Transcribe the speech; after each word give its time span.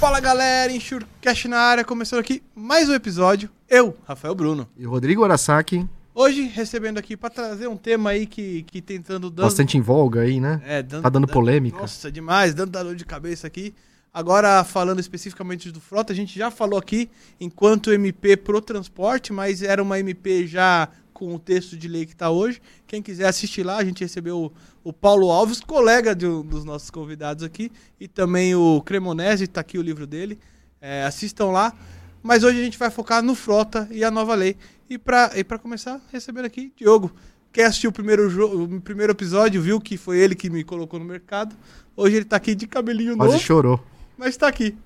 Fala 0.00 0.20
galera, 0.20 0.72
Enxurcast 0.72 1.48
na 1.48 1.58
área, 1.58 1.84
começando 1.84 2.20
aqui 2.20 2.40
mais 2.54 2.88
um 2.88 2.94
episódio. 2.94 3.50
Eu, 3.68 3.96
Rafael 4.06 4.32
Bruno. 4.32 4.68
E 4.76 4.86
o 4.86 4.90
Rodrigo 4.90 5.24
Arasaki, 5.24 5.84
Hoje 6.14 6.42
recebendo 6.42 6.98
aqui 6.98 7.16
pra 7.16 7.28
trazer 7.28 7.66
um 7.66 7.76
tema 7.76 8.10
aí 8.10 8.24
que, 8.24 8.62
que 8.62 8.80
tentando 8.80 9.28
dando, 9.28 9.44
bastante 9.44 9.76
em 9.76 9.80
voga 9.80 10.20
aí, 10.20 10.38
né? 10.38 10.60
é, 10.64 10.82
dando, 10.84 11.02
Tá 11.02 11.08
dando 11.08 11.26
polêmica. 11.26 11.78
Nossa, 11.78 12.12
demais, 12.12 12.54
dando 12.54 12.70
dor 12.70 12.94
de 12.94 13.04
cabeça 13.04 13.48
aqui. 13.48 13.74
Agora 14.14 14.62
falando 14.62 15.00
especificamente 15.00 15.70
do 15.72 15.80
Frota, 15.80 16.12
a 16.12 16.16
gente 16.16 16.38
já 16.38 16.50
falou 16.50 16.78
aqui 16.78 17.10
enquanto 17.40 17.92
MP 17.92 18.36
pro 18.36 18.60
transporte, 18.60 19.32
mas 19.32 19.62
era 19.62 19.82
uma 19.82 19.98
MP 19.98 20.46
já 20.46 20.88
com 21.18 21.34
o 21.34 21.38
texto 21.38 21.76
de 21.76 21.88
lei 21.88 22.06
que 22.06 22.14
tá 22.14 22.30
hoje. 22.30 22.62
Quem 22.86 23.02
quiser 23.02 23.26
assistir 23.26 23.64
lá, 23.64 23.76
a 23.76 23.84
gente 23.84 24.04
recebeu 24.04 24.38
o, 24.38 24.52
o 24.84 24.92
Paulo 24.92 25.32
Alves, 25.32 25.60
colega 25.60 26.14
de 26.14 26.24
um 26.24 26.42
dos 26.42 26.64
nossos 26.64 26.90
convidados 26.90 27.42
aqui, 27.42 27.72
e 27.98 28.06
também 28.06 28.54
o 28.54 28.80
Cremonese, 28.82 29.48
tá 29.48 29.60
aqui 29.60 29.76
o 29.76 29.82
livro 29.82 30.06
dele. 30.06 30.38
É, 30.80 31.02
assistam 31.02 31.46
lá. 31.46 31.74
Mas 32.22 32.44
hoje 32.44 32.60
a 32.60 32.62
gente 32.62 32.78
vai 32.78 32.88
focar 32.88 33.20
no 33.20 33.34
Frota 33.34 33.88
e 33.90 34.04
a 34.04 34.12
nova 34.12 34.34
lei. 34.36 34.56
E 34.88 34.96
pra, 34.96 35.32
e 35.34 35.42
pra 35.42 35.58
começar, 35.58 36.00
recebendo 36.12 36.44
aqui, 36.44 36.72
Diogo. 36.76 37.10
Quem 37.52 37.64
assistiu 37.64 37.90
o 37.90 37.92
primeiro, 37.92 38.64
o 38.64 38.80
primeiro 38.80 39.12
episódio 39.12 39.60
viu 39.60 39.80
que 39.80 39.96
foi 39.96 40.18
ele 40.18 40.36
que 40.36 40.48
me 40.48 40.62
colocou 40.62 41.00
no 41.00 41.04
mercado. 41.04 41.56
Hoje 41.96 42.14
ele 42.14 42.24
tá 42.24 42.36
aqui 42.36 42.54
de 42.54 42.68
cabelinho 42.68 43.16
Quase 43.16 43.32
novo, 43.32 43.44
chorou. 43.44 43.84
mas 44.16 44.36
tá 44.36 44.46
aqui. 44.46 44.76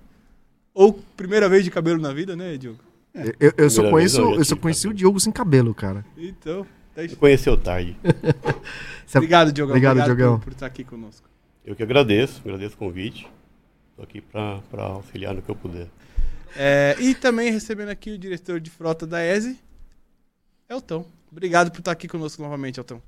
Ou 0.73 0.95
primeira 1.15 1.47
vez 1.47 1.63
de 1.63 1.71
cabelo 1.71 2.01
na 2.01 2.13
vida, 2.15 2.35
né, 2.35 2.57
Diogo? 2.57 2.79
Eu, 3.15 3.35
eu- 3.41 3.53
eu 3.59 3.71
só 3.71 3.91
conheço, 3.91 4.21
eu 4.21 4.35
eu 4.37 4.45
só 4.45 4.57
conheci 4.57 4.87
o 4.87 4.91
cabelo. 4.91 4.99
Diogo 4.99 5.21
sem 5.21 5.33
cabelo, 5.33 5.75
cara. 5.75 6.05
Então, 6.17 6.67
tá 6.95 7.03
conheceu 7.19 7.57
tarde. 7.57 7.97
Obrigado, 9.15 9.53
Diogão. 9.53 9.77
Obrigado, 9.77 10.05
Diogão. 10.05 10.39
por, 10.39 10.45
por 10.45 10.53
estar 10.53 10.67
aqui 10.67 10.83
conosco. 10.85 11.29
Eu 11.65 11.77
que 11.77 11.83
agradeço, 11.83 12.41
agradeço 12.45 12.75
o 12.75 12.79
convite. 12.79 13.29
Estou 13.91 14.05
aqui 14.05 14.21
para 14.23 14.63
auxiliar 14.85 15.35
no 15.35 15.43
que 15.43 15.51
eu 15.51 15.55
puder. 15.55 15.89
É, 16.57 16.97
e 16.99 17.15
também 17.15 17.51
recebendo 17.53 17.91
aqui 17.91 18.11
o 18.13 18.19
diretor 18.19 18.59
de 18.61 18.71
frota 18.71 19.07
da 19.07 19.25
ESE, 19.25 19.59
Elton. 20.69 21.07
Obrigado 21.31 21.71
por 21.71 21.79
estar 21.79 21.93
aqui 21.93 22.09
conosco 22.09 22.43
novamente, 22.43 22.79
Elton. 22.79 23.01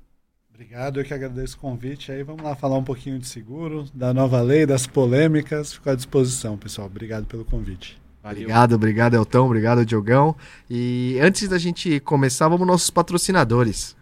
Obrigado, 0.53 0.99
eu 0.99 1.03
que 1.03 1.13
agradeço 1.13 1.57
o 1.57 1.59
convite. 1.59 2.11
Aí 2.11 2.23
vamos 2.23 2.41
lá 2.43 2.55
falar 2.55 2.77
um 2.77 2.83
pouquinho 2.83 3.19
de 3.19 3.27
seguro, 3.27 3.85
da 3.93 4.13
nova 4.13 4.41
lei, 4.41 4.65
das 4.65 4.87
polêmicas. 4.87 5.73
Fico 5.73 5.89
à 5.89 5.95
disposição, 5.95 6.57
pessoal. 6.57 6.87
Obrigado 6.87 7.25
pelo 7.25 7.43
convite. 7.43 7.99
Obrigado, 8.25 8.73
obrigado, 8.73 9.13
Elton. 9.15 9.45
Obrigado, 9.45 9.85
Diogão. 9.85 10.35
E 10.69 11.17
antes 11.21 11.47
da 11.47 11.59
gente 11.59 11.99
começar, 11.99 12.47
vamos 12.47 12.65
nossos 12.65 12.89
patrocinadores. 12.89 13.95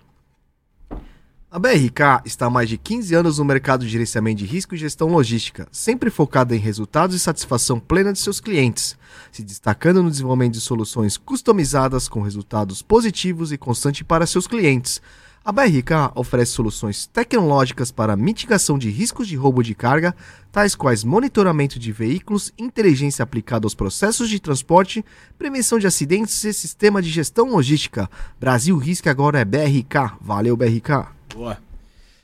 A 1.52 1.60
BRK 1.60 2.24
está 2.26 2.48
há 2.48 2.50
mais 2.50 2.68
de 2.68 2.80
15 2.80 3.14
anos 3.14 3.38
no 3.38 3.46
mercado 3.46 3.86
de 3.86 3.92
gerenciamento 3.92 4.40
de 4.40 4.46
risco 4.46 4.74
e 4.74 4.78
gestão 4.78 5.10
logística, 5.10 5.68
sempre 5.72 6.10
focada 6.10 6.56
em 6.56 6.60
resultados 6.60 7.16
e 7.16 7.20
satisfação 7.20 7.80
plena 7.80 8.12
de 8.12 8.18
seus 8.18 8.40
clientes, 8.40 8.98
se 9.32 9.44
destacando 9.44 10.02
no 10.02 10.10
desenvolvimento 10.10 10.54
de 10.54 10.62
soluções 10.62 11.16
customizadas 11.16 12.08
com 12.08 12.22
resultados 12.22 12.82
positivos 12.82 13.52
e 13.52 13.58
constantes 13.58 14.02
para 14.02 14.26
seus 14.26 14.48
clientes. 14.48 15.00
A 15.46 15.52
BRK 15.52 16.14
oferece 16.16 16.54
soluções 16.54 17.06
tecnológicas 17.06 17.92
para 17.92 18.16
mitigação 18.16 18.80
de 18.80 18.90
riscos 18.90 19.28
de 19.28 19.36
roubo 19.36 19.62
de 19.62 19.76
carga, 19.76 20.16
tais 20.54 20.74
quais 20.74 21.04
monitoramento 21.04 21.78
de 21.78 21.92
veículos, 21.92 22.54
inteligência 22.58 23.24
aplicada 23.24 23.66
aos 23.66 23.76
processos 23.76 24.30
de 24.30 24.40
transporte, 24.40 25.04
prevenção 25.38 25.78
de 25.78 25.86
acidentes 25.86 26.42
e 26.46 26.54
sistema 26.54 27.02
de 27.02 27.10
gestão 27.10 27.50
logística. 27.50 28.10
Brasil 28.40 28.78
Risco 28.78 29.10
agora 29.10 29.38
é 29.38 29.44
BRK. 29.44 30.18
Valeu, 30.22 30.56
BRK. 30.56 31.10
Boa. 31.36 31.58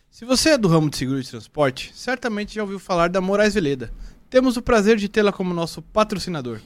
Se 0.10 0.24
você 0.24 0.52
é 0.52 0.58
do 0.58 0.70
ramo 0.70 0.90
de 0.90 0.96
seguro 0.96 1.22
de 1.22 1.30
transporte, 1.30 1.92
certamente 1.94 2.56
já 2.56 2.62
ouviu 2.62 2.80
falar 2.80 3.10
da 3.10 3.20
Moraes 3.20 3.54
Veleda. 3.54 3.92
Temos 4.30 4.56
o 4.56 4.62
prazer 4.62 4.96
de 4.96 5.10
tê-la 5.10 5.34
como 5.34 5.54
nosso 5.54 5.82
patrocinador. 5.82 6.62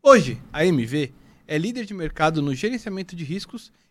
Hoje, 0.00 0.40
a 0.52 0.64
MV 0.64 1.12
é 1.48 1.58
líder 1.58 1.84
de 1.84 1.94
mercado 1.94 2.40
no 2.40 2.54
gerenciamento 2.54 3.16
de 3.16 3.24
riscos 3.24 3.72
e 3.72 3.85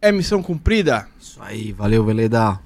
é 0.00 0.12
missão 0.12 0.42
cumprida. 0.42 1.08
Isso 1.18 1.40
aí, 1.42 1.72
valeu, 1.72 2.04
Veleda. 2.04 2.60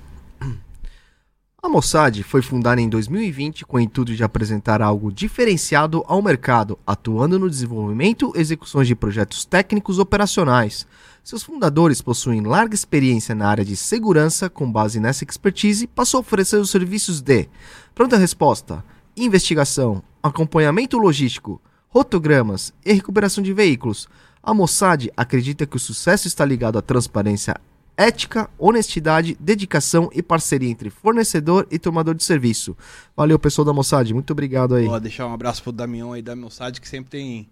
A 1.65 1.69
Mossad 1.69 2.23
foi 2.25 2.43
fundada 2.43 2.81
em 2.81 2.89
2020 2.89 3.65
com 3.65 3.77
o 3.77 3.81
intuito 3.81 4.17
de 4.17 4.25
apresentar 4.25 4.83
algo 4.83 5.13
diferenciado 5.13 6.03
ao 6.09 6.21
mercado, 6.21 6.77
atuando 6.85 7.39
no 7.39 7.49
desenvolvimento 7.49 8.33
e 8.35 8.41
execuções 8.41 8.89
de 8.89 8.97
projetos 8.97 9.45
técnicos 9.45 10.01
operacionais. 10.01 10.87
Seus 11.23 11.45
fundadores 11.45 12.03
possuem 12.03 12.41
larga 12.41 12.75
experiência 12.75 13.33
na 13.33 13.49
área 13.49 13.65
de 13.65 13.77
segurança, 13.77 14.51
com 14.51 14.71
base 14.71 14.99
nessa 14.99 15.23
expertise, 15.23 15.87
passou 15.87 16.19
a 16.19 16.23
oferecer 16.23 16.57
os 16.57 16.69
serviços 16.69 17.21
de 17.21 17.49
pronta 17.95 18.17
resposta, 18.17 18.85
investigação, 19.17 20.03
acompanhamento 20.21 20.99
logístico, 20.99 21.63
rotogramas 21.89 22.75
e 22.85 22.93
recuperação 22.93 23.43
de 23.43 23.53
veículos. 23.53 24.09
A 24.43 24.53
Mossad 24.53 25.09
acredita 25.17 25.65
que 25.65 25.77
o 25.77 25.81
sucesso 25.81 26.27
está 26.27 26.45
ligado 26.45 26.77
à 26.77 26.83
transparência 26.83 27.55
ética, 27.97 28.51
honestidade, 28.59 29.37
dedicação 29.39 30.11
e 30.13 30.21
parceria 30.21 30.69
entre 30.69 30.91
fornecedor 30.91 31.69
e 31.71 31.79
tomador 31.79 32.15
de 32.17 32.25
serviço. 32.25 32.77
Valeu, 33.17 33.39
pessoal 33.39 33.65
da 33.65 33.73
Mossad, 33.73 34.13
muito 34.13 34.33
obrigado 34.33 34.75
aí. 34.75 34.89
Vou 34.89 34.99
deixar 34.99 35.29
um 35.29 35.33
abraço 35.33 35.63
pro 35.63 35.71
Damião 35.71 36.13
aí 36.13 36.23
da 36.23 36.35
Melsad, 36.35 36.81
que 36.81 36.89
sempre 36.89 37.11
tem 37.11 37.49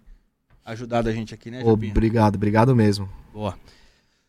ajudado 0.65 1.07
a 1.07 1.13
gente 1.13 1.33
aqui, 1.33 1.49
né, 1.49 1.63
Japinha? 1.63 1.91
Obrigado, 1.91 2.35
obrigado 2.35 2.75
mesmo. 2.75 3.07
Boa. 3.33 3.57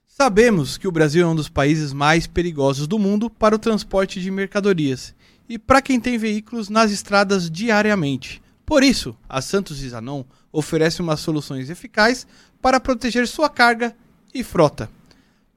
Sabemos 0.06 0.79
que 0.79 0.87
o 0.87 0.93
Brasil 0.93 1.27
é 1.27 1.29
um 1.29 1.34
dos 1.34 1.49
países 1.49 1.93
mais 1.93 2.29
perigosos 2.29 2.87
do 2.87 2.97
mundo 2.99 3.29
para 3.29 3.56
o 3.56 3.59
transporte 3.59 4.21
de 4.21 4.31
mercadorias 4.31 5.15
e 5.49 5.59
para 5.59 5.83
quem 5.83 5.99
tem 5.99 6.17
veículos 6.17 6.69
nas 6.69 6.93
estradas 6.93 7.50
diariamente. 7.50 8.41
Por 8.65 8.84
isso, 8.84 9.17
a 9.29 9.41
Santos 9.41 9.83
e 9.83 9.89
Zanon 9.89 10.23
oferece 10.52 11.00
umas 11.00 11.20
soluções 11.20 11.70
eficazes 11.70 12.26
para 12.60 12.78
proteger 12.78 13.26
sua 13.26 13.48
carga 13.48 13.96
e 14.34 14.44
frota. 14.44 14.88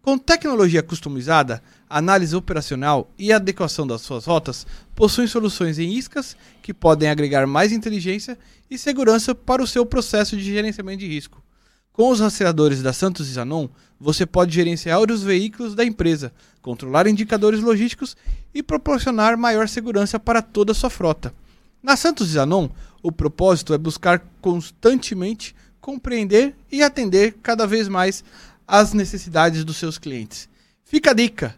Com 0.02 0.18
tecnologia 0.18 0.84
customizada, 0.84 1.64
análise 1.90 2.36
operacional 2.36 3.12
e 3.18 3.34
adequação 3.34 3.88
das 3.88 4.02
suas 4.02 4.26
rotas, 4.26 4.66
possuem 4.96 5.28
soluções 5.28 5.80
em 5.80 5.94
iscas 5.94 6.38
que 6.62 6.74
podem 6.74 7.10
agregar 7.10 7.48
mais 7.48 7.72
inteligência 7.72 8.38
e 8.70 8.78
segurança 8.78 9.34
para 9.34 9.64
o 9.64 9.68
seu 9.68 9.86
processo 9.86 10.38
de 10.38 10.44
gerenciamento 10.44 11.00
de 11.00 11.08
risco. 11.08 11.44
Com 11.92 12.12
os 12.12 12.20
rastreadores 12.20 12.84
da 12.84 12.94
Santos 12.94 13.28
e 13.30 13.34
Zanon, 13.34 13.68
você 14.00 14.26
pode 14.26 14.54
gerenciar 14.54 15.00
os 15.10 15.24
veículos 15.24 15.74
da 15.74 15.84
empresa, 15.84 16.32
controlar 16.62 17.08
indicadores 17.08 17.62
logísticos 17.62 18.16
e 18.54 18.62
proporcionar 18.62 19.38
maior 19.38 19.68
segurança 19.68 20.20
para 20.20 20.42
toda 20.42 20.72
a 20.72 20.76
sua 20.76 20.90
frota. 20.90 21.34
Na 21.82 21.96
Santos 21.96 22.30
e 22.30 22.34
Zanon, 22.34 22.70
o 23.06 23.12
propósito 23.12 23.72
é 23.72 23.78
buscar 23.78 24.20
constantemente 24.42 25.56
compreender 25.80 26.56
e 26.72 26.82
atender 26.82 27.36
cada 27.44 27.68
vez 27.68 27.88
mais 27.88 28.24
as 28.68 28.94
necessidades 28.94 29.64
dos 29.64 29.78
seus 29.78 30.00
clientes. 30.00 30.50
Fica 30.84 31.12
a 31.12 31.14
dica! 31.14 31.56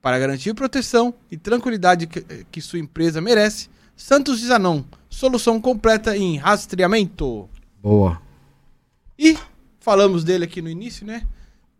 Para 0.00 0.18
garantir 0.18 0.54
proteção 0.54 1.12
e 1.30 1.36
tranquilidade 1.36 2.06
que, 2.06 2.22
que 2.50 2.62
sua 2.62 2.78
empresa 2.78 3.20
merece, 3.20 3.68
Santos 3.94 4.40
Zanon, 4.40 4.82
solução 5.10 5.60
completa 5.60 6.16
em 6.16 6.38
rastreamento. 6.38 7.50
Boa. 7.82 8.22
E 9.18 9.36
falamos 9.80 10.24
dele 10.24 10.44
aqui 10.44 10.62
no 10.62 10.70
início, 10.70 11.06
né? 11.06 11.26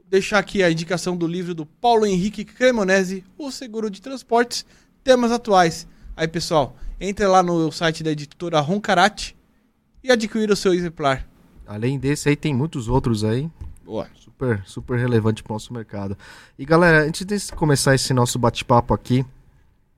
Deixar 0.07 0.39
aqui 0.39 0.63
a 0.63 0.71
indicação 0.71 1.17
do 1.17 1.27
livro 1.27 1.55
do 1.55 1.65
Paulo 1.65 2.05
Henrique 2.05 2.45
Cremonese, 2.45 3.25
O 3.39 3.51
Seguro 3.51 3.89
de 3.89 4.03
Transportes, 4.03 4.67
Temas 5.03 5.33
Atuais. 5.33 5.87
Aí, 6.15 6.29
pessoal, 6.29 6.77
entre 7.01 7.27
lá 7.27 7.43
no 7.43 7.71
site 7.71 8.03
da 8.03 8.11
editora 8.11 8.61
Roncarate 8.61 9.37
e 10.03 10.11
adquira 10.11 10.53
o 10.53 10.57
seu 10.57 10.75
exemplar. 10.75 11.27
Além 11.67 11.99
desse 11.99 12.29
aí, 12.29 12.37
tem 12.37 12.55
muitos 12.55 12.89
outros 12.89 13.25
aí. 13.25 13.51
Boa. 13.85 14.09
Super, 14.15 14.63
super 14.65 14.99
relevante 14.99 15.43
para 15.43 15.53
o 15.53 15.55
nosso 15.55 15.73
mercado. 15.73 16.17
E 16.59 16.65
galera, 16.65 17.05
antes 17.05 17.25
de 17.27 17.53
começar 17.53 17.95
esse 17.95 18.13
nosso 18.15 18.39
bate-papo 18.39 18.95
aqui, 18.95 19.25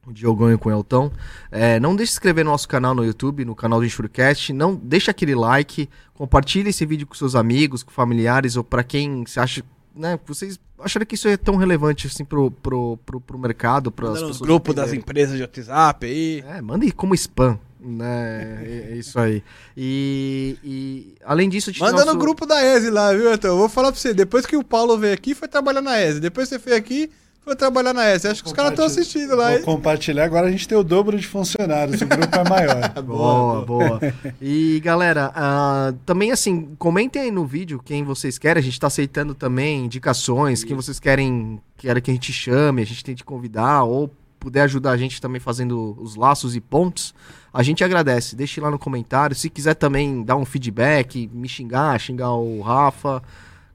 o 0.07 0.13
Diogão 0.13 0.53
e 0.53 0.59
com 0.59 0.69
o 0.69 0.73
Elton, 0.73 1.11
é, 1.51 1.79
não 1.79 1.95
deixe 1.95 2.11
de 2.11 2.13
se 2.13 2.19
inscrever 2.19 2.45
no 2.45 2.51
nosso 2.51 2.69
canal 2.69 2.95
no 2.95 3.05
YouTube, 3.05 3.45
no 3.45 3.55
canal 3.55 3.79
do 3.79 3.87
Enxurcast, 3.87 4.53
não 4.53 4.75
deixa 4.75 5.11
aquele 5.11 5.35
like, 5.35 5.89
compartilhe 6.15 6.71
esse 6.71 6.87
vídeo 6.87 7.07
com 7.07 7.15
seus 7.15 7.35
amigos, 7.35 7.83
com 7.83 7.91
familiares 7.91 8.57
ou 8.57 8.65
para 8.65 8.83
quem 8.83 9.25
você 9.25 9.39
acha 9.39 9.63
né, 9.95 10.19
vocês 10.27 10.59
acharam 10.79 11.05
que 11.05 11.15
isso 11.15 11.29
é 11.29 11.37
tão 11.37 11.57
relevante 11.57 12.07
assim 12.07 12.25
pro, 12.25 12.51
pro, 12.51 12.97
pro, 13.05 13.21
pro 13.21 13.39
mercado, 13.39 13.91
para 13.91 14.07
as 14.07 14.15
Manda 14.15 14.21
nos 14.23 14.31
pessoas 14.33 14.47
grupos 14.49 14.75
das 14.75 14.93
empresas 14.93 15.37
de 15.37 15.43
WhatsApp 15.43 16.07
aí. 16.07 16.45
É, 16.49 16.61
manda 16.63 16.85
aí 16.85 16.93
como 16.93 17.15
spam, 17.15 17.59
né? 17.81 18.63
É, 18.65 18.89
é 18.93 18.97
isso 18.97 19.19
aí. 19.19 19.43
E, 19.77 20.57
e 20.65 21.15
além 21.25 21.49
disso, 21.49 21.71
Manda 21.79 22.05
nosso- 22.05 22.13
no 22.15 22.19
grupo 22.19 22.47
da 22.47 22.65
ESE 22.65 22.91
lá, 22.91 23.13
viu, 23.13 23.33
então? 23.33 23.51
Eu 23.51 23.59
vou 23.59 23.69
falar 23.69 23.93
pra 23.93 24.01
você, 24.01 24.15
depois 24.15 24.47
que 24.47 24.57
o 24.57 24.65
Paulo 24.65 24.97
veio 24.99 25.13
aqui, 25.15 25.35
foi 25.35 25.49
trabalhar 25.49 25.81
na 25.83 26.01
ESE. 26.01 26.21
Depois 26.21 26.49
que 26.49 26.55
você 26.55 26.65
veio 26.65 26.77
aqui, 26.77 27.11
foi 27.51 27.57
trabalhar 27.57 27.93
na 27.93 28.15
ESE. 28.15 28.29
Acho 28.29 28.43
que 28.43 28.49
os 28.49 28.53
caras 28.53 28.71
estão 28.71 28.85
assistindo 28.85 29.35
lá, 29.35 29.49
Vou 29.49 29.59
hein? 29.59 29.65
compartilhar. 29.65 30.25
Agora 30.25 30.47
a 30.47 30.51
gente 30.51 30.69
tem 30.69 30.79
o 30.79 30.85
dobro 30.85 31.19
de 31.19 31.27
funcionários. 31.27 32.01
O 32.01 32.07
grupo 32.07 32.37
é 32.37 32.49
maior. 32.49 32.91
Boa, 33.03 33.65
boa. 33.65 34.01
E 34.41 34.81
galera, 34.85 35.33
ah, 35.35 35.93
também 36.07 36.31
assim, 36.31 36.75
comentem 36.79 37.23
aí 37.23 37.31
no 37.31 37.45
vídeo 37.45 37.81
quem 37.85 38.05
vocês 38.05 38.39
querem. 38.39 38.61
A 38.61 38.65
gente 38.65 38.79
tá 38.79 38.87
aceitando 38.87 39.35
também 39.35 39.87
indicações, 39.87 40.63
quem 40.63 40.77
vocês 40.77 41.01
querem, 41.01 41.61
querem 41.77 42.01
que 42.01 42.11
a 42.11 42.15
gente 42.15 42.33
chame, 42.33 42.83
a 42.83 42.87
gente 42.87 43.03
tente 43.03 43.25
convidar, 43.25 43.83
ou 43.83 44.09
puder 44.39 44.63
ajudar 44.63 44.93
a 44.93 44.97
gente 44.97 45.21
também 45.21 45.41
fazendo 45.41 45.97
os 46.01 46.15
laços 46.15 46.55
e 46.55 46.61
pontos. 46.61 47.13
A 47.53 47.63
gente 47.65 47.83
agradece. 47.83 48.37
Deixe 48.37 48.61
lá 48.61 48.71
no 48.71 48.79
comentário. 48.79 49.35
Se 49.35 49.51
quiser 49.51 49.75
também 49.75 50.23
dar 50.23 50.37
um 50.37 50.45
feedback, 50.45 51.29
me 51.33 51.49
xingar, 51.49 51.99
xingar 51.99 52.33
o 52.33 52.61
Rafa. 52.61 53.21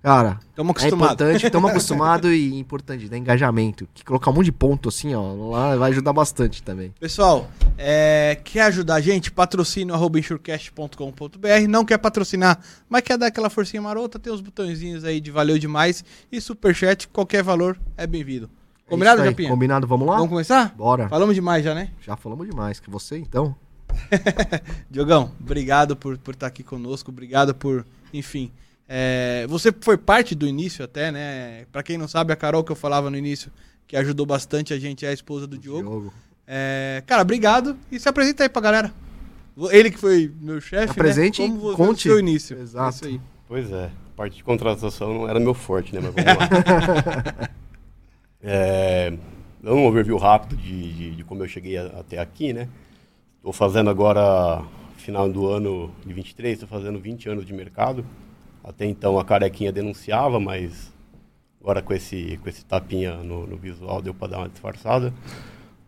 Cara, 0.05 0.37
Estamos 0.51 0.69
é 0.69 0.85
acostumados. 0.85 1.13
importante, 1.15 1.45
estamos 1.47 1.69
acostumados 1.71 2.31
e 2.31 2.59
importante, 2.59 3.09
dá 3.09 3.17
engajamento. 3.17 3.87
Que 3.91 4.05
colocar 4.05 4.29
um 4.29 4.35
monte 4.35 4.45
de 4.45 4.51
ponto 4.51 4.89
assim, 4.89 5.15
ó, 5.15 5.33
lá 5.49 5.75
vai 5.75 5.89
ajudar 5.89 6.13
bastante 6.13 6.61
também. 6.61 6.93
Pessoal, 6.99 7.49
é, 7.75 8.37
quer 8.43 8.65
ajudar 8.65 8.95
a 8.95 9.01
gente? 9.01 9.31
Patrocínio 9.31 9.95
arroba. 9.95 10.19
Não 11.67 11.83
quer 11.83 11.97
patrocinar, 11.97 12.59
mas 12.87 13.01
quer 13.01 13.17
dar 13.17 13.25
aquela 13.25 13.49
forcinha 13.49 13.81
marota, 13.81 14.19
tem 14.19 14.31
os 14.31 14.41
botõezinhos 14.41 15.03
aí 15.03 15.19
de 15.19 15.31
valeu 15.31 15.57
demais. 15.57 16.05
E 16.31 16.39
superchat, 16.39 17.07
qualquer 17.07 17.41
valor 17.41 17.75
é 17.97 18.05
bem-vindo. 18.05 18.47
Combinado, 18.87 19.21
É 19.21 19.23
isso 19.23 19.23
aí, 19.23 19.31
Japinha? 19.31 19.49
Combinado, 19.49 19.87
vamos 19.87 20.07
lá? 20.07 20.17
Vamos 20.17 20.29
começar? 20.29 20.71
Bora. 20.77 21.09
Falamos 21.09 21.33
demais 21.33 21.65
já, 21.65 21.73
né? 21.73 21.89
Já 21.99 22.15
falamos 22.15 22.47
demais. 22.47 22.79
Que 22.79 22.91
você, 22.91 23.17
então? 23.17 23.55
Diogão, 24.87 25.31
obrigado 25.41 25.95
por, 25.95 26.15
por 26.19 26.35
estar 26.35 26.45
aqui 26.45 26.61
conosco, 26.61 27.09
obrigado 27.09 27.55
por, 27.55 27.83
enfim. 28.13 28.51
É, 28.87 29.45
você 29.49 29.73
foi 29.81 29.97
parte 29.97 30.35
do 30.35 30.47
início 30.47 30.83
até, 30.85 31.11
né? 31.11 31.65
Pra 31.71 31.81
quem 31.83 31.97
não 31.97 32.07
sabe, 32.07 32.31
a 32.31 32.35
Carol 32.35 32.63
que 32.63 32.71
eu 32.71 32.75
falava 32.75 33.09
no 33.09 33.17
início, 33.17 33.51
que 33.87 33.95
ajudou 33.97 34.25
bastante 34.25 34.73
a 34.73 34.79
gente, 34.79 35.05
é 35.05 35.09
a 35.09 35.13
esposa 35.13 35.47
do 35.47 35.57
Diogo. 35.57 36.13
É, 36.47 37.01
cara, 37.07 37.21
obrigado 37.23 37.75
e 37.91 37.99
se 37.99 38.07
apresenta 38.07 38.43
aí 38.43 38.49
pra 38.49 38.61
galera. 38.61 38.93
Ele 39.71 39.89
que 39.89 39.97
foi 39.97 40.31
meu 40.41 40.59
chefe, 40.59 40.91
Apresente 40.91 41.41
né? 41.41 41.47
e 41.47 41.49
Como 41.51 41.61
você- 41.61 41.77
conte. 41.77 42.03
seu 42.03 42.19
início. 42.19 42.59
Exato. 42.59 42.87
É 42.87 42.89
isso 42.89 43.05
aí. 43.05 43.21
Pois 43.47 43.71
é, 43.71 43.85
a 43.85 44.15
parte 44.17 44.35
de 44.37 44.43
contratação 44.43 45.13
não 45.13 45.29
era 45.29 45.39
meu 45.39 45.53
forte, 45.53 45.93
né? 45.95 46.01
Mas 46.01 46.13
vamos 46.13 46.25
lá. 46.37 47.49
é, 48.43 49.13
um 49.63 49.85
overview 49.87 50.17
rápido 50.17 50.55
de, 50.57 50.93
de, 50.93 51.11
de 51.15 51.23
como 51.23 51.43
eu 51.43 51.47
cheguei 51.47 51.77
a- 51.77 51.85
até 51.99 52.19
aqui, 52.19 52.53
né? 52.53 52.67
Estou 53.37 53.53
fazendo 53.53 53.89
agora, 53.89 54.63
final 54.97 55.29
do 55.29 55.47
ano 55.47 55.91
de 56.05 56.13
23, 56.13 56.53
estou 56.53 56.67
fazendo 56.67 56.99
20 56.99 57.29
anos 57.29 57.45
de 57.45 57.53
mercado. 57.53 58.05
Até 58.65 58.85
então 58.87 59.19
a 59.19 59.23
carequinha 59.23 59.71
denunciava, 59.71 60.39
mas 60.39 60.91
agora 61.61 61.83
com 61.83 61.93
esse, 61.93 62.39
com 62.41 62.49
esse 62.49 62.65
tapinha 62.65 63.17
no, 63.17 63.45
no 63.45 63.55
visual 63.55 64.01
deu 64.01 64.13
para 64.13 64.29
dar 64.29 64.37
uma 64.39 64.49
disfarçada. 64.49 65.13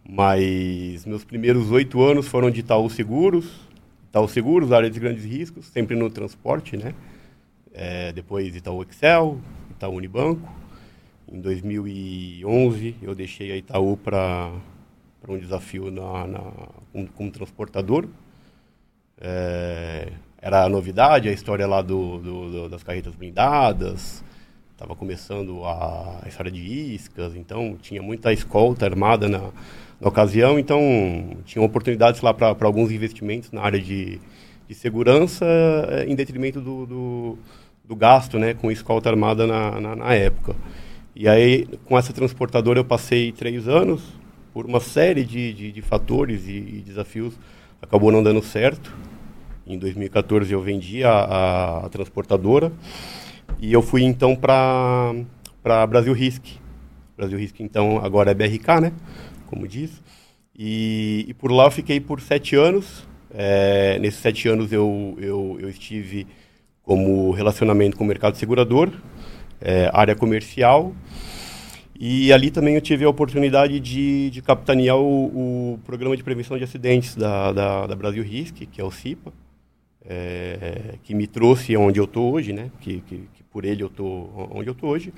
Mas 0.08 1.04
meus 1.04 1.24
primeiros 1.24 1.72
oito 1.72 2.02
anos 2.04 2.28
foram 2.28 2.52
de 2.52 2.60
Itaú 2.60 2.88
Seguros, 2.88 3.52
Itaú 4.10 4.28
Seguros, 4.28 4.72
área 4.72 4.92
de 4.92 5.00
grandes 5.00 5.26
riscos, 5.26 5.66
sempre 5.66 5.96
no 5.96 6.08
transporte, 6.10 6.78
né? 6.78 6.94
É, 7.74 8.12
depois 8.14 8.56
Itaú 8.56 8.84
Excel, 8.84 9.40
Itaú 9.72 9.96
Unibanco. 9.96 10.48
Em 11.28 11.42
2011 11.42 12.96
eu 13.02 13.16
deixei 13.16 13.52
a 13.52 13.58
Itaú 13.58 13.98
para 13.98 14.52
um 15.28 15.38
desafio 15.38 15.90
na, 15.90 16.28
na, 16.28 16.42
como, 16.94 17.08
como 17.08 17.32
transportador. 17.32 18.08
É, 19.20 20.10
era 20.42 20.64
a 20.64 20.70
novidade, 20.70 21.28
a 21.30 21.32
história 21.32 21.66
lá 21.68 21.82
do, 21.82 22.18
do- 22.20 22.52
do- 22.52 22.70
das 22.70 22.84
carretas 22.84 23.16
blindadas, 23.16 24.24
estava 24.72 24.96
começando 24.96 25.64
a, 25.66 26.20
a 26.24 26.28
história 26.28 26.52
de 26.52 26.62
iscas, 26.62 27.36
então 27.36 27.76
tinha 27.82 28.02
muita 28.02 28.32
escolta 28.32 28.86
armada 28.86 29.28
na, 29.28 29.40
na 30.00 30.08
ocasião, 30.08 30.60
então 30.60 30.80
tinha 31.46 31.64
oportunidades 31.64 32.22
lá 32.22 32.34
para 32.34 32.56
alguns 32.62 32.92
investimentos 32.92 33.52
na 33.52 33.62
área 33.62 33.80
de, 33.82 34.20
de 34.68 34.76
segurança, 34.76 35.46
eh, 35.90 36.06
em 36.08 36.16
detrimento 36.16 36.62
do, 36.62 36.86
do, 36.86 37.38
do 37.84 37.96
gasto 37.96 38.38
né, 38.38 38.54
com 38.54 38.72
escolta 38.72 39.10
armada 39.10 39.48
na, 39.48 39.82
na, 39.82 39.96
na 39.96 40.14
época. 40.14 40.56
E 41.16 41.28
aí, 41.28 41.66
com 41.86 41.98
essa 41.98 42.14
transportadora, 42.14 42.80
eu 42.80 42.86
passei 42.86 43.32
três 43.32 43.68
anos, 43.68 44.04
por 44.54 44.66
uma 44.68 44.80
série 44.80 45.24
de, 45.24 45.54
de, 45.54 45.72
de 45.72 45.82
fatores 45.82 46.48
e, 46.48 46.52
e 46.52 46.84
desafios, 46.86 47.34
acabou 47.82 48.12
não 48.12 48.22
dando 48.22 48.44
certo. 48.44 48.94
Em 49.68 49.78
2014 49.78 50.54
eu 50.54 50.62
vendi 50.62 51.04
a, 51.04 51.12
a, 51.12 51.86
a 51.86 51.90
transportadora 51.90 52.72
e 53.60 53.74
eu 53.74 53.82
fui 53.82 54.02
então 54.02 54.34
para 54.34 55.14
para 55.62 55.86
Brasil 55.86 56.14
Risk. 56.14 56.46
Brasil 57.18 57.38
Risk 57.38 57.60
então 57.60 57.98
agora 57.98 58.32
é 58.32 58.34
BRK, 58.34 58.80
né? 58.82 58.94
Como 59.48 59.68
diz. 59.68 60.02
E, 60.58 61.26
e 61.28 61.34
por 61.34 61.52
lá 61.52 61.66
eu 61.66 61.72
fiquei 61.72 62.00
por 62.00 62.22
sete 62.22 62.56
anos. 62.56 63.06
É, 63.34 64.00
nesses 64.00 64.22
sete 64.22 64.48
anos 64.48 64.72
eu, 64.72 65.18
eu, 65.20 65.58
eu 65.60 65.70
estive 65.70 66.26
como 66.82 67.32
relacionamento 67.32 67.98
com 67.98 68.06
o 68.06 68.08
mercado 68.08 68.38
segurador, 68.38 68.90
é, 69.60 69.92
área 69.94 70.16
comercial. 70.16 70.96
E 72.00 72.32
ali 72.32 72.52
também 72.52 72.76
eu 72.76 72.82
tive 72.82 73.04
a 73.04 73.10
oportunidade 73.10 73.82
de, 73.82 74.30
de 74.30 74.42
capitanear 74.42 74.96
o, 74.96 75.74
o 75.74 75.80
programa 75.80 76.16
de 76.16 76.24
prevenção 76.24 76.58
de 76.58 76.64
acidentes 76.64 77.16
da, 77.16 77.52
da, 77.52 77.88
da 77.88 77.96
Brasil 77.96 78.24
Risk, 78.24 78.66
que 78.72 78.80
é 78.80 78.84
o 78.84 78.92
CIPA 78.92 79.34
é, 80.08 80.96
que 81.04 81.14
me 81.14 81.28
trouxe 81.28 81.76
onde 81.76 82.00
eu 82.00 82.06
estou 82.06 82.34
hoje, 82.34 82.54
né? 82.54 82.72
Que, 82.80 83.02
que, 83.02 83.18
que 83.34 83.44
por 83.52 83.66
ele 83.66 83.84
eu 83.84 83.88
estou 83.88 84.50
onde 84.54 84.70
eu 84.70 84.74
estou 84.74 84.90
hoje. 84.90 85.14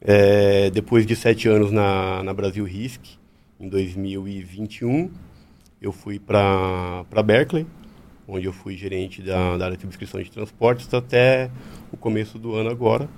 É, 0.00 0.70
depois 0.70 1.06
de 1.06 1.16
sete 1.16 1.48
anos 1.48 1.72
na, 1.72 2.22
na 2.22 2.34
Brasil 2.34 2.64
Risk, 2.64 3.02
em 3.58 3.68
2021, 3.68 5.10
eu 5.80 5.90
fui 5.90 6.18
para 6.18 7.04
Berkeley, 7.24 7.66
onde 8.26 8.46
eu 8.46 8.52
fui 8.52 8.76
gerente 8.76 9.22
da, 9.22 9.56
da 9.56 9.64
área 9.64 9.76
de 9.76 9.82
subscrição 9.82 10.22
de 10.22 10.30
transportes 10.30 10.92
até 10.92 11.50
o 11.90 11.96
começo 11.96 12.38
do 12.38 12.54
ano 12.54 12.70
agora, 12.70 13.08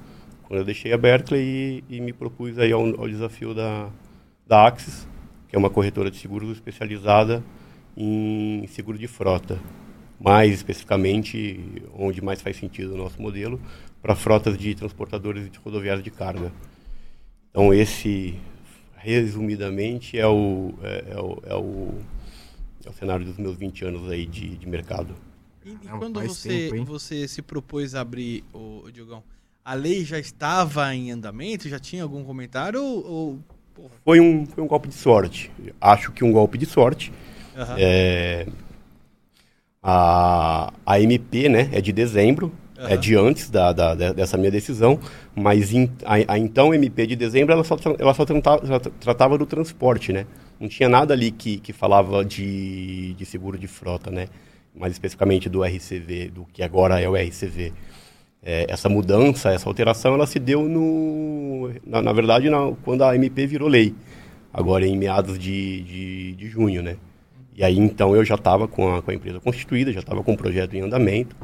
quando 0.44 0.60
eu 0.60 0.64
deixei 0.64 0.92
a 0.92 0.98
Berkeley 0.98 1.84
e, 1.88 1.96
e 1.96 2.00
me 2.00 2.12
propus 2.12 2.58
aí 2.58 2.72
ao, 2.72 2.82
ao 3.00 3.08
desafio 3.08 3.52
da, 3.52 3.90
da 4.46 4.66
Axis, 4.66 5.06
que 5.48 5.56
é 5.56 5.58
uma 5.58 5.68
corretora 5.68 6.10
de 6.10 6.16
seguros 6.16 6.50
especializada 6.52 7.44
em 7.96 8.66
seguro 8.68 8.96
de 8.96 9.08
frota 9.08 9.58
mais 10.20 10.52
especificamente 10.52 11.82
onde 11.94 12.20
mais 12.22 12.42
faz 12.42 12.56
sentido 12.56 12.94
o 12.94 12.96
nosso 12.96 13.20
modelo, 13.20 13.58
para 14.02 14.14
frotas 14.14 14.56
de 14.58 14.74
transportadores 14.74 15.50
de 15.50 15.58
rodoviários 15.58 16.04
de 16.04 16.10
carga. 16.10 16.52
Então 17.50 17.72
esse, 17.72 18.38
resumidamente, 18.96 20.18
é 20.18 20.26
o, 20.26 20.74
é, 20.82 21.04
é 21.12 21.20
o, 21.20 21.42
é 21.44 21.54
o, 21.54 21.94
é 22.84 22.90
o 22.90 22.92
cenário 22.92 23.24
dos 23.24 23.38
meus 23.38 23.56
20 23.56 23.84
anos 23.86 24.10
aí 24.10 24.26
de, 24.26 24.56
de 24.56 24.68
mercado. 24.68 25.14
E, 25.64 25.70
e 25.70 25.78
Ah, 25.88 25.96
quando 25.98 26.20
você, 26.20 26.70
tempo, 26.70 26.84
você 26.84 27.26
se 27.26 27.40
propôs 27.42 27.94
a 27.94 28.02
abrir, 28.02 28.44
o, 28.52 28.90
Diogão, 28.92 29.22
a 29.64 29.74
lei 29.74 30.04
já 30.04 30.18
estava 30.18 30.94
em 30.94 31.10
andamento? 31.10 31.68
Já 31.68 31.78
tinha 31.78 32.02
algum 32.02 32.24
comentário? 32.24 32.82
Ou, 32.82 33.38
Foi 34.04 34.20
um, 34.20 34.46
foi 34.46 34.62
um 34.62 34.66
golpe 34.66 34.88
de 34.88 34.94
sorte. 34.94 35.50
Acho 35.80 36.12
que 36.12 36.22
um 36.24 36.32
golpe 36.32 36.58
de 36.58 36.66
sorte. 36.66 37.12
aham. 37.56 37.76
É, 37.78 38.46
a, 39.82 40.72
a 40.84 41.00
MP 41.00 41.48
né, 41.48 41.68
é 41.72 41.80
de 41.80 41.92
dezembro, 41.92 42.52
é 42.78 42.84
Aham. 42.94 42.96
de 42.96 43.14
antes 43.16 43.50
da, 43.50 43.72
da- 43.72 43.94
de- 43.94 44.14
dessa 44.14 44.36
minha 44.36 44.50
decisão, 44.50 44.98
mas 45.34 45.72
em- 45.72 45.90
a, 46.04 46.34
a 46.34 46.38
então 46.38 46.74
MP 46.74 47.06
de 47.06 47.16
dezembro 47.16 47.52
ela 47.52 47.64
só, 47.64 47.76
ela 47.98 48.14
só 48.14 48.24
tratava, 48.24 48.66
só 48.66 48.78
tratava 48.78 49.38
do 49.38 49.46
transporte, 49.46 50.12
né? 50.12 50.26
Não 50.58 50.68
tinha 50.68 50.88
nada 50.88 51.14
ali 51.14 51.30
que, 51.30 51.58
que 51.58 51.72
falava 51.72 52.24
de, 52.24 53.14
de 53.14 53.24
seguro 53.26 53.58
de 53.58 53.66
frota, 53.66 54.10
né? 54.10 54.28
Mais 54.74 54.92
especificamente 54.92 55.48
do 55.48 55.64
RCV, 55.64 56.30
do 56.30 56.46
que 56.52 56.62
agora 56.62 57.00
é 57.00 57.08
o 57.08 57.16
RCV. 57.16 57.72
É, 58.42 58.66
essa 58.70 58.88
mudança, 58.88 59.50
essa 59.50 59.68
alteração, 59.68 60.14
ela 60.14 60.26
se 60.26 60.38
deu 60.38 60.62
no, 60.68 61.70
na, 61.86 62.00
na 62.00 62.12
verdade, 62.12 62.48
na- 62.48 62.72
quando 62.84 63.02
a 63.04 63.14
MP 63.14 63.46
virou 63.46 63.68
lei, 63.68 63.94
agora 64.52 64.86
em 64.86 64.96
meados 64.96 65.38
de, 65.38 65.82
de, 65.82 66.32
de 66.36 66.48
junho, 66.48 66.82
né? 66.82 66.96
E 67.56 67.64
aí 67.64 67.78
então 67.78 68.14
eu 68.16 68.24
já 68.24 68.36
estava 68.36 68.66
com 68.68 68.94
a, 68.94 69.02
com 69.02 69.10
a 69.10 69.14
empresa 69.14 69.40
constituída, 69.40 69.92
já 69.92 70.00
estava 70.00 70.22
com 70.22 70.32
o 70.32 70.36
projeto 70.36 70.74
em 70.74 70.80
andamento, 70.80 71.36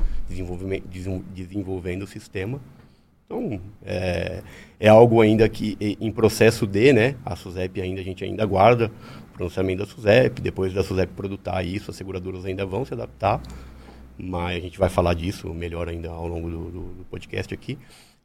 desenvolvendo 1.35 2.03
o 2.03 2.07
sistema. 2.07 2.61
Então 3.27 3.61
é, 3.85 4.43
é 4.79 4.89
algo 4.89 5.21
ainda 5.21 5.49
que 5.49 5.77
em 6.01 6.13
processo 6.13 6.67
de, 6.67 6.93
né? 6.93 7.17
A 7.25 7.35
SUSEP 7.35 7.81
ainda 7.81 8.01
a 8.01 8.05
gente 8.05 8.25
ainda 8.25 8.43
aguarda 8.43 8.91
o 9.31 9.35
pronunciamento 9.37 9.85
da 9.85 9.87
SUSEP, 9.87 10.41
depois 10.41 10.73
da 10.73 10.83
SUSEP 10.83 11.13
produtar 11.13 11.63
isso, 11.65 11.91
as 11.91 11.97
seguradoras 11.97 12.45
ainda 12.45 12.65
vão 12.65 12.85
se 12.85 12.95
adaptar, 12.95 13.43
mas 14.17 14.57
a 14.57 14.61
gente 14.61 14.79
vai 14.79 14.89
falar 14.89 15.15
disso 15.15 15.53
melhor 15.53 15.89
ainda 15.89 16.09
ao 16.09 16.27
longo 16.27 16.49
do, 16.49 16.71
do- 16.71 16.95
do 16.95 17.05
podcast 17.11 17.53
aqui. 17.53 17.77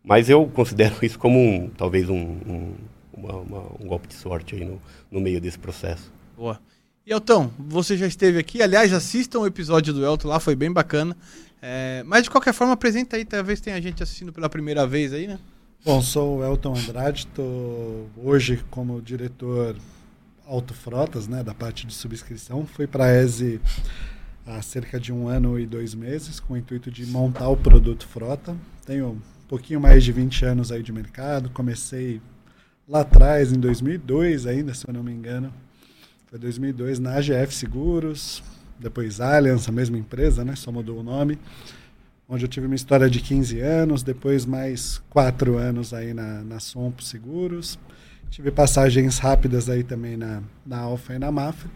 Mas 0.04 0.30
eu 0.30 0.46
considero 0.48 0.96
isso 1.04 1.20
como 1.20 1.38
um, 1.40 1.70
talvez 1.70 2.10
um, 2.10 2.16
um, 2.16 2.74
uma, 3.14 3.34
uma, 3.38 3.60
um 3.80 3.88
golpe 3.88 4.08
de 4.08 4.14
sorte 4.16 4.56
aí 4.56 4.64
no, 4.64 4.80
no 5.12 5.20
meio 5.20 5.42
desse 5.42 5.60
processo. 5.60 6.12
Boa. 6.38 6.60
E 7.06 7.12
Elton, 7.12 7.50
você 7.58 7.98
já 7.98 8.06
esteve 8.06 8.38
aqui. 8.38 8.62
Aliás, 8.62 8.94
assistam 8.94 9.40
o 9.40 9.48
episódio 9.48 9.92
do 9.92 10.06
Elton 10.06 10.28
lá, 10.28 10.40
foi 10.40 10.56
bem 10.56 10.72
bacana. 10.72 11.18
É, 11.60 12.04
mas 12.06 12.24
de 12.24 12.30
qualquer 12.30 12.54
forma, 12.54 12.74
apresenta 12.74 13.18
aí, 13.18 13.26
talvez 13.26 13.60
tenha 13.60 13.82
gente 13.82 14.04
assistindo 14.04 14.32
pela 14.32 14.48
primeira 14.48 14.86
vez 14.86 15.12
aí, 15.12 15.28
né? 15.28 15.40
Bom, 15.84 16.00
sou 16.00 16.38
o 16.38 16.44
Elton 16.44 16.76
Andrade, 16.76 17.22
estou 17.22 18.08
hoje 18.16 18.64
como 18.70 19.02
diretor 19.02 19.76
Autofrotas, 20.46 21.28
né, 21.28 21.44
da 21.44 21.56
parte 21.56 21.88
de 21.88 21.94
subscrição. 21.94 22.68
Fui 22.68 22.86
para 22.86 23.06
a 23.06 23.24
ESE 23.24 23.60
há 24.46 24.62
cerca 24.62 25.00
de 25.00 25.12
um 25.12 25.28
ano 25.28 25.60
e 25.60 25.66
dois 25.66 25.96
meses, 25.96 26.40
com 26.40 26.54
o 26.54 26.58
intuito 26.58 26.92
de 26.92 27.04
montar 27.08 27.50
o 27.50 27.58
produto 27.58 28.08
Frota. 28.08 28.56
Tenho 28.86 29.08
um 29.14 29.48
pouquinho 29.48 29.82
mais 29.82 30.04
de 30.04 30.12
20 30.12 30.46
anos 30.46 30.72
aí 30.72 30.84
de 30.84 30.92
mercado, 30.92 31.50
comecei 31.50 32.22
lá 32.88 33.02
atrás, 33.02 33.52
em 33.52 33.60
2002 33.60 34.46
ainda, 34.46 34.76
se 34.76 34.88
eu 34.88 34.94
não 34.94 35.02
me 35.02 35.12
engano. 35.12 35.52
Foi 36.32 36.40
2002 36.40 36.98
na 36.98 37.16
AGF 37.16 37.54
Seguros, 37.54 38.42
depois 38.80 39.20
Allianz, 39.20 39.68
a 39.68 39.72
mesma 39.72 39.98
empresa, 39.98 40.46
né, 40.46 40.56
só 40.56 40.72
mudou 40.72 41.00
o 41.00 41.04
nome 41.04 41.38
onde 42.30 42.46
eu 42.46 42.48
tive 42.48 42.68
uma 42.68 42.76
história 42.76 43.10
de 43.10 43.20
15 43.20 43.60
anos, 43.60 44.02
depois 44.02 44.46
mais 44.46 45.02
4 45.10 45.58
anos 45.58 45.94
aí 45.94 46.14
na, 46.14 46.42
na 46.42 46.62
Sompo 46.62 47.04
Seguros. 47.04 47.78
Tive 48.30 48.50
passagens 48.50 49.18
rápidas 49.18 49.70
aí 49.70 49.84
também 49.84 50.16
na, 50.16 50.42
na 50.66 50.80
Alfa 50.80 51.14
e 51.16 51.20
na 51.20 51.30
Mafra. 51.30 51.70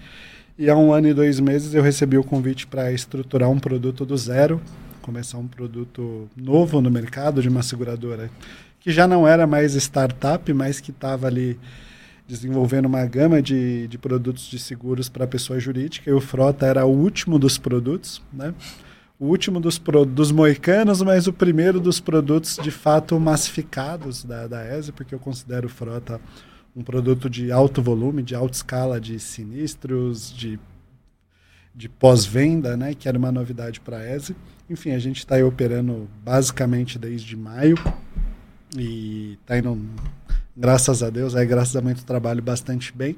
E 0.57 0.69
há 0.69 0.77
um 0.77 0.93
ano 0.93 1.09
e 1.09 1.13
dois 1.13 1.41
meses 1.41 1.73
eu 1.73 1.83
recebi 1.83 2.17
o 2.17 2.23
convite 2.23 2.65
para 2.65 2.93
estruturar 2.93 3.49
um 3.49 3.59
produto 3.59 4.05
do 4.05 4.15
zero, 4.15 4.61
começar 5.01 5.37
um 5.37 5.47
produto 5.47 6.29
novo 6.33 6.79
no 6.79 6.89
mercado 6.89 7.41
de 7.41 7.49
uma 7.49 7.61
seguradora 7.61 8.31
que 8.79 8.89
já 8.91 9.05
não 9.05 9.27
era 9.27 9.45
mais 9.45 9.73
startup, 9.75 10.53
mas 10.53 10.79
que 10.79 10.91
estava 10.91 11.27
ali 11.27 11.59
desenvolvendo 12.27 12.85
uma 12.85 13.05
gama 13.05 13.41
de, 13.41 13.87
de 13.87 13.97
produtos 13.97 14.45
de 14.47 14.57
seguros 14.57 15.09
para 15.09 15.27
pessoa 15.27 15.59
jurídica. 15.59 16.09
E 16.09 16.13
o 16.13 16.21
Frota 16.21 16.65
era 16.65 16.85
o 16.85 16.91
último 16.91 17.37
dos 17.37 17.57
produtos, 17.57 18.21
né? 18.33 18.53
o 19.19 19.27
último 19.27 19.59
dos, 19.59 19.81
dos 20.09 20.31
moicanos, 20.31 21.01
mas 21.01 21.27
o 21.27 21.33
primeiro 21.33 21.79
dos 21.79 21.99
produtos 21.99 22.57
de 22.61 22.71
fato 22.71 23.19
massificados 23.19 24.23
da, 24.23 24.47
da 24.47 24.77
ESE, 24.77 24.91
porque 24.91 25.15
eu 25.15 25.19
considero 25.19 25.67
o 25.67 25.69
Frota 25.69 26.19
um 26.75 26.83
produto 26.83 27.29
de 27.29 27.51
alto 27.51 27.81
volume, 27.81 28.21
de 28.21 28.35
alta 28.35 28.55
escala 28.55 28.99
de 28.99 29.17
sinistros, 29.17 30.33
de, 30.35 30.59
de 31.73 31.87
pós-venda, 31.87 32.75
né, 32.75 32.93
que 32.93 33.07
era 33.07 33.17
uma 33.17 33.31
novidade 33.31 33.79
para 33.79 33.99
a 33.99 34.15
ESE. 34.15 34.35
Enfim, 34.69 34.91
a 34.91 34.99
gente 34.99 35.19
está 35.19 35.37
operando 35.45 36.09
basicamente 36.23 36.99
desde 36.99 37.37
maio 37.37 37.77
e 38.77 39.37
está 39.41 39.57
indo, 39.57 39.79
graças 40.55 41.03
a 41.03 41.09
Deus, 41.09 41.35
aí 41.35 41.45
graças 41.45 41.75
a 41.75 41.81
muito 41.81 42.05
trabalho, 42.05 42.41
bastante 42.41 42.95
bem. 42.95 43.15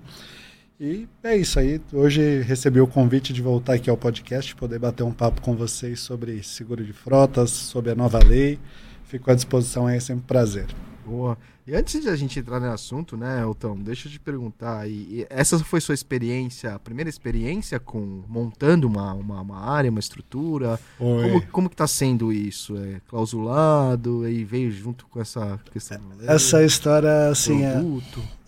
E 0.80 1.08
é 1.24 1.36
isso 1.36 1.60
aí. 1.60 1.82
Hoje 1.92 2.42
recebi 2.42 2.80
o 2.80 2.88
convite 2.88 3.34
de 3.34 3.42
voltar 3.42 3.74
aqui 3.74 3.90
ao 3.90 3.98
podcast, 3.98 4.56
poder 4.56 4.78
bater 4.78 5.04
um 5.04 5.12
papo 5.12 5.42
com 5.42 5.56
vocês 5.56 6.00
sobre 6.00 6.44
seguro 6.44 6.86
de 6.86 6.94
frotas, 6.94 7.50
sobre 7.50 7.92
a 7.92 7.96
nova 7.96 8.20
lei. 8.20 8.60
Fico 9.06 9.32
à 9.32 9.36
disposição 9.36 9.90
é 9.90 10.00
sempre 10.00 10.24
um 10.24 10.28
prazer. 10.28 10.68
Boa. 11.06 11.38
E 11.68 11.76
antes 11.76 12.02
de 12.02 12.08
a 12.08 12.16
gente 12.16 12.40
entrar 12.40 12.62
no 12.62 12.72
assunto, 12.72 13.18
né, 13.18 13.42
Elton, 13.42 13.76
deixa 13.80 14.08
eu 14.08 14.12
te 14.14 14.20
perguntar 14.22 14.80
aí. 14.80 15.28
Essa 15.30 15.60
foi 15.60 15.82
sua 15.82 15.94
experiência, 15.94 16.74
a 16.74 16.80
primeira 16.80 17.10
experiência 17.10 17.78
com 17.78 18.24
montando 18.26 18.88
uma, 18.88 19.14
uma, 19.14 19.42
uma 19.42 19.60
área, 19.60 19.92
uma 19.92 20.00
estrutura? 20.00 20.80
Como, 20.98 21.48
como 21.48 21.70
que 21.70 21.74
está 21.74 21.86
sendo 21.86 22.32
isso? 22.32 22.78
É 22.78 23.02
clausulado 23.10 24.26
e 24.30 24.46
veio 24.46 24.72
junto 24.72 25.06
com 25.08 25.20
essa 25.20 25.60
questão? 25.70 26.00
Essa 26.22 26.64
história, 26.64 27.28
assim, 27.28 27.66
é, 27.66 27.84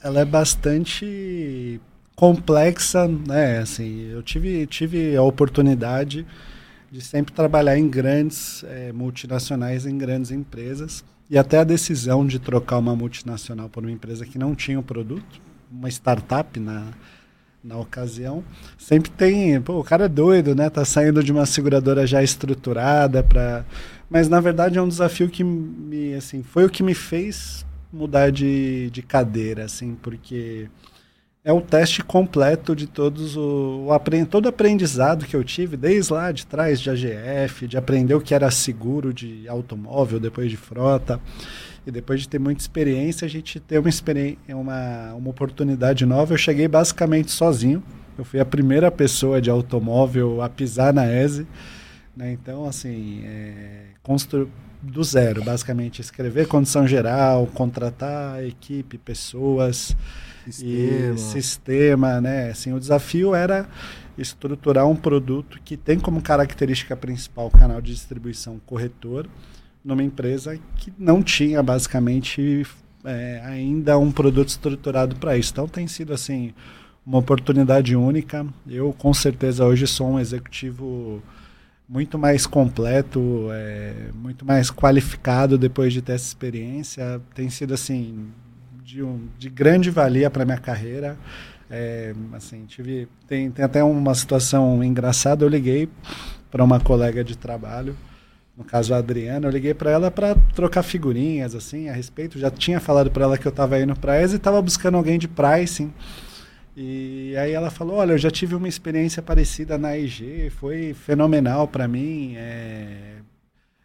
ela 0.01 0.21
é 0.21 0.25
bastante 0.25 1.81
complexa, 2.15 3.05
né? 3.05 3.57
Assim, 3.57 4.11
eu 4.11 4.23
tive, 4.23 4.65
tive 4.65 5.17
a 5.17 5.23
oportunidade 5.23 6.25
de 6.89 7.01
sempre 7.01 7.33
trabalhar 7.33 7.77
em 7.77 7.89
grandes 7.89 8.63
é, 8.63 8.93
multinacionais, 8.93 9.85
em 9.85 9.97
grandes 9.97 10.31
empresas. 10.31 11.03
E 11.29 11.37
até 11.37 11.59
a 11.59 11.63
decisão 11.63 12.25
de 12.25 12.39
trocar 12.39 12.79
uma 12.79 12.95
multinacional 12.95 13.69
por 13.69 13.83
uma 13.83 13.91
empresa 13.91 14.25
que 14.25 14.39
não 14.39 14.55
tinha 14.55 14.79
o 14.79 14.83
produto, 14.83 15.39
uma 15.71 15.87
startup 15.87 16.59
na, 16.59 16.87
na 17.63 17.77
ocasião, 17.77 18.43
sempre 18.77 19.11
tem, 19.11 19.61
pô, 19.61 19.79
o 19.79 19.83
cara 19.83 20.05
é 20.05 20.09
doido, 20.09 20.55
né? 20.55 20.69
Tá 20.69 20.83
saindo 20.83 21.23
de 21.23 21.31
uma 21.31 21.45
seguradora 21.45 22.07
já 22.07 22.23
estruturada 22.23 23.21
para, 23.21 23.63
mas 24.09 24.27
na 24.27 24.39
verdade 24.39 24.79
é 24.79 24.81
um 24.81 24.87
desafio 24.87 25.29
que 25.29 25.43
me, 25.43 26.15
assim, 26.15 26.41
foi 26.41 26.65
o 26.65 26.69
que 26.69 26.81
me 26.81 26.95
fez 26.95 27.63
mudar 27.93 28.31
de, 28.31 28.89
de 28.89 29.03
cadeira, 29.03 29.65
assim, 29.65 29.95
porque 30.01 30.67
é 31.43 31.53
o 31.53 31.61
teste 31.61 32.03
completo 32.03 32.75
de 32.75 32.85
todos 32.85 33.37
o, 33.37 33.87
o 33.87 34.25
todo 34.29 34.45
o 34.45 34.49
aprendizado 34.49 35.25
que 35.25 35.35
eu 35.35 35.43
tive 35.43 35.77
desde 35.77 36.11
lá 36.11 36.31
de 36.31 36.45
trás 36.45 36.81
de 36.81 36.89
AGF, 36.89 37.67
de 37.67 37.77
aprender 37.77 38.13
o 38.13 38.21
que 38.21 38.33
era 38.33 38.51
seguro 38.51 39.13
de 39.13 39.47
automóvel 39.47 40.19
depois 40.19 40.49
de 40.49 40.57
frota 40.57 41.19
e 41.87 41.91
depois 41.91 42.21
de 42.21 42.27
ter 42.29 42.39
muita 42.39 42.61
experiência 42.61 43.25
a 43.25 43.29
gente 43.29 43.59
ter 43.59 43.79
uma 43.79 43.89
uma, 44.49 45.13
uma 45.13 45.29
oportunidade 45.29 46.05
nova. 46.05 46.33
Eu 46.33 46.37
cheguei 46.37 46.67
basicamente 46.67 47.31
sozinho. 47.31 47.81
Eu 48.17 48.25
fui 48.25 48.39
a 48.39 48.45
primeira 48.45 48.91
pessoa 48.91 49.41
de 49.41 49.49
automóvel 49.49 50.41
a 50.41 50.49
pisar 50.49 50.93
na 50.93 51.09
ESE, 51.09 51.47
né? 52.17 52.33
Então 52.33 52.65
assim, 52.65 53.21
é, 53.23 53.85
constru 54.03 54.49
do 54.81 55.03
zero, 55.03 55.43
basicamente 55.43 56.01
escrever 56.01 56.47
condição 56.47 56.87
geral, 56.87 57.47
contratar 57.47 58.43
equipe, 58.45 58.97
pessoas 58.97 59.95
sistema. 60.51 61.15
e 61.15 61.17
sistema, 61.17 62.21
né? 62.21 62.49
Assim, 62.49 62.73
o 62.73 62.79
desafio 62.79 63.33
era 63.35 63.67
estruturar 64.17 64.87
um 64.87 64.95
produto 64.95 65.59
que 65.63 65.77
tem 65.77 65.99
como 65.99 66.21
característica 66.21 66.95
principal 66.95 67.49
canal 67.49 67.81
de 67.81 67.93
distribuição 67.93 68.59
corretor 68.65 69.27
numa 69.83 70.03
empresa 70.03 70.59
que 70.75 70.91
não 70.97 71.23
tinha 71.23 71.63
basicamente 71.63 72.65
é, 73.05 73.41
ainda 73.45 73.97
um 73.97 74.11
produto 74.11 74.49
estruturado 74.49 75.15
para 75.15 75.37
isso. 75.37 75.51
Então 75.51 75.67
tem 75.67 75.87
sido 75.87 76.13
assim 76.13 76.53
uma 77.05 77.17
oportunidade 77.17 77.95
única. 77.95 78.45
Eu 78.67 78.93
com 78.93 79.13
certeza 79.13 79.65
hoje 79.65 79.87
sou 79.87 80.11
um 80.11 80.19
executivo 80.19 81.21
muito 81.87 82.19
mais 82.19 82.45
completo, 82.45 83.47
é, 83.51 84.11
muito 84.13 84.45
mais 84.45 84.69
qualificado 84.69 85.57
depois 85.57 85.91
de 85.91 86.01
ter 86.01 86.13
essa 86.13 86.27
experiência. 86.27 87.21
Tem 87.33 87.49
sido 87.49 87.73
assim 87.73 88.27
de, 88.89 89.03
um, 89.03 89.27
de 89.37 89.49
grande 89.49 89.91
valia 89.91 90.31
para 90.31 90.43
minha 90.43 90.57
carreira. 90.57 91.15
É, 91.69 92.13
assim, 92.33 92.65
tive, 92.65 93.07
tem, 93.27 93.51
tem 93.51 93.63
até 93.63 93.83
uma 93.83 94.15
situação 94.15 94.83
engraçada. 94.83 95.45
Eu 95.45 95.49
liguei 95.49 95.87
para 96.49 96.63
uma 96.63 96.79
colega 96.79 97.23
de 97.23 97.37
trabalho, 97.37 97.95
no 98.57 98.63
caso 98.63 98.93
a 98.93 98.97
Adriana, 98.97 99.47
eu 99.47 99.51
liguei 99.51 99.75
para 99.75 99.91
ela 99.91 100.09
para 100.09 100.33
trocar 100.55 100.81
figurinhas 100.81 101.53
assim 101.53 101.87
a 101.87 101.93
respeito. 101.93 102.39
Já 102.39 102.49
tinha 102.49 102.79
falado 102.79 103.11
para 103.11 103.25
ela 103.25 103.37
que 103.37 103.47
eu 103.47 103.51
estava 103.51 103.79
indo 103.79 103.95
para 103.95 104.19
ESA 104.19 104.35
e 104.35 104.37
estava 104.37 104.59
buscando 104.59 104.97
alguém 104.97 105.19
de 105.19 105.27
pricing. 105.27 105.93
E 106.75 107.35
aí 107.37 107.51
ela 107.51 107.69
falou: 107.69 107.97
Olha, 107.97 108.13
eu 108.13 108.17
já 108.17 108.31
tive 108.31 108.55
uma 108.55 108.67
experiência 108.67 109.21
parecida 109.21 109.77
na 109.77 109.95
IG, 109.95 110.49
foi 110.49 110.95
fenomenal 110.95 111.67
para 111.67 111.87
mim. 111.87 112.33
É, 112.37 113.18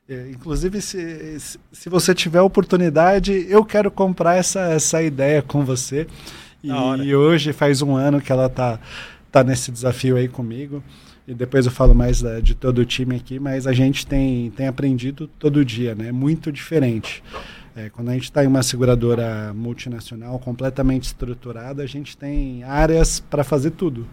é, 0.09 0.31
inclusive, 0.31 0.83
se, 0.83 1.39
se 1.73 1.89
você 1.89 2.15
tiver 2.15 2.41
oportunidade, 2.43 3.47
eu 3.49 3.65
quero 3.65 3.91
comprar 3.91 4.37
essa, 4.37 4.61
essa 4.61 5.03
ideia 5.03 5.41
com 5.41 5.65
você. 5.65 6.07
E, 6.63 6.69
e, 6.69 7.15
hoje 7.15 7.53
faz 7.53 7.83
um 7.83 7.95
ano 7.95 8.21
que 8.21 8.33
ela 8.33 8.49
tá, 8.49 8.79
tá 9.33 9.43
nesse 9.43 9.71
desafio 9.71 10.17
aí 10.17 10.29
comigo. 10.29 10.83
E 11.27 11.33
depois 11.33 11.65
eu 11.65 11.73
falo 11.73 11.95
mais 11.95 12.21
da, 12.21 12.39
de 12.39 12.55
todo 12.55 12.79
o 12.79 12.85
time 12.85 13.17
aqui, 13.17 13.39
mas 13.39 13.67
a 13.67 13.73
gente 13.73 14.07
tem, 14.07 14.51
tem 14.51 14.67
aprendido 14.67 15.27
todo 15.39 15.65
dia, 15.65 15.95
né? 15.95 16.13
Muito 16.13 16.53
diferente. 16.53 17.23
É, 17.75 17.89
quando 17.89 18.11
a 18.11 18.13
gente 18.13 18.25
está 18.25 18.45
em 18.45 18.47
uma 18.47 18.63
seguradora 18.63 19.53
multinacional 19.55 20.39
completamente 20.39 21.05
estruturada, 21.05 21.83
a 21.83 21.87
gente 21.87 22.15
tem 22.15 22.63
áreas 22.63 23.21
para 23.21 23.43
fazer 23.43 23.71
tudo. 23.71 24.07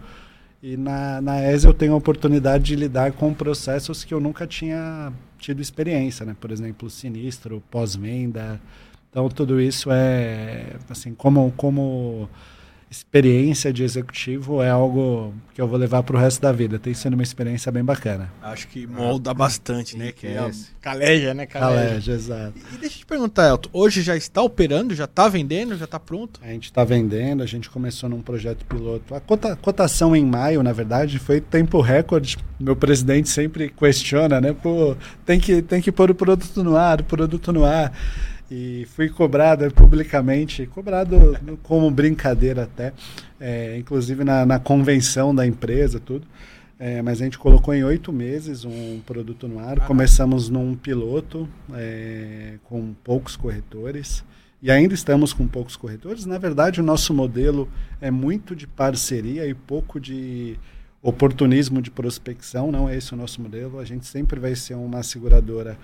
E 0.62 0.76
na, 0.76 1.20
na 1.20 1.52
ESE 1.52 1.66
eu 1.66 1.74
tenho 1.74 1.92
a 1.92 1.96
oportunidade 1.96 2.62
de 2.62 2.76
lidar 2.76 3.10
com 3.12 3.34
processos 3.34 4.04
que 4.04 4.14
eu 4.14 4.20
nunca 4.20 4.46
tinha 4.46 5.12
tido 5.36 5.60
experiência, 5.60 6.24
né? 6.24 6.36
Por 6.40 6.52
exemplo, 6.52 6.88
sinistro, 6.88 7.60
pós-venda. 7.68 8.60
Então 9.10 9.28
tudo 9.28 9.60
isso 9.60 9.90
é 9.90 10.76
assim 10.88 11.14
como 11.14 11.52
como 11.56 12.28
experiência 12.92 13.72
de 13.72 13.82
executivo 13.82 14.62
é 14.62 14.68
algo 14.68 15.32
que 15.54 15.60
eu 15.60 15.66
vou 15.66 15.78
levar 15.78 16.02
para 16.02 16.14
o 16.14 16.18
resto 16.18 16.42
da 16.42 16.52
vida. 16.52 16.78
Tem 16.78 16.92
sido 16.92 17.14
uma 17.14 17.22
experiência 17.22 17.72
bem 17.72 17.82
bacana. 17.82 18.30
Acho 18.42 18.68
que 18.68 18.86
molda 18.86 19.32
bastante, 19.32 19.96
né? 19.96 20.12
Que 20.12 20.26
é 20.26 20.50
caleja, 20.80 21.32
né? 21.32 21.46
Caleja, 21.46 21.88
caleja 21.88 22.12
exato. 22.12 22.52
E, 22.56 22.74
e 22.74 22.78
deixa 22.78 22.96
eu 22.96 22.98
te 23.00 23.06
perguntar, 23.06 23.48
Elton, 23.48 23.70
hoje 23.72 24.02
já 24.02 24.14
está 24.14 24.42
operando, 24.42 24.94
já 24.94 25.04
está 25.04 25.26
vendendo, 25.26 25.74
já 25.76 25.86
está 25.86 25.98
pronto? 25.98 26.38
A 26.42 26.48
gente 26.48 26.64
está 26.64 26.84
vendendo, 26.84 27.42
a 27.42 27.46
gente 27.46 27.70
começou 27.70 28.10
num 28.10 28.20
projeto 28.20 28.64
piloto. 28.66 29.14
A 29.14 29.20
cota, 29.20 29.56
cotação 29.56 30.14
em 30.14 30.24
maio, 30.24 30.62
na 30.62 30.72
verdade, 30.72 31.18
foi 31.18 31.40
tempo 31.40 31.80
recorde. 31.80 32.36
Meu 32.60 32.76
presidente 32.76 33.30
sempre 33.30 33.70
questiona, 33.70 34.38
né? 34.38 34.52
Pô, 34.52 34.94
tem 35.24 35.40
que, 35.40 35.62
tem 35.62 35.80
que 35.80 35.90
pôr 35.90 36.10
o 36.10 36.14
produto 36.14 36.62
no 36.62 36.76
ar, 36.76 37.00
o 37.00 37.04
produto 37.04 37.52
no 37.52 37.64
ar. 37.64 37.90
E 38.54 38.84
fui 38.84 39.08
cobrado 39.08 39.70
publicamente, 39.72 40.66
cobrado 40.66 41.38
como 41.62 41.90
brincadeira 41.90 42.64
até, 42.64 42.92
é, 43.40 43.78
inclusive 43.78 44.24
na, 44.24 44.44
na, 44.44 44.58
convenção 44.58 45.34
da 45.34 45.46
empresa, 45.46 45.98
tudo. 45.98 46.26
É, 46.78 47.00
mas 47.00 47.22
a 47.22 47.24
gente 47.24 47.38
colocou 47.38 47.72
em 47.72 47.82
oito 47.82 48.12
meses 48.12 48.66
um 48.66 49.00
produto 49.06 49.48
no 49.48 49.58
ar. 49.58 49.86
Começamos 49.86 50.50
num 50.50 50.74
piloto 50.74 51.48
é, 51.72 52.58
com 52.64 52.92
poucos 53.02 53.36
corretores 53.36 54.22
e 54.60 54.70
ainda 54.70 54.92
estamos 54.92 55.32
com 55.32 55.46
poucos 55.46 55.74
corretores. 55.74 56.26
Na 56.26 56.36
verdade, 56.36 56.80
o 56.80 56.84
nosso 56.84 57.14
modelo 57.14 57.70
é 58.02 58.10
muito 58.10 58.54
de 58.54 58.66
parceria 58.66 59.46
e 59.46 59.54
pouco 59.54 59.98
de 59.98 60.58
oportunismo 61.00 61.80
de 61.80 61.90
prospecção. 61.90 62.70
Não 62.70 62.86
é 62.86 62.96
esse 62.96 63.14
o 63.14 63.16
nosso 63.16 63.40
modelo. 63.40 63.78
A 63.78 63.84
gente 63.84 64.04
sempre 64.04 64.38
vai 64.38 64.54
ser 64.54 64.74
uma 64.74 65.02
seguradora 65.02 65.78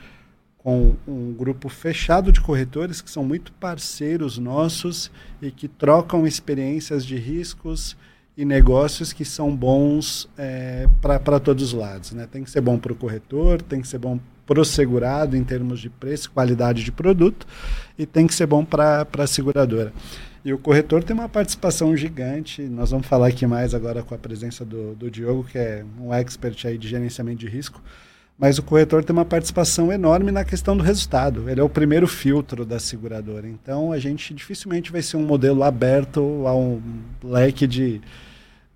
com 0.69 0.95
um 1.09 1.33
grupo 1.33 1.71
fechado 1.71 2.31
de 2.31 2.43
corretores 2.43 3.01
que 3.01 3.11
são 3.11 3.25
muito 3.25 3.53
parceiros 3.53 4.37
nossos 4.37 5.11
e 5.41 5.51
que 5.51 5.67
trocam 5.67 6.27
experiências 6.27 7.07
de 7.07 7.17
riscos 7.17 7.97
e 8.37 8.45
negócios 8.45 9.11
que 9.11 9.25
são 9.25 9.57
bons 9.57 10.29
é, 10.37 10.87
para 11.01 11.41
todos 11.41 11.65
os 11.65 11.73
lados. 11.73 12.13
Né? 12.13 12.29
Tem 12.31 12.45
que 12.45 12.51
ser 12.51 12.61
bom 12.61 12.79
para 12.79 12.93
o 12.93 12.95
corretor, 12.95 13.63
tem 13.63 13.81
que 13.81 13.89
ser 13.89 13.97
bom 13.97 14.21
para 14.47 14.61
o 14.61 14.65
segurado 14.65 15.39
em 15.39 15.43
termos 15.43 15.81
de 15.81 15.89
preço, 15.89 16.31
qualidade 16.33 16.85
de 16.85 16.93
produto 16.93 17.47
e 17.99 18.05
tem 18.05 18.27
que 18.27 18.35
ser 18.35 18.45
bom 18.45 18.63
para 18.63 19.07
a 19.11 19.27
seguradora. 19.27 19.91
E 20.45 20.53
o 20.53 20.59
corretor 20.59 21.03
tem 21.03 21.17
uma 21.17 21.31
participação 21.31 21.97
gigante. 21.97 22.61
Nós 22.61 22.91
vamos 22.91 23.07
falar 23.07 23.29
aqui 23.29 23.47
mais 23.47 23.73
agora 23.73 24.03
com 24.03 24.15
a 24.15 24.19
presença 24.19 24.67
do, 24.67 24.95
do 24.95 25.11
Diogo, 25.11 25.45
que 25.45 25.57
é 25.57 25.83
um 25.99 26.13
expert 26.13 26.63
aí 26.67 26.77
de 26.77 26.87
gerenciamento 26.89 27.39
de 27.39 27.49
risco. 27.49 27.83
Mas 28.39 28.57
o 28.57 28.63
corretor 28.63 29.03
tem 29.03 29.13
uma 29.13 29.25
participação 29.25 29.93
enorme 29.93 30.31
na 30.31 30.45
questão 30.45 30.77
do 30.77 30.83
resultado. 30.83 31.51
Ele 31.51 31.61
é 31.61 31.65
o 31.65 31.69
primeiro 31.69 32.07
filtro 32.07 32.65
da 32.65 32.79
seguradora. 32.79 33.49
Então 33.49 33.91
a 33.91 33.99
gente 33.99 34.33
dificilmente 34.33 34.93
vai 34.93 35.03
ser 35.03 35.17
um 35.17 35.27
modelo 35.27 35.65
aberto 35.65 36.47
a 36.47 36.55
um 36.55 36.81
leque 37.23 37.67
de 37.67 38.01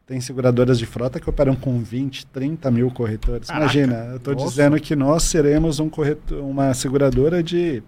tem 0.04 0.21
seguradoras 0.21 0.78
de 0.78 0.85
frota 0.85 1.21
que 1.21 1.31
operam 1.31 1.54
com 1.54 1.81
20, 1.81 2.26
30 2.26 2.71
mil 2.73 2.90
corretores. 2.90 3.49
Caraca, 3.49 3.64
Imagina, 3.64 4.09
eu 4.11 4.16
estou 4.16 4.35
dizendo 4.35 4.78
que 4.81 4.97
nós 4.97 5.23
seremos 5.23 5.78
um 5.78 5.88
corretor, 5.88 6.42
uma 6.42 6.75
seguradora 6.75 7.40
de 7.40 7.83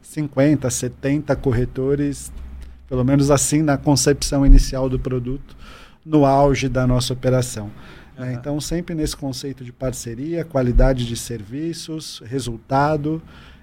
50, 0.00 0.68
70 0.68 1.36
corretores, 1.36 2.32
pelo 2.88 3.04
menos 3.04 3.30
assim 3.30 3.62
na 3.62 3.76
concepção 3.76 4.46
inicial 4.46 4.88
do 4.88 4.98
produto, 4.98 5.54
no 6.04 6.24
auge 6.24 6.68
da 6.68 6.86
nossa 6.86 7.12
operação. 7.12 7.70
Uhum. 8.18 8.32
Então, 8.32 8.60
sempre 8.60 8.94
nesse 8.94 9.16
conceito 9.16 9.64
de 9.64 9.72
parceria, 9.72 10.44
qualidade 10.44 11.06
de 11.06 11.16
serviços, 11.16 12.20
resultado 12.24 13.22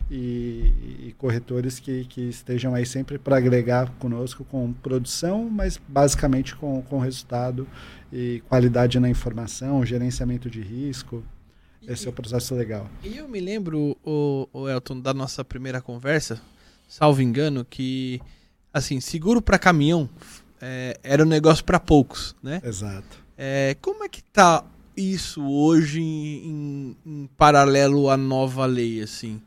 e, 0.10 1.08
e 1.08 1.16
corretores 1.18 1.80
que, 1.80 2.06
que 2.06 2.22
estejam 2.22 2.74
aí 2.74 2.86
sempre 2.86 3.18
para 3.18 3.38
agregar 3.38 3.92
conosco 4.00 4.46
com 4.46 4.72
produção, 4.72 5.50
mas 5.50 5.80
basicamente 5.88 6.56
com, 6.56 6.82
com 6.84 7.00
resultado 7.00 7.68
e 8.14 8.42
qualidade 8.48 9.00
na 9.00 9.10
informação, 9.10 9.86
gerenciamento 9.86 10.50
de 10.50 10.62
risco. 10.62 11.24
Esse 11.88 12.06
e, 12.06 12.08
é 12.08 12.10
o 12.10 12.14
processo 12.14 12.56
legal. 12.56 12.90
E 13.04 13.18
eu 13.18 13.28
me 13.28 13.40
lembro, 13.40 13.98
o, 14.04 14.48
o 14.54 14.70
Elton, 14.70 15.00
da 15.00 15.14
nossa 15.14 15.44
primeira 15.44 15.82
conversa, 15.82 16.42
salvo 16.88 17.22
engano, 17.22 17.66
que 17.66 18.22
assim, 18.74 19.00
seguro 19.00 19.42
para 19.42 19.60
caminhão 19.60 20.10
é, 20.62 21.00
era 21.04 21.24
um 21.24 21.28
negócio 21.28 21.64
para 21.64 21.80
poucos, 21.80 22.36
né? 22.42 22.62
Exato. 22.64 23.25
É, 23.38 23.76
como 23.82 24.04
é 24.04 24.10
que 24.10 24.24
tá 24.24 24.64
isso 24.96 25.44
hoje 25.46 26.02
em, 26.02 26.96
em 27.06 27.30
paralelo 27.38 28.10
à 28.10 28.16
nova 28.16 28.66
lei, 28.66 29.02
assim? 29.02 29.42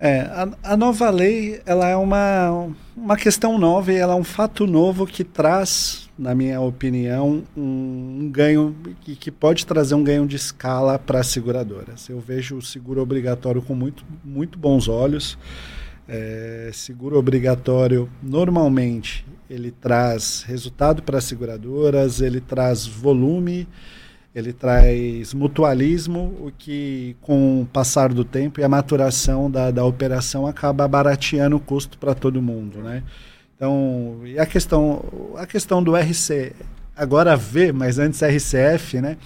É, 0.00 0.20
a, 0.20 0.48
a, 0.62 0.76
nova 0.76 1.10
lei 1.10 1.60
ela 1.66 1.88
é 1.88 1.96
uma, 1.96 2.70
uma 2.96 3.16
questão 3.16 3.58
nova 3.58 3.92
e 3.92 3.96
ela 3.96 4.12
é 4.12 4.16
um 4.16 4.22
fato 4.22 4.64
novo 4.64 5.04
que 5.04 5.24
traz, 5.24 6.08
na 6.16 6.36
minha 6.36 6.60
opinião, 6.60 7.42
um, 7.56 8.20
um 8.20 8.30
ganho 8.30 8.76
que, 9.00 9.16
que 9.16 9.30
pode 9.32 9.66
trazer 9.66 9.96
um 9.96 10.04
ganho 10.04 10.24
de 10.24 10.36
escala 10.36 11.00
para 11.00 11.18
as 11.18 11.26
seguradoras. 11.26 12.08
Eu 12.08 12.20
vejo 12.20 12.56
o 12.56 12.62
seguro 12.62 13.02
obrigatório 13.02 13.60
com 13.60 13.74
muito, 13.74 14.04
muito 14.24 14.56
bons 14.56 14.86
olhos. 14.86 15.36
É, 16.06 16.70
seguro 16.72 17.18
obrigatório 17.18 18.08
normalmente 18.22 19.26
ele 19.48 19.70
traz 19.70 20.42
resultado 20.42 21.02
para 21.02 21.18
as 21.18 21.24
seguradoras, 21.24 22.20
ele 22.20 22.40
traz 22.40 22.86
volume 22.86 23.66
ele 24.38 24.52
traz 24.52 25.34
mutualismo, 25.34 26.32
o 26.40 26.52
que 26.56 27.16
com 27.20 27.62
o 27.62 27.66
passar 27.66 28.12
do 28.12 28.24
tempo 28.24 28.60
e 28.60 28.64
a 28.64 28.68
maturação 28.68 29.50
da, 29.50 29.70
da 29.70 29.84
operação 29.84 30.46
acaba 30.46 30.86
barateando 30.86 31.56
o 31.56 31.60
custo 31.60 31.98
para 31.98 32.14
todo 32.14 32.40
mundo, 32.40 32.78
né? 32.78 33.02
Então, 33.56 34.20
e 34.24 34.38
a 34.38 34.46
questão, 34.46 35.04
a 35.36 35.44
questão 35.44 35.82
do 35.82 35.96
RC, 35.96 36.52
agora 36.94 37.36
V, 37.36 37.72
mas 37.72 37.98
antes 37.98 38.22
RCF, 38.22 39.00
né? 39.00 39.16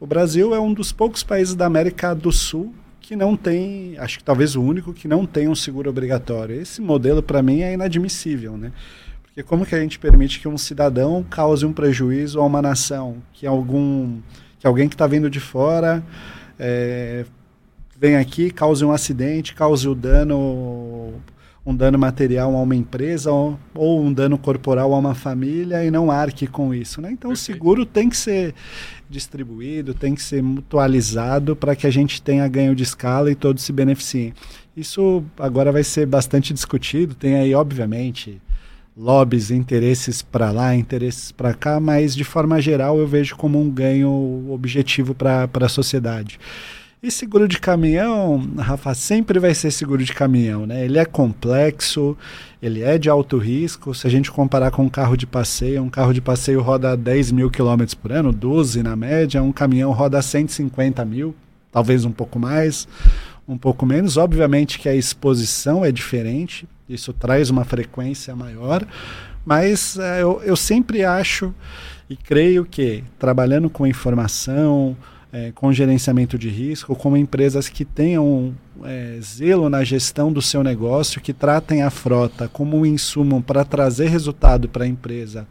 O 0.00 0.06
Brasil 0.06 0.54
é 0.54 0.58
um 0.58 0.72
dos 0.72 0.90
poucos 0.90 1.22
países 1.22 1.54
da 1.54 1.66
América 1.66 2.12
do 2.12 2.32
Sul 2.32 2.74
que 3.00 3.14
não 3.14 3.36
tem, 3.36 3.96
acho 3.98 4.18
que 4.18 4.24
talvez 4.24 4.56
o 4.56 4.62
único 4.62 4.92
que 4.92 5.06
não 5.06 5.24
tem 5.24 5.46
um 5.46 5.54
seguro 5.54 5.88
obrigatório. 5.88 6.60
Esse 6.60 6.80
modelo 6.80 7.22
para 7.22 7.40
mim 7.40 7.60
é 7.60 7.72
inadmissível, 7.72 8.56
né? 8.56 8.72
Porque 9.36 9.46
como 9.46 9.66
que 9.66 9.74
a 9.74 9.80
gente 9.80 9.98
permite 9.98 10.40
que 10.40 10.48
um 10.48 10.56
cidadão 10.56 11.22
cause 11.28 11.66
um 11.66 11.72
prejuízo 11.72 12.40
a 12.40 12.46
uma 12.46 12.62
nação, 12.62 13.18
que 13.34 13.46
algum 13.46 14.18
que 14.58 14.66
alguém 14.66 14.88
que 14.88 14.94
está 14.94 15.06
vindo 15.06 15.28
de 15.28 15.40
fora 15.40 16.02
é, 16.58 17.26
vem 18.00 18.16
aqui, 18.16 18.50
cause 18.50 18.82
um 18.82 18.90
acidente, 18.90 19.54
cause 19.54 19.86
o 19.86 19.92
um 19.92 19.94
dano, 19.94 21.12
um 21.66 21.76
dano 21.76 21.98
material 21.98 22.56
a 22.56 22.62
uma 22.62 22.74
empresa 22.74 23.30
ou, 23.30 23.60
ou, 23.74 24.02
um 24.02 24.10
dano 24.10 24.38
corporal 24.38 24.94
a 24.94 24.98
uma 24.98 25.14
família 25.14 25.84
e 25.84 25.90
não 25.90 26.10
arque 26.10 26.46
com 26.46 26.72
isso. 26.72 27.02
Né? 27.02 27.10
Então 27.12 27.30
o 27.30 27.36
seguro 27.36 27.84
tem 27.84 28.08
que 28.08 28.16
ser 28.16 28.54
distribuído, 29.06 29.92
tem 29.92 30.14
que 30.14 30.22
ser 30.22 30.42
mutualizado 30.42 31.54
para 31.54 31.76
que 31.76 31.86
a 31.86 31.90
gente 31.90 32.22
tenha 32.22 32.48
ganho 32.48 32.74
de 32.74 32.84
escala 32.84 33.30
e 33.30 33.34
todos 33.34 33.62
se 33.62 33.70
beneficiem. 33.70 34.32
Isso 34.74 35.22
agora 35.38 35.70
vai 35.70 35.84
ser 35.84 36.06
bastante 36.06 36.54
discutido, 36.54 37.14
tem 37.14 37.34
aí, 37.34 37.54
obviamente, 37.54 38.40
lobbies, 38.96 39.50
interesses 39.50 40.22
para 40.22 40.50
lá, 40.50 40.74
interesses 40.74 41.30
para 41.30 41.52
cá, 41.52 41.78
mas 41.78 42.16
de 42.16 42.24
forma 42.24 42.60
geral 42.60 42.98
eu 42.98 43.06
vejo 43.06 43.36
como 43.36 43.60
um 43.60 43.68
ganho 43.68 44.46
objetivo 44.48 45.14
para 45.14 45.48
a 45.52 45.68
sociedade. 45.68 46.40
E 47.02 47.10
seguro 47.10 47.46
de 47.46 47.60
caminhão, 47.60 48.42
Rafa, 48.56 48.94
sempre 48.94 49.38
vai 49.38 49.54
ser 49.54 49.70
seguro 49.70 50.02
de 50.02 50.14
caminhão, 50.14 50.66
né? 50.66 50.84
Ele 50.84 50.98
é 50.98 51.04
complexo, 51.04 52.16
ele 52.60 52.82
é 52.82 52.96
de 52.96 53.10
alto 53.10 53.36
risco. 53.36 53.94
Se 53.94 54.06
a 54.06 54.10
gente 54.10 54.32
comparar 54.32 54.70
com 54.70 54.82
um 54.82 54.88
carro 54.88 55.14
de 55.14 55.26
passeio, 55.26 55.82
um 55.82 55.90
carro 55.90 56.14
de 56.14 56.22
passeio 56.22 56.62
roda 56.62 56.96
10 56.96 57.32
mil 57.32 57.50
quilômetros 57.50 57.94
por 57.94 58.10
ano, 58.10 58.32
12 58.32 58.82
na 58.82 58.96
média, 58.96 59.42
um 59.42 59.52
caminhão 59.52 59.92
roda 59.92 60.20
150 60.22 61.04
mil, 61.04 61.34
talvez 61.70 62.06
um 62.06 62.10
pouco 62.10 62.38
mais, 62.38 62.88
um 63.48 63.56
pouco 63.56 63.86
menos. 63.86 64.16
Obviamente 64.16 64.78
que 64.78 64.88
a 64.88 64.94
exposição 64.94 65.84
é 65.84 65.92
diferente, 65.92 66.68
isso 66.88 67.12
traz 67.12 67.50
uma 67.50 67.64
frequência 67.64 68.34
maior, 68.34 68.86
mas 69.44 69.98
é, 69.98 70.22
eu, 70.22 70.42
eu 70.44 70.56
sempre 70.56 71.04
acho 71.04 71.54
e 72.08 72.16
creio 72.16 72.64
que 72.64 73.02
trabalhando 73.18 73.68
com 73.68 73.86
informação, 73.86 74.96
é, 75.32 75.52
com 75.52 75.72
gerenciamento 75.72 76.38
de 76.38 76.48
risco, 76.48 76.94
como 76.94 77.16
empresas 77.16 77.68
que 77.68 77.84
tenham 77.84 78.54
é, 78.84 79.18
zelo 79.20 79.68
na 79.68 79.82
gestão 79.82 80.32
do 80.32 80.40
seu 80.40 80.62
negócio, 80.62 81.20
que 81.20 81.32
tratem 81.32 81.82
a 81.82 81.90
frota 81.90 82.48
como 82.48 82.78
um 82.78 82.86
insumo 82.86 83.42
para 83.42 83.64
trazer 83.64 84.08
resultado 84.08 84.68
para 84.68 84.84
a 84.84 84.88
empresa 84.88 85.46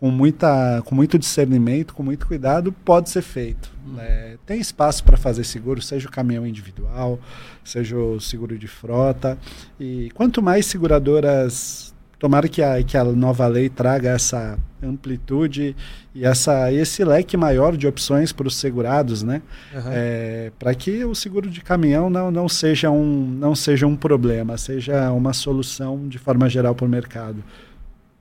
com, 0.00 0.10
muita, 0.10 0.82
com 0.86 0.94
muito 0.94 1.18
discernimento, 1.18 1.92
com 1.92 2.02
muito 2.02 2.26
cuidado, 2.26 2.72
pode 2.72 3.10
ser 3.10 3.20
feito. 3.20 3.70
Hum. 3.86 3.96
É, 3.98 4.38
tem 4.46 4.58
espaço 4.58 5.04
para 5.04 5.18
fazer 5.18 5.44
seguro, 5.44 5.82
seja 5.82 6.08
o 6.08 6.10
caminhão 6.10 6.46
individual, 6.46 7.20
seja 7.62 7.96
o 7.96 8.18
seguro 8.18 8.58
de 8.58 8.66
frota. 8.66 9.36
E 9.78 10.10
quanto 10.14 10.42
mais 10.42 10.66
seguradoras. 10.66 11.90
Tomara 12.18 12.48
que 12.48 12.62
a, 12.62 12.82
que 12.82 12.98
a 12.98 13.04
nova 13.04 13.46
lei 13.46 13.70
traga 13.70 14.10
essa 14.10 14.58
amplitude 14.82 15.74
e 16.14 16.22
essa, 16.22 16.70
esse 16.70 17.02
leque 17.02 17.34
maior 17.34 17.74
de 17.74 17.86
opções 17.86 18.30
para 18.30 18.46
os 18.46 18.56
segurados, 18.56 19.22
né? 19.22 19.40
Uhum. 19.72 19.80
É, 19.86 20.52
para 20.58 20.74
que 20.74 21.02
o 21.02 21.14
seguro 21.14 21.48
de 21.48 21.62
caminhão 21.62 22.10
não, 22.10 22.30
não, 22.30 22.46
seja 22.46 22.90
um, 22.90 23.26
não 23.26 23.54
seja 23.54 23.86
um 23.86 23.96
problema, 23.96 24.58
seja 24.58 25.10
uma 25.12 25.32
solução 25.32 26.06
de 26.08 26.18
forma 26.18 26.46
geral 26.46 26.74
para 26.74 26.84
o 26.84 26.88
mercado. 26.90 27.42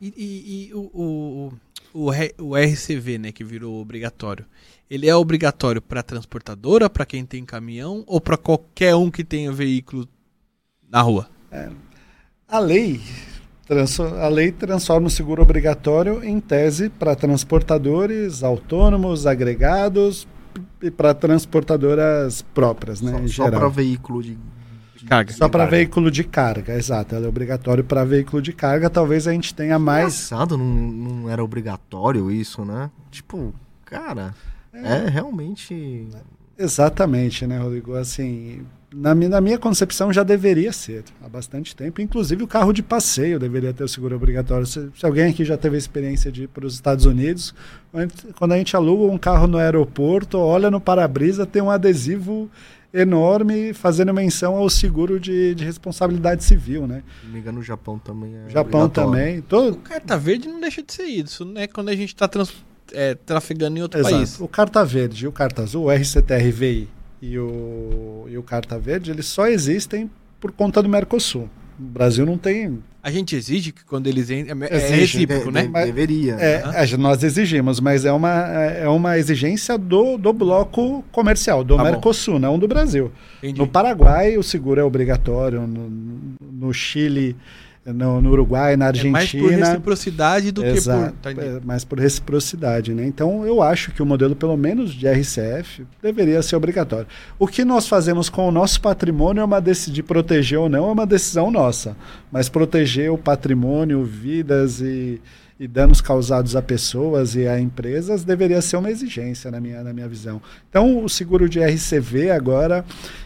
E, 0.01 0.13
e, 0.15 0.69
e 0.69 0.73
o, 0.73 0.79
o, 0.93 1.53
o, 1.99 2.09
o 2.43 2.55
RCV, 2.55 3.17
né, 3.17 3.31
que 3.31 3.43
virou 3.43 3.81
obrigatório, 3.81 4.45
ele 4.89 5.07
é 5.07 5.15
obrigatório 5.15 5.81
para 5.81 6.01
transportadora, 6.01 6.89
para 6.89 7.05
quem 7.05 7.25
tem 7.25 7.43
caminhão 7.43 8.03
ou 8.07 8.21
para 8.21 8.38
qualquer 8.38 8.95
um 8.95 9.12
que 9.12 9.23
tenha 9.23 9.51
veículo 9.51 10.07
na 10.89 11.01
rua? 11.01 11.29
É, 11.51 11.69
a 12.47 12.59
lei 12.59 13.01
a 14.19 14.27
lei 14.27 14.51
transforma 14.51 15.05
o 15.05 15.12
seguro 15.12 15.43
obrigatório 15.43 16.23
em 16.23 16.39
tese 16.39 16.89
para 16.89 17.15
transportadores 17.15 18.41
autônomos, 18.41 19.27
agregados 19.27 20.27
e 20.81 20.89
para 20.89 21.13
transportadoras 21.13 22.41
próprias, 22.41 22.99
né? 22.99 23.27
Só, 23.27 23.43
só 23.43 23.51
para 23.51 23.69
veículo 23.69 24.23
de, 24.23 24.33
de 24.33 24.58
carga. 25.09 25.33
Só 25.33 25.49
para 25.49 25.65
veículo 25.65 26.11
de 26.11 26.23
carga, 26.23 26.75
exato. 26.75 27.15
Ela 27.15 27.25
é 27.25 27.29
obrigatório 27.29 27.83
para 27.83 28.05
veículo 28.05 28.41
de 28.41 28.53
carga. 28.53 28.89
Talvez 28.89 29.27
a 29.27 29.33
gente 29.33 29.53
tenha 29.53 29.79
mais. 29.79 30.13
Engraçado, 30.13 30.57
não, 30.57 30.65
não 30.65 31.29
era 31.29 31.43
obrigatório 31.43 32.29
isso, 32.29 32.63
né? 32.63 32.91
Tipo, 33.09 33.53
cara, 33.83 34.33
é, 34.71 35.05
é 35.05 35.09
realmente. 35.09 36.07
Exatamente, 36.57 37.47
né, 37.47 37.57
Rodrigo? 37.57 37.95
Assim, 37.95 38.65
na 38.93 39.15
minha, 39.15 39.29
na 39.29 39.39
minha 39.39 39.57
concepção 39.57 40.11
já 40.11 40.23
deveria 40.23 40.73
ser 40.73 41.03
há 41.23 41.29
bastante 41.29 41.75
tempo. 41.75 42.01
Inclusive 42.01 42.43
o 42.43 42.47
carro 42.47 42.73
de 42.73 42.83
passeio 42.83 43.39
deveria 43.39 43.73
ter 43.73 43.83
o 43.83 43.87
seguro 43.87 44.15
obrigatório. 44.15 44.65
Se, 44.65 44.89
se 44.95 45.05
alguém 45.05 45.29
aqui 45.29 45.45
já 45.45 45.57
teve 45.57 45.75
a 45.75 45.79
experiência 45.79 46.31
de 46.31 46.43
ir 46.43 46.47
para 46.47 46.65
os 46.65 46.73
Estados 46.73 47.05
Unidos, 47.05 47.55
quando 48.35 48.51
a 48.51 48.57
gente 48.57 48.75
aluga 48.75 49.11
um 49.11 49.17
carro 49.17 49.47
no 49.47 49.57
aeroporto, 49.57 50.37
olha 50.37 50.69
no 50.69 50.81
para-brisa, 50.81 51.45
tem 51.45 51.61
um 51.61 51.71
adesivo 51.71 52.49
enorme 52.93 53.73
fazendo 53.73 54.13
menção 54.13 54.56
ao 54.56 54.69
seguro 54.69 55.19
de, 55.19 55.54
de 55.56 55.63
responsabilidade 55.63 56.43
civil, 56.43 56.88
né? 56.88 57.04
Se 57.19 57.25
não 57.28 57.34
me 57.34 57.39
engano, 57.39 57.58
no 57.60 57.63
Japão 57.63 57.99
também 57.99 58.36
é 58.36 58.49
Japão 58.49 58.89
também. 58.89 59.41
Todo... 59.41 59.73
O 59.73 59.78
carta 59.78 60.17
verde 60.17 60.47
não 60.47 60.60
deixa 60.60 60.82
de 60.82 60.93
ser 60.93 61.04
isso, 61.04 61.45
né? 61.45 61.67
Quando 61.67 61.89
a 61.89 61.95
gente 61.95 62.10
está 62.10 62.28
trans... 62.28 62.54
é, 62.91 63.15
trafegando 63.15 63.78
em 63.78 63.82
outro 63.82 63.99
Exato. 63.99 64.15
país. 64.15 64.39
O 64.39 64.47
carta 64.47 64.84
verde 64.84 65.25
e 65.25 65.28
o 65.28 65.32
carta 65.32 65.62
azul, 65.62 65.86
o 65.86 65.91
RCTRVI 65.91 66.89
e 67.21 67.38
o, 67.38 68.25
e 68.28 68.38
o 68.38 68.43
carta 68.43 68.80
verde, 68.80 69.12
eles 69.12 69.28
só 69.28 69.47
existem 69.47 70.10
por 70.39 70.52
conta 70.52 70.82
do 70.82 70.89
Mercosul. 70.89 71.49
O 71.79 71.83
Brasil 71.83 72.25
não 72.25 72.37
tem 72.37 72.79
A 73.01 73.09
gente 73.09 73.35
exige 73.35 73.71
que 73.71 73.85
quando 73.85 74.07
eles 74.07 74.29
entram. 74.29 74.61
É, 74.63 74.67
é 74.75 74.89
recíproco, 74.89 75.45
De- 75.45 75.51
né? 75.51 75.63
de- 75.67 75.85
deveria. 75.85 76.33
É, 76.33 76.61
a- 76.63 76.97
nós 76.97 77.23
exigimos, 77.23 77.79
mas 77.79 78.03
é 78.03 78.11
uma, 78.11 78.29
é 78.29 78.87
uma 78.89 79.17
exigência 79.17 79.77
do, 79.77 80.17
do 80.17 80.33
bloco 80.33 81.03
comercial, 81.11 81.63
do 81.63 81.77
Tá 81.77 81.83
bom. 81.83 81.89
Mercosul, 81.91 82.37
não 82.39 82.59
do 82.59 82.67
Brasil. 82.67 83.11
Entendi. 83.37 83.59
No 83.59 83.67
Paraguai, 83.67 84.37
o 84.37 84.43
seguro 84.43 84.81
é 84.81 84.83
obrigatório, 84.83 85.65
no, 85.65 85.89
no 86.51 86.73
Chile, 86.73 87.35
no, 87.85 88.21
no 88.21 88.31
Uruguai, 88.31 88.75
na 88.75 88.89
É 88.89 89.03
mais 89.03 89.31
por 89.31 89.37
Argentina. 89.39 89.67
reciprocidade 89.67 90.51
do 90.51 90.61
que 90.61 90.67
Exato, 90.67 91.13
por. 91.13 91.33
tá 91.33 91.41
é, 91.41 91.59
mais 91.63 91.83
por 91.83 91.99
reciprocidade, 91.99 92.93
né? 92.93 93.05
Então 93.05 93.45
eu 93.45 93.61
acho 93.61 93.91
que 93.91 94.01
o 94.01 94.05
modelo, 94.05 94.35
pelo 94.35 94.55
menos 94.57 94.93
de 94.93 95.07
RCF, 95.07 95.85
deveria 96.01 96.41
ser 96.41 96.55
obrigatório. 96.55 97.07
O 97.37 97.47
que 97.47 97.63
nós 97.65 97.87
fazemos 97.87 98.29
com 98.29 98.47
o 98.47 98.51
nosso 98.51 98.79
patrimônio 98.81 99.41
é 99.41 99.43
uma 99.45 99.59
decisão 99.61 99.93
de 99.93 100.03
proteger 100.03 100.59
ou 100.59 100.69
não, 100.69 100.89
é 100.89 100.91
uma 100.91 101.05
decisão 101.05 101.49
nossa. 101.49 101.95
Mas 102.31 102.49
proteger 102.49 103.11
o 103.11 103.17
patrimônio, 103.17 104.03
vidas 104.03 104.81
e, 104.81 105.19
e 105.59 105.67
danos 105.67 105.99
causados 105.99 106.55
a 106.55 106.61
pessoas 106.61 107.35
e 107.35 107.45
a 107.45 107.59
empresas 107.59 108.23
deveria 108.23 108.61
ser 108.61 108.77
uma 108.77 108.89
exigência 108.89 109.51
na 109.51 109.59
minha, 109.59 109.83
na 109.83 109.91
minha 109.91 110.07
visão. 110.07 110.41
Então 110.69 111.03
o 111.03 111.09
seguro 111.09 111.49
de 111.49 111.59
RCV 111.59 112.31
agora 112.31 112.85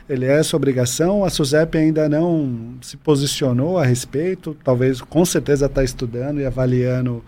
ele 0.09 0.25
é 0.25 0.39
essa 0.39 0.55
obrigação. 0.57 1.23
A 1.23 1.29
SUSEP 1.29 1.77
ainda 1.77 2.09
não 2.09 2.73
se 2.81 2.97
posicionou 2.97 3.77
a 3.77 3.85
respeito, 3.85 4.57
talvez 4.63 4.99
com 4.99 5.23
certeza 5.23 5.67
está 5.67 5.83
estudando 5.83 6.39
e 6.41 6.45
avaliando 6.45 7.23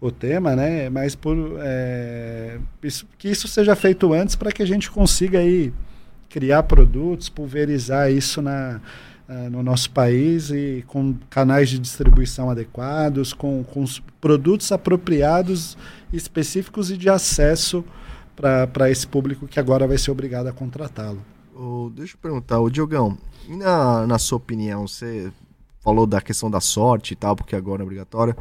o 0.00 0.10
tema, 0.10 0.56
né? 0.56 0.88
Mas 0.88 1.14
por 1.14 1.36
é, 1.60 2.56
isso- 2.82 3.06
que 3.18 3.28
isso 3.28 3.46
seja 3.48 3.76
feito 3.76 4.14
antes 4.14 4.34
para 4.34 4.50
que 4.50 4.62
a 4.62 4.66
gente 4.66 4.90
consiga 4.90 5.40
aí 5.40 5.72
criar 6.30 6.62
produtos, 6.62 7.28
pulverizar 7.28 8.10
isso 8.10 8.40
na, 8.40 8.80
ah, 9.28 9.50
no 9.50 9.62
nosso 9.62 9.90
país 9.90 10.48
e 10.48 10.82
com 10.86 11.14
canais 11.28 11.68
de 11.68 11.78
distribuição 11.78 12.48
adequados, 12.48 13.34
com, 13.34 13.62
com 13.62 13.82
os 13.82 14.00
produtos 14.20 14.72
apropriados, 14.72 15.76
específicos 16.10 16.90
e 16.90 16.96
de 16.96 17.10
acesso 17.10 17.84
para 18.34 18.90
esse 18.90 19.06
público 19.06 19.46
que 19.46 19.60
agora 19.60 19.86
vai 19.86 19.98
ser 19.98 20.10
obrigado 20.10 20.46
a 20.46 20.52
contratá-lo. 20.52 21.22
Ô, 21.54 21.90
deixa 21.94 22.14
eu 22.14 22.18
perguntar, 22.22 22.58
o 22.60 22.70
Diogão, 22.70 23.18
na, 23.48 24.06
na 24.06 24.18
sua 24.18 24.38
opinião, 24.38 24.88
você 24.88 25.30
falou 25.82 26.06
da 26.06 26.22
questão 26.22 26.50
da 26.50 26.60
sorte 26.60 27.12
e 27.12 27.16
tal, 27.16 27.36
porque 27.36 27.54
agora 27.54 27.82
é 27.82 27.84
obrigatório. 27.84 28.34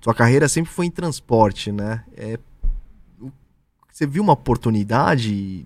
Sua 0.00 0.14
carreira 0.14 0.48
sempre 0.48 0.70
foi 0.70 0.86
em 0.86 0.90
transporte, 0.90 1.72
né? 1.72 2.04
É, 2.16 2.38
você 3.98 4.06
viu 4.06 4.22
uma 4.22 4.34
oportunidade 4.34 5.64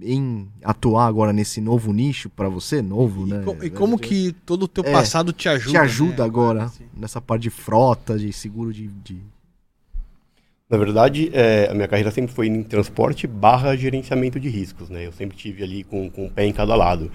em 0.00 0.46
atuar 0.62 1.06
agora 1.06 1.32
nesse 1.32 1.60
novo 1.60 1.92
nicho 1.92 2.30
pra 2.30 2.48
você? 2.48 2.80
Novo, 2.80 3.26
E, 3.26 3.30
né? 3.30 3.42
co- 3.44 3.56
e 3.60 3.68
como 3.68 3.98
que 3.98 4.32
todo 4.46 4.62
o 4.62 4.68
teu 4.68 4.84
É, 4.84 4.92
passado 4.92 5.32
te 5.32 5.48
ajuda? 5.48 5.70
te 5.72 5.76
ajuda 5.76 6.22
né, 6.22 6.28
agora 6.28 6.64
assim? 6.64 6.84
nessa 6.96 7.20
parte 7.20 7.42
de 7.42 7.50
frota, 7.50 8.16
de 8.16 8.32
seguro 8.32 8.72
de. 8.72 8.86
de- 8.86 9.20
Na 10.70 10.78
verdade, 10.78 11.30
é, 11.32 11.68
a 11.68 11.74
minha 11.74 11.88
carreira 11.88 12.12
sempre 12.12 12.32
foi 12.32 12.46
em 12.46 12.62
transporte 12.62 13.26
barra 13.26 13.74
gerenciamento 13.74 14.38
de 14.38 14.48
riscos, 14.48 14.88
né? 14.88 15.04
Eu 15.04 15.12
sempre 15.12 15.36
tive 15.36 15.64
ali 15.64 15.82
com, 15.82 16.08
com 16.08 16.26
o 16.26 16.30
pé 16.30 16.44
em 16.46 16.52
cada 16.52 16.76
lado. 16.76 17.10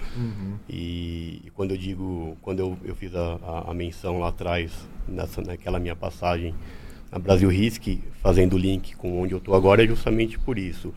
E, 0.68 1.40
e 1.42 1.50
quando 1.54 1.70
eu 1.70 1.78
digo, 1.78 2.36
quando 2.42 2.58
eu, 2.60 2.76
eu 2.84 2.94
fiz 2.94 3.14
a, 3.14 3.38
a, 3.42 3.70
a 3.70 3.74
menção 3.74 4.18
lá 4.18 4.28
atrás, 4.28 4.72
nessa, 5.08 5.40
naquela 5.40 5.78
minha 5.78 5.96
passagem 5.96 6.54
na 7.14 7.20
Brasil 7.20 7.48
Risk, 7.48 8.00
fazendo 8.20 8.54
o 8.54 8.58
link 8.58 8.96
com 8.96 9.20
onde 9.22 9.32
eu 9.32 9.38
estou 9.38 9.54
agora, 9.54 9.84
é 9.84 9.86
justamente 9.86 10.36
por 10.36 10.58
isso. 10.58 10.92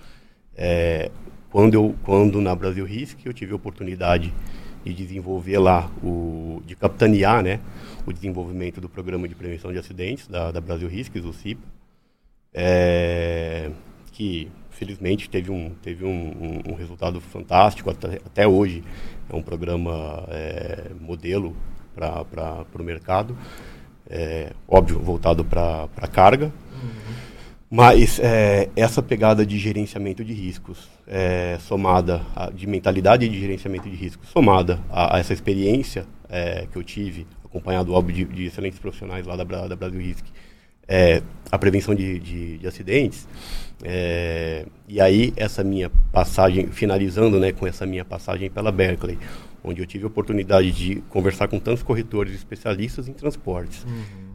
É, 0.55 1.11
quando, 1.51 1.75
eu, 1.75 1.95
quando 2.01 2.41
na 2.41 2.55
Brasil 2.55 2.83
Risk 2.85 3.19
eu 3.23 3.31
tive 3.31 3.53
a 3.53 3.55
oportunidade 3.55 4.33
de 4.83 4.93
desenvolver 4.95 5.59
lá, 5.59 5.91
o, 6.03 6.59
de 6.65 6.75
capitanear 6.75 7.43
né, 7.43 7.59
o 8.03 8.11
desenvolvimento 8.11 8.81
do 8.81 8.89
programa 8.89 9.27
de 9.27 9.35
prevenção 9.35 9.71
de 9.71 9.77
acidentes 9.77 10.27
da, 10.27 10.49
da 10.51 10.59
Brasil 10.59 10.87
Risks, 10.89 11.23
o 11.23 11.31
CIPA, 11.31 11.61
é, 12.51 13.69
que 14.11 14.49
felizmente 14.71 15.29
teve 15.29 15.51
um, 15.51 15.69
teve 15.83 16.03
um, 16.03 16.09
um- 16.09 16.71
um 16.71 16.75
resultado 16.75 17.21
fantástico 17.21 17.91
até, 17.91 18.15
até 18.25 18.47
hoje. 18.47 18.83
É 19.29 19.35
um 19.35 19.41
programa 19.43 20.25
é, 20.29 20.87
modelo 20.99 21.55
para 21.95 22.65
o 22.79 22.83
mercado, 22.83 23.37
é, 24.09 24.51
óbvio, 24.67 24.99
voltado 24.99 25.43
para 25.43 26.07
carga. 26.11 26.51
Mas 27.69 28.17
é, 28.19 28.69
essa 28.77 29.03
pegada 29.03 29.45
de 29.45 29.59
gerenciamento 29.59 30.23
de 30.23 30.33
riscos, 30.33 30.87
é, 31.05 31.57
somada 31.59 32.21
a, 32.33 32.49
de 32.49 32.65
mentalidade 32.65 33.27
de 33.27 33.37
gerenciamento 33.37 33.89
de 33.89 33.95
riscos, 33.95 34.29
somada 34.29 34.79
a, 34.89 35.17
a 35.17 35.19
essa 35.19 35.33
experiência 35.33 36.05
é, 36.29 36.65
que 36.71 36.77
eu 36.77 36.83
tive, 36.83 37.27
acompanhado, 37.43 37.93
óbvio, 37.93 38.15
de, 38.15 38.33
de 38.33 38.45
excelentes 38.45 38.79
profissionais 38.79 39.27
lá 39.27 39.35
da, 39.35 39.67
da 39.67 39.75
Brasil 39.75 39.99
Risk, 39.99 40.25
é, 40.87 41.21
a 41.51 41.57
prevenção 41.57 41.93
de, 41.93 42.17
de, 42.19 42.57
de 42.59 42.67
acidentes. 42.67 43.27
é, 43.83 44.65
e 44.87 45.01
aí, 45.01 45.33
essa 45.35 45.61
minha 45.61 45.91
passagem, 46.13 46.67
finalizando 46.67 47.37
né, 47.37 47.51
com 47.51 47.67
essa 47.67 47.85
minha 47.85 48.05
passagem 48.05 48.49
pela 48.49 48.71
Berkeley, 48.71 49.17
onde 49.67 49.81
eu 49.81 49.85
tive 49.85 50.03
a 50.03 50.07
oportunidade 50.07 50.71
de 50.71 51.01
conversar 51.09 51.47
com 51.47 51.59
tantos 51.59 51.83
corretores 51.83 52.33
especialistas 52.33 53.07
em 53.07 53.13
transportes. 53.13 53.85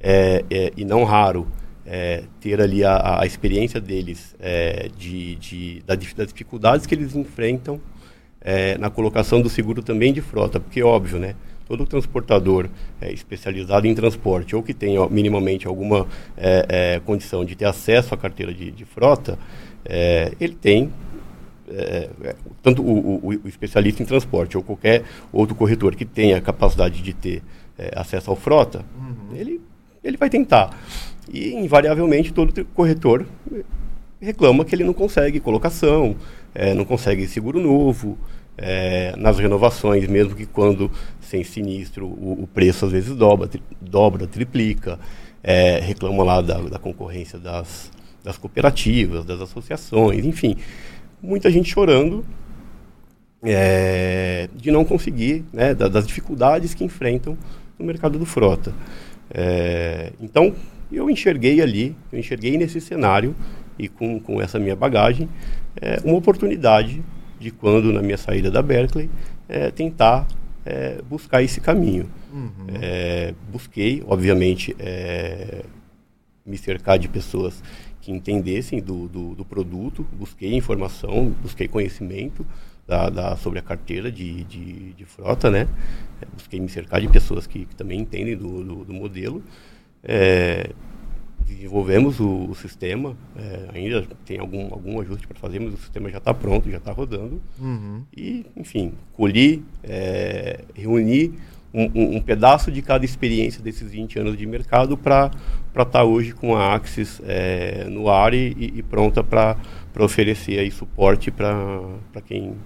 É, 0.00 0.44
é, 0.50 0.72
e 0.76 0.84
não 0.84 1.04
raro 1.04 1.46
é, 1.86 2.24
ter 2.40 2.60
ali 2.60 2.84
a, 2.84 3.20
a 3.20 3.26
experiência 3.26 3.80
deles 3.80 4.34
é, 4.40 4.88
de, 4.96 5.36
de, 5.36 5.82
da 5.86 5.94
das 5.94 6.28
dificuldades 6.28 6.86
que 6.86 6.94
eles 6.94 7.14
enfrentam 7.14 7.80
é, 8.40 8.76
na 8.78 8.90
colocação 8.90 9.40
do 9.40 9.48
seguro 9.48 9.82
também 9.82 10.12
de 10.12 10.20
frota, 10.20 10.58
porque 10.58 10.82
óbvio, 10.82 11.18
né? 11.18 11.34
Todo 11.66 11.86
transportador 11.86 12.68
é, 13.00 13.12
especializado 13.12 13.86
em 13.86 13.94
transporte 13.94 14.54
ou 14.54 14.62
que 14.62 14.74
tenha 14.74 15.00
ó, 15.00 15.08
minimamente 15.08 15.66
alguma 15.66 16.06
condição 17.06 17.44
de 17.44 17.54
ter 17.54 17.64
acesso 17.64 18.12
à 18.14 18.16
carteira 18.16 18.52
de, 18.52 18.70
de 18.70 18.84
frota, 18.84 19.38
ele 20.40 20.54
tem 20.54 20.90
é, 21.74 22.10
é, 22.24 22.34
tanto 22.62 22.82
o, 22.82 23.16
o- 23.26 23.40
o 23.44 23.48
especialista 23.48 24.02
em 24.02 24.06
transporte 24.06 24.56
ou 24.56 24.62
qualquer 24.62 25.02
outro 25.32 25.54
corretor 25.54 25.94
que 25.94 26.04
tenha 26.04 26.40
capacidade 26.40 27.02
de 27.02 27.12
ter 27.12 27.42
é, 27.78 27.92
acesso 27.96 28.30
ao 28.30 28.36
frota, 28.36 28.84
ele, 29.34 29.60
ele 30.04 30.16
vai 30.16 30.28
tentar. 30.30 30.78
E, 31.32 31.54
invariavelmente, 31.54 32.32
todo 32.32 32.64
corretor 32.74 33.26
reclama 34.20 34.64
que 34.64 34.74
ele 34.74 34.84
não 34.84 34.92
consegue 34.94 35.40
colocação, 35.40 36.14
é, 36.54 36.74
não 36.74 36.84
consegue 36.84 37.26
seguro 37.26 37.60
novo, 37.60 38.16
é, 38.56 39.14
nas 39.16 39.38
renovações, 39.38 40.06
mesmo 40.06 40.34
que 40.34 40.46
quando 40.46 40.90
sem 41.20 41.42
sinistro 41.42 42.06
o, 42.06 42.42
o 42.42 42.46
preço 42.46 42.84
às 42.86 42.92
vezes 42.92 43.14
dobra, 43.16 43.48
tri- 43.48 43.62
dobra 43.80 44.26
triplica, 44.26 44.98
é, 45.42 45.80
reclama 45.80 46.22
lá 46.22 46.40
da, 46.40 46.58
da 46.60 46.78
concorrência 46.78 47.38
das, 47.38 47.90
das 48.22 48.36
cooperativas, 48.36 49.24
das 49.24 49.40
associações, 49.40 50.24
enfim, 50.24 50.56
muita 51.22 51.50
gente 51.50 51.70
chorando 51.70 52.24
é, 53.44 54.48
de 54.54 54.70
não 54.70 54.84
conseguir, 54.84 55.44
né, 55.52 55.74
da- 55.74 55.88
das 55.88 56.06
dificuldades 56.06 56.74
que 56.74 56.84
enfrentam 56.84 57.36
no 57.78 57.84
mercado 57.84 58.18
do 58.18 58.26
frota. 58.26 58.72
É, 59.32 60.12
então, 60.20 60.54
eu 60.90 61.08
enxerguei 61.10 61.60
ali, 61.60 61.96
eu 62.12 62.18
enxerguei 62.18 62.56
nesse 62.58 62.80
cenário 62.80 63.34
e 63.78 63.88
com, 63.88 64.20
com 64.20 64.40
essa 64.40 64.58
minha 64.58 64.76
bagagem, 64.76 65.28
é, 65.80 66.00
uma 66.04 66.16
oportunidade 66.16 67.02
de 67.40 67.50
quando, 67.50 67.92
na 67.92 68.02
minha 68.02 68.18
saída 68.18 68.50
da 68.50 68.62
Berkeley, 68.62 69.10
é, 69.48 69.70
tentar 69.70 70.26
é, 70.64 71.00
buscar 71.08 71.42
esse 71.42 71.60
caminho. 71.60 72.08
É, 72.80 73.34
busquei, 73.50 74.02
obviamente, 74.06 74.74
me 76.46 76.56
cercar 76.56 76.98
de 76.98 77.08
pessoas 77.08 77.62
que 78.02 78.10
entendessem 78.10 78.80
do, 78.80 79.08
do, 79.08 79.34
do 79.34 79.44
produto, 79.44 80.04
busquei 80.12 80.54
informação, 80.54 81.34
busquei 81.40 81.68
conhecimento 81.68 82.44
da, 82.86 83.08
da, 83.08 83.36
sobre 83.36 83.60
a 83.60 83.62
carteira 83.62 84.10
de, 84.10 84.42
de, 84.44 84.92
de 84.92 85.04
frota, 85.04 85.48
né? 85.48 85.68
É, 86.20 86.26
busquei 86.34 86.60
me 86.60 86.68
cercar 86.68 87.00
de 87.00 87.08
pessoas 87.08 87.46
que, 87.46 87.64
que 87.64 87.76
também 87.76 88.00
entendem 88.00 88.36
do, 88.36 88.64
do, 88.64 88.84
do 88.84 88.92
modelo. 88.92 89.42
É, 90.02 90.70
desenvolvemos 91.46 92.18
o, 92.18 92.46
o 92.50 92.54
sistema, 92.56 93.16
é, 93.36 93.68
ainda 93.72 94.04
tem 94.24 94.40
algum, 94.40 94.64
algum 94.64 95.00
ajuste 95.00 95.28
para 95.28 95.38
fazer, 95.38 95.60
mas 95.60 95.74
o 95.74 95.76
sistema 95.76 96.10
já 96.10 96.18
está 96.18 96.34
pronto, 96.34 96.68
já 96.68 96.78
está 96.78 96.90
rodando. 96.90 97.40
Uhum. 97.60 98.02
E, 98.16 98.44
enfim, 98.56 98.94
colhi, 99.12 99.62
é, 99.84 100.64
reuni 100.74 101.34
um, 101.72 101.84
um, 101.94 102.16
um, 102.16 102.20
pedaço 102.20 102.70
de 102.70 102.82
cada 102.82 103.04
experiência 103.04 103.62
desses 103.62 103.90
20 103.90 104.18
anos 104.18 104.36
de 104.36 104.46
mercado 104.46 104.96
para 104.96 105.30
estar 105.68 105.84
tá 105.84 106.04
hoje 106.04 106.32
com 106.32 106.56
a 106.56 106.74
Axis 106.74 107.20
é, 107.24 107.84
no 107.88 108.08
ar 108.08 108.34
e, 108.34 108.54
e 108.58 108.82
pronta 108.82 109.24
para 109.24 109.56
oferecer 109.98 110.58
aí 110.58 110.70
suporte 110.70 111.30
para 111.30 111.80
quem 112.26 112.56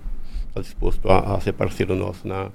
está 0.49 0.61
disposto 0.61 1.09
a, 1.09 1.37
a, 1.37 1.41
ser 1.41 1.53
parceiro 1.53 1.95
nosso 1.95 2.27
na, 2.27 2.51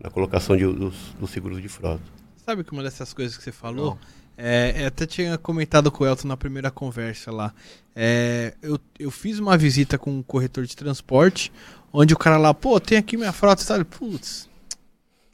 na 0.00 0.10
colocação 0.10 0.56
de, 0.56 0.66
dos, 0.66 1.14
dos 1.20 1.30
seguros 1.30 1.60
de 1.62 1.68
frota. 1.68 2.02
Sabe 2.44 2.64
que 2.64 2.72
uma 2.72 2.82
dessas 2.82 3.12
coisas 3.12 3.36
que 3.36 3.42
você 3.42 3.52
falou... 3.52 3.90
Não 3.90 4.26
é, 4.36 4.82
eu 4.82 4.88
até 4.88 5.06
tinha 5.06 5.38
comentado 5.38 5.90
com 5.90 6.04
o 6.04 6.06
Elton 6.06 6.28
na 6.28 6.36
primeira 6.36 6.70
conversa 6.70 7.32
lá. 7.32 7.54
É, 7.94 8.54
eu, 8.60 8.78
eu 8.98 9.10
fiz 9.10 9.38
uma 9.38 9.56
visita 9.56 9.96
com 9.96 10.10
um 10.10 10.22
corretor 10.22 10.66
de 10.66 10.76
transporte, 10.76 11.50
onde 11.90 12.12
o 12.12 12.18
cara 12.18 12.36
lá, 12.36 12.52
pô, 12.52 12.78
tem 12.78 12.98
aqui 12.98 13.16
minha 13.16 13.32
frota 13.32 13.62
e 13.62 13.66
tal. 13.66 13.84
Putz, 13.84 14.48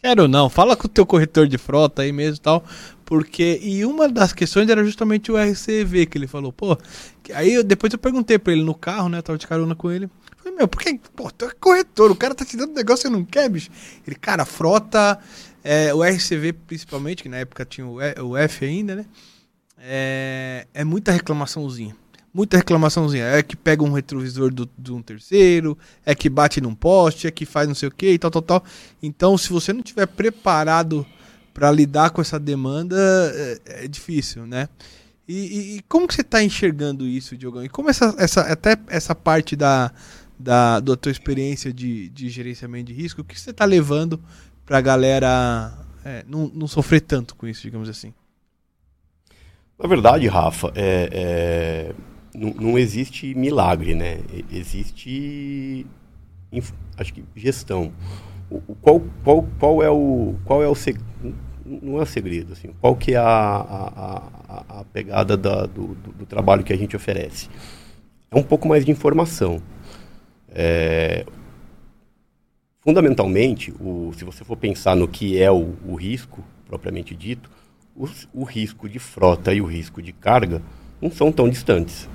quero 0.03 0.27
não, 0.27 0.51
fala 0.51 0.77
com 0.77 0.87
o 0.87 0.91
teu 0.91 1.07
corretor 1.07 1.47
de 1.47 1.57
frota 1.57 2.03
aí 2.03 2.13
mesmo 2.13 2.37
e 2.37 2.41
tal. 2.41 2.65
Porque, 3.05 3.61
e 3.63 3.85
uma 3.85 4.09
das 4.09 4.33
questões 4.33 4.69
era 4.69 4.83
justamente 4.83 5.31
o 5.31 5.37
RCV 5.37 6.07
que 6.07 6.19
ele 6.19 6.27
falou, 6.27 6.53
pô. 6.53 6.77
Aí 7.35 7.53
eu, 7.55 7.63
depois 7.63 7.93
eu 7.93 7.99
perguntei 7.99 8.39
pra 8.39 8.53
ele 8.53 8.65
no 8.65 8.75
carro, 8.75 9.09
né? 9.09 9.21
Tava 9.21 9.39
de 9.39 9.47
carona 9.47 9.75
com 9.75 9.91
ele. 9.91 10.09
Falei, 10.39 10.57
meu, 10.57 10.67
por 10.67 10.83
que, 10.83 10.99
pô, 11.15 11.31
tu 11.31 11.45
é 11.45 11.51
corretor, 11.61 12.11
o 12.11 12.17
cara 12.17 12.35
tá 12.35 12.45
te 12.45 12.57
dando 12.57 12.75
negócio 12.75 13.03
e 13.03 13.09
você 13.09 13.11
não 13.11 13.25
quer, 13.25 13.49
bicho? 13.49 13.71
Ele, 14.07 14.17
cara, 14.17 14.45
frota 14.45 15.19
é, 15.63 15.95
o 15.95 16.03
RCV, 16.03 16.55
principalmente, 16.67 17.23
que 17.23 17.29
na 17.29 17.37
época 17.37 17.65
tinha 17.65 17.87
o, 17.87 17.99
o 18.25 18.37
F 18.37 18.65
ainda, 18.65 18.97
né? 18.97 19.07
É, 19.79 20.67
é, 20.73 20.85
muita 20.85 21.13
reclamaçãozinha. 21.13 21.95
Muita 22.33 22.57
reclamaçãozinha. 22.57 23.25
É 23.25 23.43
que 23.43 23.57
pega 23.57 23.85
um 23.85 23.93
retrovisor 23.93 24.53
do, 24.53 24.69
de 24.79 24.93
um 24.93 25.03
terceiro, 25.03 25.77
é 26.05 26.15
que 26.15 26.29
bate 26.29 26.61
num 26.61 26.75
poste, 26.75 27.27
é 27.27 27.31
que 27.31 27.45
faz 27.45 27.69
não 27.69 27.75
sei 27.75 27.89
o 27.89 27.93
que 27.93 28.13
e 28.13 28.19
tal, 28.19 28.31
tal, 28.31 28.43
tal. 28.43 28.65
Então, 29.03 29.37
se 29.37 29.51
você 29.51 29.73
não 29.73 29.83
tiver 29.83 30.07
preparado 30.07 31.07
para 31.53 31.71
lidar 31.71 32.11
com 32.11 32.21
essa 32.21 32.41
demanda, 32.41 32.97
é, 32.97 33.85
é 33.85 33.89
difícil, 33.89 34.47
né? 34.47 34.69
E, 35.29 35.35
e, 35.35 35.77
e, 35.77 35.83
como 35.83 36.09
que 36.09 36.15
você 36.15 36.23
está 36.23 36.43
enxergando 36.43 37.07
isso, 37.07 37.37
Diogão? 37.37 37.65
E 37.65 37.69
como 37.69 37.89
essa, 37.89 38.15
essa, 38.19 38.41
até 38.41 38.77
essa 38.89 39.15
parte 39.15 39.55
da, 39.55 39.93
da, 40.39 40.81
da 40.81 40.97
tua 40.97 41.13
experiência 41.13 41.73
de, 41.73 42.09
de 42.09 42.29
gerenciamento 42.29 42.87
de 42.87 42.93
risco, 42.93 43.21
o 43.21 43.25
que 43.25 43.39
você 43.39 43.51
está 43.51 43.65
levando 43.65 44.21
pra 44.67 44.81
galera 44.81 45.73
é, 46.05 46.25
não, 46.27 46.51
não 46.53 46.67
sofrer 46.67 47.01
tanto 47.01 47.37
com 47.37 47.47
isso, 47.47 47.63
digamos 47.63 47.89
assim? 47.89 48.13
Na 49.79 49.89
verdade, 49.89 50.27
Rafa, 50.27 50.73
é, 50.75 51.09
é, 51.13 51.95
não, 52.35 52.51
não, 52.51 52.79
existe 52.79 53.35
milagre, 53.35 53.95
né? 53.95 54.21
Existe, 54.51 55.87
acho 56.97 57.13
que, 57.13 57.25
gestão. 57.37 57.93
O, 58.51 58.75
qual, 58.77 59.01
qual, 59.25 59.49
qual 59.59 59.83
é 59.83 59.91
o, 59.91 60.35
qual 60.45 60.63
é 60.63 60.69
o 60.69 60.75
não 61.65 61.99
é 61.99 62.03
o 62.03 62.07
segredo, 62.07 62.53
assim, 62.53 62.71
qual 62.81 62.97
que 62.97 63.13
é 63.13 63.17
a, 63.17 63.23
a, 63.25 64.29
a, 64.49 64.81
a 64.81 64.85
pegada 64.93 65.37
da, 65.37 65.65
do, 65.65 65.95
do, 65.95 66.13
do, 66.13 66.27
trabalho 66.27 66.65
que 66.65 66.73
a 66.73 66.77
gente 66.77 66.97
oferece? 66.97 67.49
É 68.31 68.37
um 68.37 68.43
pouco 68.43 68.67
mais 68.69 68.85
de 68.85 68.91
informação. 68.91 69.63
É, 70.51 71.25
Fundamentalmente, 72.83 73.73
o, 73.79 74.13
se 74.17 74.25
você 74.25 74.43
for 74.45 74.57
pensar 74.57 74.97
no 74.97 75.07
que 75.07 75.41
é 75.41 75.49
o, 75.49 75.77
o 75.87 75.95
risco, 75.95 76.43
propriamente 76.67 77.15
dito, 77.15 77.49
o, 77.95 78.09
o, 78.35 78.43
risco 78.43 78.89
de 78.89 78.99
frota 78.99 79.55
e 79.55 79.61
o 79.61 79.65
risco 79.65 80.03
de 80.03 80.13
carga 80.13 80.61
não 81.01 81.09
são 81.09 81.31
tão 81.31 81.49
distantes. 81.49 82.09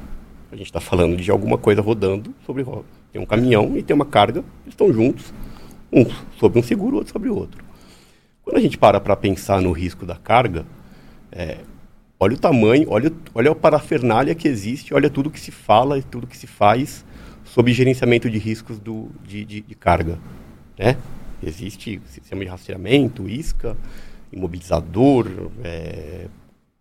A 0.52 0.56
gente 0.56 0.68
está 0.68 0.80
falando 0.80 1.18
de 1.18 1.30
alguma 1.30 1.58
coisa 1.58 1.82
rodando 1.82 2.34
sobre 2.46 2.64
roda. 2.64 2.86
Tem 3.12 3.22
um 3.22 3.26
caminhão 3.26 3.78
e 3.78 3.84
tem 3.84 3.96
uma 3.96 4.06
carga, 4.06 4.40
eles 4.64 4.74
estão 4.74 4.92
juntos, 4.92 5.34
um 5.92 6.06
sobre 6.40 6.60
um 6.60 6.64
seguro, 6.64 6.98
outro 6.98 7.12
sobre 7.12 7.30
o 7.30 7.36
outro. 7.36 7.64
Quando 8.44 8.58
a 8.58 8.62
gente 8.62 8.78
para 8.78 9.00
para 9.00 9.16
pensar 9.16 9.62
no 9.62 9.72
risco 9.72 10.06
da 10.06 10.16
carga, 10.16 10.66
é, 11.32 11.60
olha 12.20 12.36
o 12.36 12.40
tamanho, 12.40 12.88
olha, 12.90 13.12
olha 13.36 13.52
a 13.52 13.56
parafernália 13.56 14.34
que 14.34 14.48
existe, 14.48 14.94
olha 14.94 15.10
tudo 15.10 15.30
que 15.30 15.40
se 15.40 15.52
fala 15.52 15.98
e 15.98 16.04
tudo 16.04 16.26
que 16.26 16.38
se 16.38 16.48
faz 16.48 17.06
sobre 17.44 17.74
gerenciamento 17.74 18.30
de 18.30 18.38
riscos 18.38 18.80
do, 18.80 19.10
de, 19.26 19.44
de, 19.44 19.62
de 19.62 19.76
carga. 19.76 20.18
Né? 20.78 20.98
Existe 21.44 22.02
sistema 22.08 22.44
de 22.44 22.50
rastreamento, 22.50 23.28
isca, 23.28 23.76
imobilizador, 24.32 25.28
é, 25.64 26.28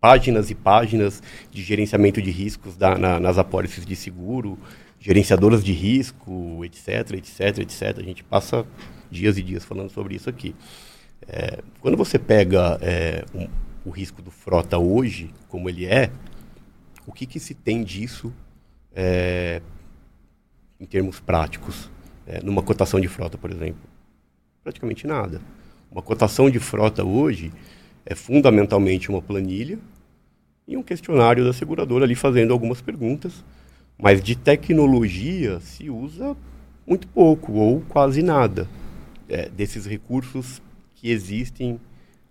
páginas 0.00 0.50
e 0.50 0.54
páginas 0.54 1.22
de 1.50 1.62
gerenciamento 1.62 2.20
de 2.20 2.30
riscos 2.30 2.76
da, 2.76 2.96
na, 2.96 3.20
nas 3.20 3.38
apólices 3.38 3.84
de 3.84 3.96
seguro, 3.96 4.58
gerenciadoras 5.00 5.64
de 5.64 5.72
risco, 5.72 6.64
etc, 6.64 7.12
etc, 7.12 7.58
etc. 7.58 7.98
A 7.98 8.02
gente 8.02 8.24
passa 8.24 8.66
dias 9.10 9.38
e 9.38 9.42
dias 9.42 9.64
falando 9.64 9.90
sobre 9.90 10.14
isso 10.14 10.28
aqui. 10.28 10.54
É, 11.28 11.62
quando 11.80 11.96
você 11.96 12.18
pega 12.18 12.78
é, 12.80 13.24
um, 13.34 13.48
o 13.84 13.90
risco 13.90 14.20
do 14.22 14.30
frota 14.30 14.78
hoje, 14.78 15.32
como 15.48 15.68
ele 15.68 15.86
é, 15.86 16.10
o 17.06 17.12
que, 17.12 17.26
que 17.26 17.38
se 17.38 17.54
tem 17.54 17.84
disso 17.84 18.32
é, 18.94 19.62
em 20.78 20.86
termos 20.86 21.20
práticos? 21.20 21.90
é, 22.26 22.42
numa 22.42 22.62
cotação 22.62 23.00
de 23.00 23.08
frota, 23.08 23.38
por 23.38 23.50
exemplo? 23.50 23.80
Praticamente 24.62 25.06
nada. 25.06 25.40
Uma 25.90 26.02
cotação 26.02 26.50
de 26.50 26.58
frota 26.58 27.04
hoje 27.04 27.52
é 28.06 28.14
fundamentalmente 28.14 29.10
uma 29.10 29.20
planilha 29.20 29.78
e 30.66 30.76
um 30.76 30.82
questionário 30.82 31.44
da 31.44 31.52
seguradora 31.52 32.04
ali 32.04 32.14
fazendo 32.14 32.52
algumas 32.52 32.80
perguntas, 32.80 33.44
mas 33.98 34.22
de 34.22 34.36
tecnologia 34.36 35.58
se 35.60 35.90
usa 35.90 36.36
muito 36.86 37.08
pouco 37.08 37.52
ou 37.52 37.80
quase 37.88 38.22
nada 38.22 38.68
é, 39.28 39.48
desses 39.48 39.84
recursos 39.84 40.62
que 40.94 41.10
existem 41.10 41.80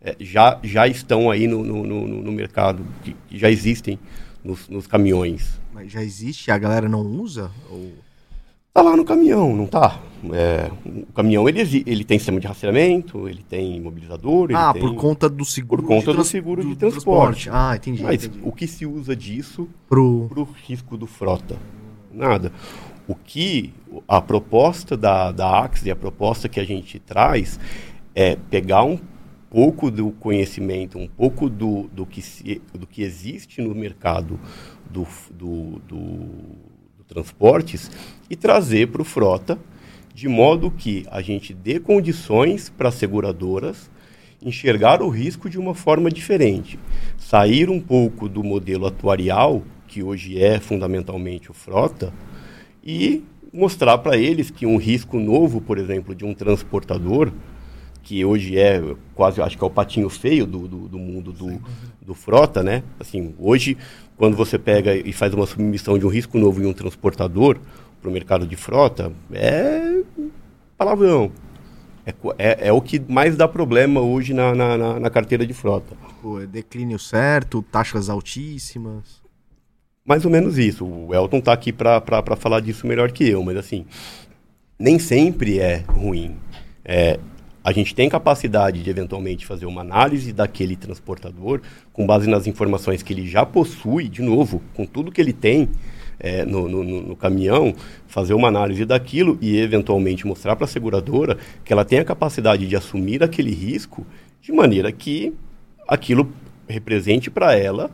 é, 0.01 0.15
já, 0.19 0.59
já 0.63 0.87
estão 0.87 1.29
aí 1.29 1.47
no, 1.47 1.63
no, 1.63 1.83
no, 1.83 2.07
no 2.07 2.31
mercado, 2.31 2.85
que, 3.03 3.15
já 3.31 3.49
existem 3.49 3.99
nos, 4.43 4.69
nos, 4.69 4.85
caminhões. 4.85 5.59
Mas 5.73 5.91
já 5.91 6.03
existe, 6.03 6.51
a 6.51 6.57
galera 6.57 6.87
não 6.87 7.01
usa? 7.01 7.51
Ou... 7.69 7.91
Tá 8.75 8.81
lá 8.81 8.97
no 8.97 9.05
caminhão, 9.05 9.55
não 9.55 9.65
tá? 9.65 10.01
É, 10.33 10.69
o 10.85 11.13
caminhão 11.13 11.47
ele, 11.47 11.61
ele 11.85 12.03
tem 12.03 12.19
sistema 12.19 12.41
de 12.41 12.45
rastreamento, 12.45 13.29
ele 13.29 13.41
tem 13.41 13.77
imobilizador. 13.77 14.49
ah, 14.53 14.73
tem... 14.73 14.81
por 14.81 14.93
conta 14.95 15.29
do 15.29 15.45
seguro. 15.45 15.81
Por 15.81 15.87
conta 15.87 16.13
do 16.13 16.25
seguro 16.25 16.61
do 16.61 16.67
de 16.67 16.75
transporte. 16.75 17.45
transporte. 17.45 17.49
Ah, 17.53 17.73
entendi. 17.77 18.03
Mas 18.03 18.25
entendi. 18.25 18.41
o 18.43 18.51
que 18.51 18.67
se 18.67 18.85
usa 18.85 19.15
disso 19.15 19.69
pro... 19.87 20.25
pro 20.27 20.43
risco 20.67 20.97
do 20.97 21.07
frota? 21.07 21.55
Nada. 22.13 22.51
O 23.07 23.15
que 23.15 23.73
a 24.05 24.19
proposta 24.19 24.97
da, 24.97 25.31
da 25.31 25.57
Axis 25.63 25.85
e 25.85 25.91
a 25.91 25.95
proposta 25.95 26.49
que 26.49 26.59
a 26.59 26.65
gente 26.65 26.99
traz 26.99 27.57
é 28.13 28.35
pegar 28.35 28.83
um 28.83 28.99
pouco 29.49 29.89
do 29.89 30.11
conhecimento, 30.11 30.97
um 30.97 31.07
pouco 31.07 31.49
do, 31.49 31.83
do, 31.93 32.05
que, 32.05 32.21
se, 32.21 32.61
do 32.77 32.85
que 32.85 33.03
existe 33.03 33.61
no 33.61 33.73
mercado 33.73 34.37
do, 34.91 35.07
do, 35.31 35.79
do 35.87 36.25
transportes 37.07 37.91
e 38.29 38.35
trazer 38.35 38.87
para 38.87 39.01
o 39.01 39.05
frota, 39.05 39.59
de 40.13 40.27
modo 40.27 40.71
que 40.71 41.05
a 41.11 41.21
gente 41.21 41.53
dê 41.53 41.79
condições 41.79 42.69
para 42.69 42.89
as 42.89 42.95
seguradoras 42.95 43.89
enxergar 44.41 45.01
o 45.01 45.09
risco 45.09 45.49
de 45.49 45.57
uma 45.57 45.73
forma 45.73 46.11
diferente, 46.11 46.77
sair 47.17 47.69
um 47.69 47.79
pouco 47.79 48.29
do 48.29 48.43
modelo 48.43 48.85
atuarial, 48.85 49.63
que 49.87 50.03
hoje 50.03 50.41
é 50.41 50.59
fundamentalmente 50.59 51.49
o 51.49 51.53
frota, 51.53 52.13
e 52.83 53.23
mostrar 53.51 53.97
para 53.97 54.17
eles 54.17 54.51
que 54.51 54.65
um 54.65 54.77
risco 54.77 55.19
novo, 55.19 55.59
por 55.59 55.77
exemplo, 55.77 56.13
de 56.13 56.23
um 56.23 56.33
transportador, 56.33 57.31
que 58.03 58.23
hoje 58.23 58.59
é 58.59 58.79
quase, 59.15 59.41
acho 59.41 59.57
que 59.57 59.63
é 59.63 59.67
o 59.67 59.71
patinho 59.71 60.09
feio 60.09 60.45
do, 60.45 60.67
do, 60.67 60.87
do 60.87 60.99
mundo 60.99 61.33
do, 61.33 61.59
do 61.99 62.13
frota, 62.13 62.61
né? 62.61 62.83
Assim, 62.99 63.33
hoje 63.39 63.75
quando 64.17 64.35
você 64.35 64.57
pega 64.57 64.95
e 64.95 65.11
faz 65.11 65.33
uma 65.33 65.45
submissão 65.45 65.97
de 65.97 66.05
um 66.05 66.09
risco 66.09 66.37
novo 66.37 66.61
em 66.61 66.65
um 66.65 66.73
transportador 66.73 67.57
para 68.01 68.09
o 68.09 68.13
mercado 68.13 68.45
de 68.47 68.55
frota, 68.55 69.11
é 69.31 70.01
palavrão. 70.77 71.31
É, 72.05 72.13
é, 72.37 72.67
é, 72.67 72.71
o 72.71 72.79
que 72.79 72.99
mais 73.07 73.35
dá 73.35 73.47
problema 73.47 73.99
hoje 73.99 74.33
na, 74.33 74.53
na, 74.53 74.99
na 74.99 75.09
carteira 75.09 75.45
de 75.45 75.53
frota. 75.53 75.95
Tipo, 76.07 76.39
é 76.39 76.45
declínio 76.45 76.99
certo, 76.99 77.63
taxas 77.63 78.09
altíssimas. 78.09 79.23
Mais 80.05 80.23
ou 80.23 80.29
menos 80.29 80.57
isso. 80.59 80.85
O 80.85 81.13
Elton 81.15 81.37
está 81.37 81.51
aqui 81.51 81.73
para 81.73 82.01
falar 82.37 82.59
disso 82.59 82.85
melhor 82.85 83.11
que 83.11 83.27
eu, 83.27 83.43
mas 83.43 83.57
assim, 83.57 83.85
nem 84.77 84.99
sempre 84.99 85.59
é 85.59 85.83
ruim. 85.87 86.35
É, 86.83 87.19
a 87.65 87.71
gente 87.71 87.95
tem 87.95 88.07
capacidade 88.07 88.83
de 88.83 88.89
eventualmente 88.91 89.43
fazer 89.43 89.65
uma 89.65 89.81
análise 89.81 90.31
daquele 90.31 90.75
transportador 90.75 91.61
com 91.91 92.05
base 92.05 92.29
nas 92.29 92.45
informações 92.45 93.01
que 93.01 93.11
ele 93.11 93.27
já 93.27 93.43
possui, 93.43 94.07
de 94.07 94.21
novo, 94.21 94.61
com 94.75 94.85
tudo 94.85 95.11
que 95.11 95.19
ele 95.19 95.33
tem, 95.33 95.67
é, 96.19 96.45
no, 96.45 96.69
no, 96.69 96.83
no, 96.83 97.15
caminhão, 97.15 97.73
fazer 98.05 98.35
uma 98.35 98.49
análise 98.49 98.85
daquilo 98.85 99.35
e 99.41 99.57
eventualmente 99.57 100.27
mostrar 100.27 100.55
para 100.55 100.65
a 100.65 100.67
seguradora 100.67 101.39
que 101.63 101.73
ela 101.73 101.83
tem 101.83 101.97
a 101.97 102.05
capacidade 102.05 102.67
de 102.67 102.75
assumir 102.75 103.23
aquele 103.23 103.51
risco 103.51 104.05
de 104.43 104.51
maneira 104.51 104.91
que 104.91 105.33
aquilo 105.87 106.31
represente 106.69 107.31
para 107.31 107.55
ela 107.55 107.89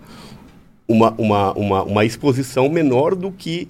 uma, 0.85 1.15
uma, 1.17 1.53
uma, 1.53 1.83
uma 1.83 2.03
exposição 2.03 2.67
menor 2.67 3.15
do 3.15 3.31
que 3.31 3.69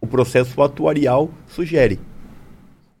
o 0.00 0.06
processo 0.06 0.62
atuarial 0.62 1.28
sugere. 1.46 2.00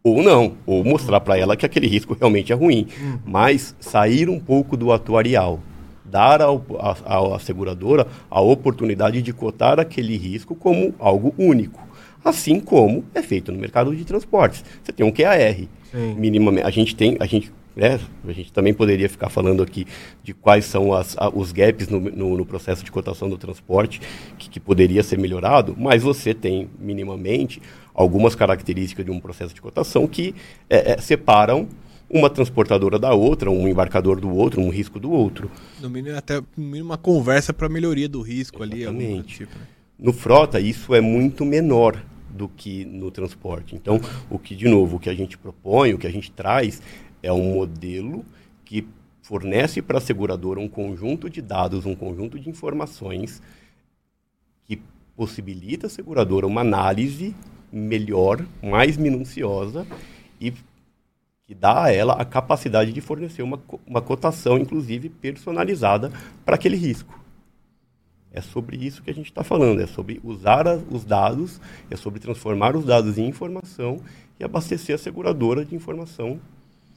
Ou 0.04 0.22
não, 0.22 0.54
ou 0.66 0.82
mostrar 0.82 1.20
para 1.20 1.38
ela 1.38 1.56
que 1.56 1.64
aquele 1.64 1.86
risco 1.86 2.16
realmente 2.18 2.52
é 2.52 2.56
ruim. 2.56 2.88
Mas 3.24 3.76
sair 3.78 4.28
um 4.28 4.40
pouco 4.40 4.76
do 4.76 4.92
atuarial, 4.92 5.60
dar 6.04 6.40
à 6.42 7.38
seguradora 7.38 8.06
a 8.28 8.40
oportunidade 8.40 9.22
de 9.22 9.32
cotar 9.32 9.78
aquele 9.78 10.16
risco 10.16 10.54
como 10.54 10.94
algo 10.98 11.32
único. 11.38 11.86
Assim 12.24 12.60
como 12.60 13.04
é 13.14 13.22
feito 13.22 13.52
no 13.52 13.58
mercado 13.58 13.94
de 13.94 14.04
transportes. 14.04 14.64
Você 14.82 14.92
tem 14.92 15.06
um 15.06 15.12
QAR. 15.12 15.54
Sim. 15.90 16.14
Minimamente, 16.16 16.66
a 16.66 16.70
gente 16.70 16.96
tem, 16.96 17.16
a 17.20 17.26
gente 17.26 17.52
né? 17.74 17.98
A 18.26 18.32
gente 18.32 18.52
também 18.52 18.74
poderia 18.74 19.08
ficar 19.08 19.28
falando 19.28 19.62
aqui 19.62 19.86
de 20.22 20.34
quais 20.34 20.64
são 20.66 20.92
as, 20.92 21.16
a, 21.16 21.28
os 21.30 21.52
gaps 21.52 21.88
no, 21.88 22.00
no, 22.00 22.36
no, 22.36 22.44
processo 22.44 22.84
de 22.84 22.92
cotação 22.92 23.28
do 23.30 23.38
transporte 23.38 24.00
que, 24.38 24.50
que, 24.50 24.60
poderia 24.60 25.02
ser 25.02 25.18
melhorado, 25.18 25.74
mas 25.78 26.02
você 26.02 26.34
tem 26.34 26.68
minimamente 26.78 27.62
algumas 27.94 28.34
características 28.34 29.04
de 29.04 29.10
um 29.10 29.20
processo 29.20 29.54
de 29.54 29.60
cotação 29.60 30.06
que 30.06 30.34
é, 30.68 30.92
é, 30.92 30.98
separam 30.98 31.68
uma 32.08 32.28
transportadora 32.28 32.98
da 32.98 33.14
outra, 33.14 33.50
um 33.50 33.66
embarcador 33.66 34.20
do 34.20 34.34
outro, 34.34 34.60
um 34.60 34.68
risco 34.68 35.00
do 35.00 35.10
outro. 35.10 35.50
No 35.80 35.88
mínimo, 35.88 36.16
até 36.16 36.40
no 36.40 36.46
mínimo 36.56 36.90
uma 36.90 36.98
conversa 36.98 37.54
para 37.54 37.68
melhoria 37.68 38.08
do 38.08 38.20
risco 38.20 38.62
Exatamente. 38.62 38.94
ali. 38.98 39.22
Tipo, 39.22 39.58
né? 39.58 39.66
No 39.98 40.12
frota, 40.12 40.60
isso 40.60 40.94
é 40.94 41.00
muito 41.00 41.44
menor 41.44 42.02
do 42.28 42.48
que 42.48 42.84
no 42.84 43.10
transporte. 43.10 43.74
Então, 43.74 44.00
o 44.28 44.38
que, 44.38 44.54
de 44.54 44.68
novo, 44.68 44.96
o 44.96 45.00
que 45.00 45.08
a 45.08 45.14
gente 45.14 45.38
propõe, 45.38 45.94
o 45.94 45.98
que 45.98 46.06
a 46.06 46.10
gente 46.10 46.30
traz 46.30 46.82
é 47.22 47.32
um 47.32 47.54
modelo 47.54 48.24
que 48.64 48.86
fornece 49.22 49.80
para 49.80 49.98
a 49.98 50.00
seguradora 50.00 50.58
um 50.58 50.68
conjunto 50.68 51.30
de 51.30 51.40
dados, 51.40 51.86
um 51.86 51.94
conjunto 51.94 52.38
de 52.38 52.50
informações 52.50 53.40
que 54.66 54.80
possibilita 55.16 55.86
a 55.86 55.90
seguradora 55.90 56.46
uma 56.46 56.62
análise 56.62 57.34
melhor, 57.72 58.44
mais 58.62 58.96
minuciosa 58.96 59.86
e 60.40 60.52
que 61.46 61.54
dá 61.54 61.84
a 61.84 61.92
ela 61.92 62.14
a 62.14 62.24
capacidade 62.24 62.92
de 62.92 63.00
fornecer 63.00 63.42
uma, 63.42 63.60
uma 63.86 64.00
cotação, 64.00 64.58
inclusive 64.58 65.08
personalizada, 65.08 66.12
para 66.44 66.54
aquele 66.54 66.76
risco. 66.76 67.20
É 68.30 68.40
sobre 68.40 68.76
isso 68.76 69.02
que 69.02 69.10
a 69.10 69.14
gente 69.14 69.26
está 69.26 69.44
falando, 69.44 69.80
é 69.80 69.86
sobre 69.86 70.20
usar 70.24 70.66
a, 70.66 70.76
os 70.90 71.04
dados, 71.04 71.60
é 71.90 71.96
sobre 71.96 72.18
transformar 72.18 72.74
os 72.74 72.84
dados 72.84 73.18
em 73.18 73.26
informação 73.26 74.00
e 74.40 74.44
abastecer 74.44 74.94
a 74.94 74.98
seguradora 74.98 75.64
de 75.64 75.74
informação 75.74 76.40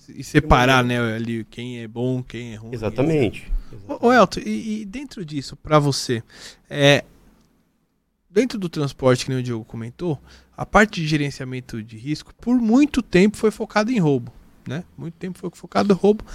e 0.10 0.24
separar, 0.24 0.84
né, 0.84 1.00
ali 1.16 1.44
quem 1.46 1.80
é 1.80 1.88
bom, 1.88 2.22
quem 2.22 2.54
é 2.54 2.56
ruim. 2.56 2.74
Exatamente. 2.74 3.52
Ô, 3.88 4.14
Elton, 4.14 4.40
e, 4.46 4.82
e, 4.82 4.86
dentro 4.86 5.26
disso, 5.26 5.56
para 5.56 5.80
você, 5.80 6.24
é, 6.70 7.04
dentro 8.36 8.60
do 8.60 8.68
transporte, 8.68 9.26
que 9.26 9.32
o 9.32 9.42
Diogo 9.42 9.64
comentou, 9.64 10.22
a 10.58 10.66
parte 10.66 11.00
de 11.00 11.08
gerenciamento 11.08 11.82
de 11.82 11.98
risco, 11.98 12.36
por 12.36 12.58
muito 12.58 13.02
tempo 13.02 13.38
foi 13.38 13.50
focada 13.50 13.90
em 13.90 13.98
roubo, 13.98 14.30
né? 14.68 14.84
Muito 14.98 15.14
tempo 15.14 15.40
foi 15.40 15.50
focado 15.54 15.94
em 15.94 15.96
roubo, 15.96 16.26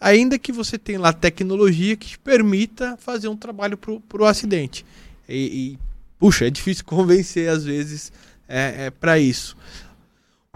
ainda 0.00 0.38
que 0.38 0.52
você 0.52 0.78
tenha 0.78 1.00
lá 1.00 1.12
tecnologia 1.12 1.96
que 1.96 2.06
te 2.06 2.18
permita 2.18 2.96
fazer 2.96 3.26
um 3.26 3.36
trabalho 3.36 3.76
para 3.76 4.22
o 4.22 4.24
acidente. 4.24 4.86
E, 5.28 5.74
e, 5.74 5.78
puxa, 6.16 6.46
é 6.46 6.50
difícil 6.50 6.84
convencer 6.86 7.50
às 7.50 7.64
vezes 7.64 8.12
é, 8.48 8.86
é 8.86 8.90
para 8.90 9.18
isso. 9.18 9.56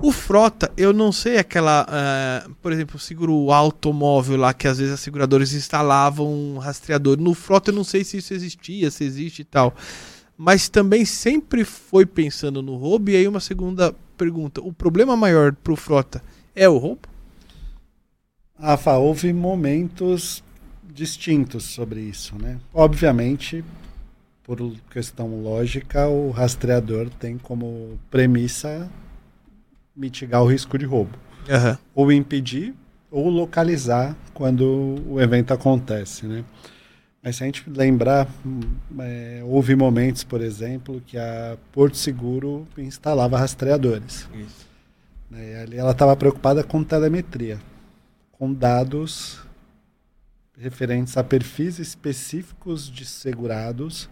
O 0.00 0.12
frota, 0.12 0.70
eu 0.76 0.92
não 0.92 1.10
sei 1.10 1.36
aquela, 1.38 1.84
uh, 1.84 2.54
por 2.62 2.72
exemplo, 2.72 2.98
seguro 2.98 3.52
automóvel 3.52 4.36
lá 4.36 4.54
que 4.54 4.66
às 4.66 4.78
vezes 4.78 4.94
as 4.94 5.00
seguradoras 5.00 5.52
instalavam 5.52 6.32
um 6.32 6.58
rastreador. 6.58 7.18
No 7.18 7.34
frota 7.34 7.70
eu 7.70 7.74
não 7.74 7.84
sei 7.84 8.04
se 8.04 8.16
isso 8.18 8.32
existia, 8.32 8.90
se 8.90 9.04
existe 9.04 9.42
e 9.42 9.44
tal. 9.44 9.74
Mas 10.44 10.68
também 10.68 11.05
sempre 11.05 11.64
foi 11.64 12.05
pensando 12.05 12.61
no 12.61 12.74
roubo. 12.74 13.11
E 13.11 13.16
aí 13.16 13.28
uma 13.28 13.38
segunda 13.38 13.94
pergunta: 14.18 14.61
o 14.61 14.72
problema 14.72 15.16
maior 15.16 15.52
para 15.52 15.72
o 15.72 15.76
frota 15.76 16.20
é 16.52 16.68
o 16.68 16.78
roubo? 16.78 17.02
Rafa, 18.59 18.96
houve 18.96 19.33
momentos 19.33 20.42
distintos 20.92 21.62
sobre 21.62 22.00
isso, 22.00 22.35
né? 22.42 22.59
Obviamente, 22.74 23.64
por 24.42 24.59
questão 24.90 25.40
lógica, 25.40 26.09
o 26.09 26.33
rastreador 26.33 27.09
tem 27.20 27.38
como 27.38 27.96
premissa 28.11 28.90
mitigar 29.94 30.42
o 30.42 30.46
risco 30.46 30.76
de 30.76 30.85
roubo. 30.85 31.16
Uhum. 31.48 31.78
Ou 31.94 32.11
impedir, 32.11 32.74
ou 33.12 33.28
localizar 33.28 34.16
quando 34.35 35.00
o 35.07 35.20
evento 35.20 35.55
acontece, 35.55 36.26
né? 36.26 36.44
Mas 37.22 37.37
se 37.37 37.44
a 37.44 37.46
gente 37.46 37.68
lembrar, 37.70 38.26
é, 38.98 39.42
houve 39.44 39.76
momentos, 39.76 40.24
por 40.24 40.40
exemplo, 40.40 41.00
que 41.06 41.16
a 41.16 41.56
Porto 41.70 41.96
Seguro 41.96 42.66
instalava 42.76 43.38
rastreadores. 43.38 44.28
Isso. 44.35 44.66
Né? 45.30 45.61
Ali 45.62 45.76
ela 45.76 45.92
estava 45.92 46.16
preocupada 46.16 46.64
com 46.64 46.82
telemetria, 46.82 47.61
com 48.32 48.52
dados 48.52 49.40
referentes 50.58 51.16
a 51.16 51.22
perfis 51.22 51.78
específicos 51.78 52.90
de 52.90 53.04
segurados 53.04 54.11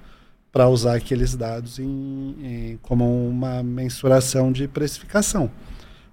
para 0.53 0.69
usar 0.69 0.97
aqueles 0.97 1.37
dados 1.37 1.79
em, 1.79 2.37
em, 2.41 2.79
como 2.83 3.29
uma 3.29 3.63
mensuração 3.63 4.51
de 4.51 4.67
precificação 4.67 5.51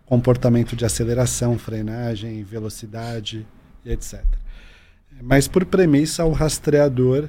comportamento 0.07 0.73
de 0.73 0.85
aceleração, 0.85 1.59
frenagem, 1.59 2.41
velocidade 2.41 3.45
e 3.85 3.91
etc. 3.91 4.23
Mas 5.21 5.47
por 5.47 5.65
premissa, 5.65 6.25
o 6.25 6.31
rastreador 6.31 7.27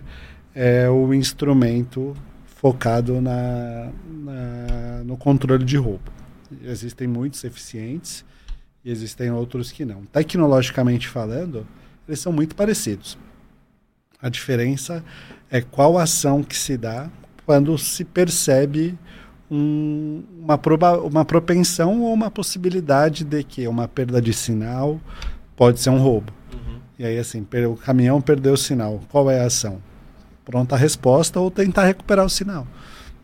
é 0.54 0.88
o 0.88 1.12
instrumento 1.14 2.14
focado 2.46 3.20
na, 3.20 3.90
na, 4.08 5.04
no 5.04 5.16
controle 5.16 5.64
de 5.64 5.76
roubo. 5.76 6.10
Existem 6.64 7.06
muitos 7.06 7.44
eficientes 7.44 8.24
e 8.84 8.90
existem 8.90 9.30
outros 9.30 9.70
que 9.70 9.84
não. 9.84 10.04
Tecnologicamente 10.06 11.08
falando, 11.08 11.66
eles 12.06 12.20
são 12.20 12.32
muito 12.32 12.56
parecidos. 12.56 13.18
A 14.20 14.28
diferença 14.28 15.04
é 15.50 15.60
qual 15.60 15.98
ação 15.98 16.42
que 16.42 16.56
se 16.56 16.76
dá 16.76 17.08
quando 17.46 17.78
se 17.78 18.04
percebe 18.04 18.98
um, 19.50 20.22
uma, 20.40 20.58
proba, 20.58 20.98
uma 20.98 21.24
propensão 21.24 22.02
ou 22.02 22.12
uma 22.12 22.30
possibilidade 22.30 23.24
de 23.24 23.42
que 23.44 23.66
uma 23.68 23.86
perda 23.86 24.20
de 24.20 24.32
sinal 24.32 25.00
pode 25.56 25.80
ser 25.80 25.90
um 25.90 25.98
roubo. 25.98 26.32
E 26.98 27.04
aí, 27.04 27.18
assim, 27.18 27.46
o 27.70 27.76
caminhão 27.76 28.20
perdeu 28.20 28.54
o 28.54 28.56
sinal. 28.56 29.00
Qual 29.08 29.30
é 29.30 29.40
a 29.40 29.46
ação? 29.46 29.80
Pronta 30.44 30.74
a 30.74 30.78
resposta 30.78 31.38
ou 31.38 31.50
tentar 31.50 31.84
recuperar 31.84 32.24
o 32.24 32.30
sinal. 32.30 32.66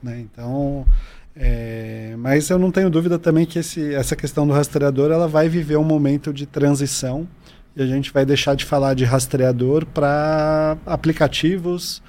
Né? 0.03 0.21
Então, 0.21 0.87
é, 1.35 2.15
mas 2.19 2.49
eu 2.51 2.59
não 2.59 2.71
tenho 2.71 2.89
dúvida 2.89 3.19
também 3.19 3.45
que 3.45 3.59
esse, 3.59 3.95
essa 3.95 4.15
questão 4.15 4.47
do 4.47 4.53
rastreador 4.53 5.11
ela 5.11 5.27
vai 5.27 5.49
viver 5.49 5.77
um 5.77 5.85
momento 5.85 6.33
de 6.33 6.47
transição 6.47 7.27
e 7.75 7.83
a 7.83 7.87
gente 7.87 8.13
vai 8.13 8.25
deixar 8.25 8.55
de 8.55 8.65
falar 8.65 8.95
de 8.95 9.05
rastreador 9.05 9.85
para 9.85 10.77
aplicativos, 10.87 12.01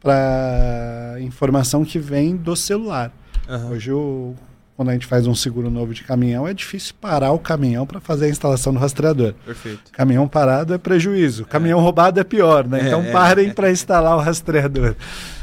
para 0.00 1.16
informação 1.20 1.84
que 1.84 1.98
vem 1.98 2.36
do 2.36 2.54
celular. 2.54 3.12
Uhum. 3.48 3.70
Hoje, 3.70 3.92
o, 3.92 4.34
quando 4.78 4.90
a 4.90 4.92
gente 4.92 5.06
faz 5.06 5.26
um 5.26 5.34
seguro 5.34 5.68
novo 5.68 5.92
de 5.92 6.04
caminhão, 6.04 6.46
é 6.46 6.54
difícil 6.54 6.94
parar 7.00 7.32
o 7.32 7.38
caminhão 7.40 7.84
para 7.84 7.98
fazer 7.98 8.26
a 8.26 8.28
instalação 8.28 8.72
do 8.72 8.78
rastreador. 8.78 9.34
Perfeito. 9.44 9.90
Caminhão 9.90 10.28
parado 10.28 10.72
é 10.72 10.78
prejuízo. 10.78 11.44
Caminhão 11.46 11.80
é. 11.80 11.82
roubado 11.82 12.20
é 12.20 12.22
pior, 12.22 12.64
né? 12.64 12.86
Então 12.86 13.02
é, 13.02 13.10
parem 13.10 13.48
é. 13.48 13.52
para 13.52 13.72
instalar 13.72 14.16
o 14.16 14.20
rastreador. 14.20 14.94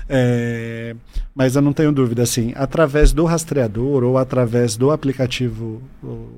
É, 0.07 0.95
mas 1.35 1.57
eu 1.57 1.61
não 1.61 1.73
tenho 1.73 1.91
dúvida, 1.91 2.23
assim, 2.23 2.53
através 2.55 3.11
do 3.11 3.25
rastreador 3.25 4.05
ou 4.05 4.17
através 4.17 4.77
do 4.77 4.89
aplicativo 4.89 5.81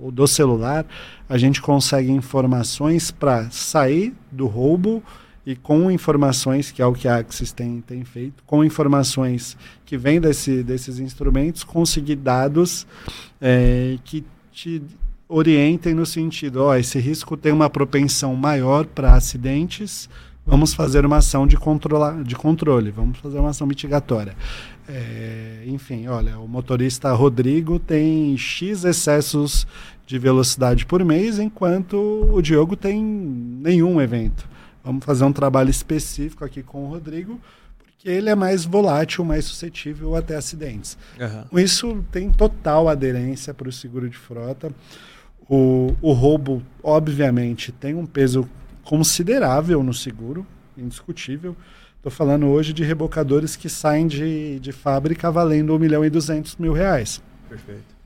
ou 0.02 0.10
do 0.12 0.26
celular, 0.26 0.84
a 1.30 1.38
gente 1.38 1.62
consegue 1.62 2.10
informações 2.12 3.12
para 3.12 3.48
sair 3.52 4.12
do 4.32 4.48
roubo 4.48 5.04
e 5.46 5.56
com 5.56 5.92
informações, 5.92 6.72
que 6.72 6.82
é 6.82 6.86
o 6.86 6.94
que 6.94 7.08
a 7.08 7.18
Axis 7.18 7.52
tem, 7.52 7.80
tem 7.80 8.04
feito, 8.04 8.44
com 8.46 8.66
informações 8.66 9.56
que 9.88 9.98
vêm 9.98 10.20
desse, 10.20 10.62
desses 10.64 11.00
instrumentos, 11.00 11.64
conseguir 11.64 12.18
dados 12.18 12.86
é, 13.40 13.98
que 14.04 14.24
te 14.52 14.84
orientem 15.30 15.94
no 15.94 16.06
sentido, 16.06 16.64
ó, 16.64 16.76
esse 16.76 17.00
risco 17.00 17.38
tem 17.38 17.54
uma 17.54 17.70
propensão 17.70 18.36
maior 18.36 18.86
para 18.86 19.14
acidentes, 19.14 20.10
vamos 20.46 20.74
fazer 20.74 21.06
uma 21.06 21.18
ação 21.18 21.48
de, 21.48 21.56
controlar, 21.56 22.22
de 22.22 22.36
controle, 22.36 22.92
vamos 22.92 23.18
fazer 23.20 23.40
uma 23.40 23.50
ação 23.50 23.66
mitigatória. 23.66 24.36
É, 24.90 25.64
enfim, 25.66 26.08
olha, 26.08 26.38
o 26.38 26.48
motorista 26.50 27.14
Rodrigo 27.14 27.80
tem 27.80 28.38
X 28.38 28.84
excessos 28.84 29.66
de 30.06 30.20
velocidade 30.20 30.86
por 30.86 31.04
mês, 31.06 31.40
enquanto 31.40 31.96
o 32.30 32.42
Diogo 32.42 32.76
tem 32.76 33.02
nenhum 33.02 34.02
evento. 34.02 34.48
Vamos 34.84 35.06
fazer 35.06 35.24
um 35.24 35.34
trabalho 35.34 35.70
específico 35.70 36.44
aqui 36.44 36.62
com 36.62 36.86
o 36.86 36.90
Rodrigo, 36.90 37.40
porque 37.98 38.10
ele 38.10 38.30
é 38.30 38.36
mais 38.36 38.64
volátil, 38.64 39.26
mais 39.26 39.46
suscetível 39.46 40.16
até 40.16 40.36
acidentes. 40.36 40.96
Uhum. 41.20 41.60
Isso 41.60 42.06
tem 42.12 42.30
total 42.30 42.88
aderência 42.88 43.56
para 43.56 43.68
o 43.68 43.72
seguro 43.72 44.08
de 44.08 44.16
frota. 44.16 44.72
O, 45.50 45.96
o 46.00 46.12
roubo, 46.12 46.62
obviamente, 46.84 47.72
tem 47.72 47.96
um 47.96 48.06
peso 48.06 48.48
considerável 48.84 49.82
no 49.82 49.96
seguro, 49.96 50.46
indiscutível. 50.78 51.58
Estou 51.96 52.12
falando 52.12 52.46
hoje 52.46 52.72
de 52.72 52.84
rebocadores 52.84 53.56
que 53.56 53.68
saem 53.68 54.06
de, 54.06 54.60
de 54.60 54.72
fábrica 54.72 55.32
valendo 55.32 55.76
1 55.76 55.80
milhão 55.80 56.06
e 56.06 56.10
200 56.10 56.56
mil 56.58 56.74
reais. 56.74 57.22
Perfeito. 57.50 57.97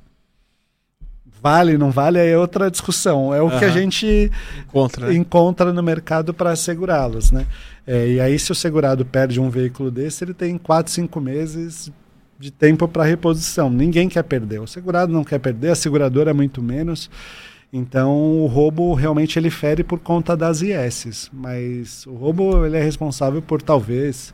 Vale, 1.41 1.75
não 1.75 1.89
vale, 1.89 2.19
é 2.19 2.37
outra 2.37 2.69
discussão. 2.69 3.33
É 3.33 3.41
o 3.41 3.45
uhum. 3.45 3.57
que 3.57 3.65
a 3.65 3.69
gente 3.69 4.31
encontra, 4.67 5.07
né? 5.07 5.15
encontra 5.15 5.73
no 5.73 5.81
mercado 5.81 6.33
para 6.33 6.51
assegurá-los. 6.51 7.31
Né? 7.31 7.47
É, 7.85 8.07
e 8.07 8.19
aí, 8.19 8.37
se 8.37 8.51
o 8.51 8.55
segurado 8.55 9.03
perde 9.03 9.39
um 9.39 9.49
veículo 9.49 9.89
desse, 9.89 10.23
ele 10.23 10.35
tem 10.35 10.57
4, 10.57 10.91
5 10.91 11.19
meses 11.19 11.91
de 12.37 12.51
tempo 12.51 12.87
para 12.87 13.03
reposição. 13.03 13.71
Ninguém 13.71 14.07
quer 14.07 14.23
perder. 14.23 14.61
O 14.61 14.67
segurado 14.67 15.11
não 15.11 15.23
quer 15.23 15.39
perder, 15.39 15.71
a 15.71 15.75
seguradora 15.75 16.29
é 16.29 16.33
muito 16.33 16.61
menos. 16.61 17.09
Então, 17.73 18.41
o 18.41 18.47
roubo 18.47 18.93
realmente 18.93 19.39
ele 19.39 19.49
fere 19.49 19.83
por 19.83 19.97
conta 19.97 20.35
das 20.35 20.61
IS, 20.61 21.29
mas 21.31 22.05
o 22.05 22.13
roubo 22.13 22.65
ele 22.65 22.77
é 22.77 22.83
responsável 22.83 23.41
por 23.41 23.61
talvez 23.61 24.33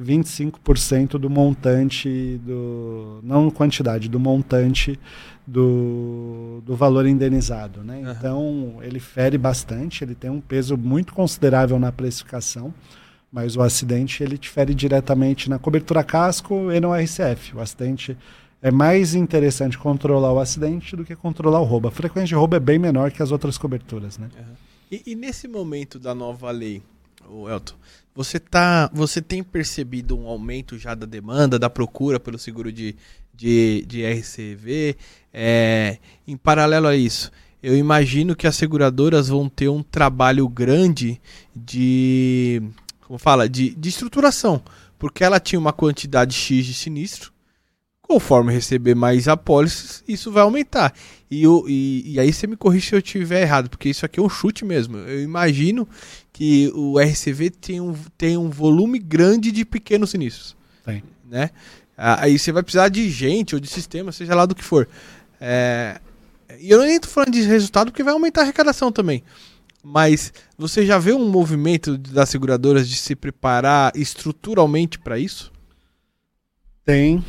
25% 0.00 1.18
do 1.18 1.28
montante 1.28 2.40
do 2.44 3.20
não 3.22 3.50
quantidade, 3.50 4.08
do 4.08 4.20
montante 4.20 4.98
do, 5.46 6.62
do 6.64 6.76
valor 6.76 7.06
indenizado, 7.06 7.82
né? 7.82 7.98
Uhum. 7.98 8.10
Então, 8.10 8.78
ele 8.82 9.00
fere 9.00 9.36
bastante, 9.36 10.04
ele 10.04 10.14
tem 10.14 10.30
um 10.30 10.40
peso 10.40 10.76
muito 10.76 11.12
considerável 11.12 11.78
na 11.78 11.90
precificação. 11.90 12.72
Mas 13.30 13.56
o 13.56 13.60
acidente 13.60 14.22
ele 14.22 14.38
fere 14.40 14.74
diretamente 14.74 15.50
na 15.50 15.58
cobertura 15.58 16.02
casco 16.02 16.72
e 16.72 16.80
no 16.80 16.94
RCF. 16.94 17.56
O 17.56 17.60
acidente 17.60 18.16
é 18.62 18.70
mais 18.70 19.14
interessante 19.14 19.76
controlar 19.76 20.32
o 20.32 20.40
acidente 20.40 20.96
do 20.96 21.04
que 21.04 21.14
controlar 21.14 21.60
o 21.60 21.64
roubo. 21.64 21.88
A 21.88 21.90
frequência 21.90 22.28
de 22.28 22.34
roubo 22.34 22.56
é 22.56 22.60
bem 22.60 22.78
menor 22.78 23.10
que 23.10 23.22
as 23.22 23.30
outras 23.30 23.58
coberturas, 23.58 24.16
né? 24.16 24.30
Uhum. 24.36 24.54
E, 24.90 25.02
e, 25.12 25.14
nesse 25.14 25.46
momento 25.46 25.98
da 25.98 26.14
nova 26.14 26.50
lei, 26.50 26.82
o 27.28 27.48
Elton, 27.48 27.74
você 28.18 28.40
tá, 28.40 28.90
você 28.92 29.22
tem 29.22 29.44
percebido 29.44 30.18
um 30.18 30.26
aumento 30.26 30.76
já 30.76 30.92
da 30.92 31.06
demanda, 31.06 31.56
da 31.56 31.70
procura 31.70 32.18
pelo 32.18 32.36
seguro 32.36 32.72
de, 32.72 32.96
de, 33.32 33.84
de 33.86 34.04
RCV? 34.04 34.96
É, 35.32 35.98
em 36.26 36.36
paralelo 36.36 36.88
a 36.88 36.96
isso, 36.96 37.30
eu 37.62 37.76
imagino 37.76 38.34
que 38.34 38.48
as 38.48 38.56
seguradoras 38.56 39.28
vão 39.28 39.48
ter 39.48 39.68
um 39.68 39.84
trabalho 39.84 40.48
grande 40.48 41.20
de 41.54 42.60
como 43.02 43.20
fala, 43.20 43.48
de, 43.48 43.72
de 43.72 43.88
estruturação. 43.88 44.60
Porque 44.98 45.22
ela 45.22 45.38
tinha 45.38 45.60
uma 45.60 45.72
quantidade 45.72 46.34
X 46.34 46.66
de 46.66 46.74
sinistro. 46.74 47.32
Conforme 48.02 48.52
receber 48.52 48.96
mais 48.96 49.28
apólices, 49.28 50.02
isso 50.08 50.32
vai 50.32 50.42
aumentar. 50.42 50.92
E, 51.30 51.44
eu, 51.44 51.64
e, 51.68 52.14
e 52.14 52.18
aí 52.18 52.32
você 52.32 52.48
me 52.48 52.56
corrige 52.56 52.88
se 52.88 52.94
eu 52.96 52.98
estiver 52.98 53.42
errado, 53.42 53.70
porque 53.70 53.88
isso 53.88 54.04
aqui 54.04 54.18
é 54.18 54.22
um 54.22 54.28
chute 54.28 54.64
mesmo. 54.64 54.96
Eu 54.96 55.22
imagino 55.22 55.86
que 56.38 56.70
o 56.72 57.00
RCV 57.00 57.50
tem 57.50 57.80
um, 57.80 57.92
tem 58.16 58.36
um 58.36 58.48
volume 58.48 59.00
grande 59.00 59.50
de 59.50 59.64
pequenos 59.64 60.10
sinistros. 60.10 60.56
Tem. 60.84 61.02
Né? 61.28 61.50
Aí 61.96 62.38
você 62.38 62.52
vai 62.52 62.62
precisar 62.62 62.90
de 62.90 63.10
gente 63.10 63.56
ou 63.56 63.60
de 63.60 63.66
sistema, 63.66 64.12
seja 64.12 64.36
lá 64.36 64.46
do 64.46 64.54
que 64.54 64.62
for. 64.62 64.88
É... 65.40 66.00
E 66.60 66.70
eu 66.70 66.78
nem 66.78 66.94
estou 66.94 67.10
falando 67.10 67.32
de 67.32 67.42
resultado 67.42 67.90
porque 67.90 68.04
vai 68.04 68.12
aumentar 68.12 68.42
a 68.42 68.44
arrecadação 68.44 68.92
também. 68.92 69.24
Mas 69.82 70.32
você 70.56 70.86
já 70.86 70.96
vê 70.96 71.12
um 71.12 71.28
movimento 71.28 71.98
das 71.98 72.28
seguradoras 72.28 72.88
de 72.88 72.94
se 72.94 73.16
preparar 73.16 73.90
estruturalmente 73.96 74.96
para 74.96 75.18
isso? 75.18 75.50
Tem. 76.84 77.24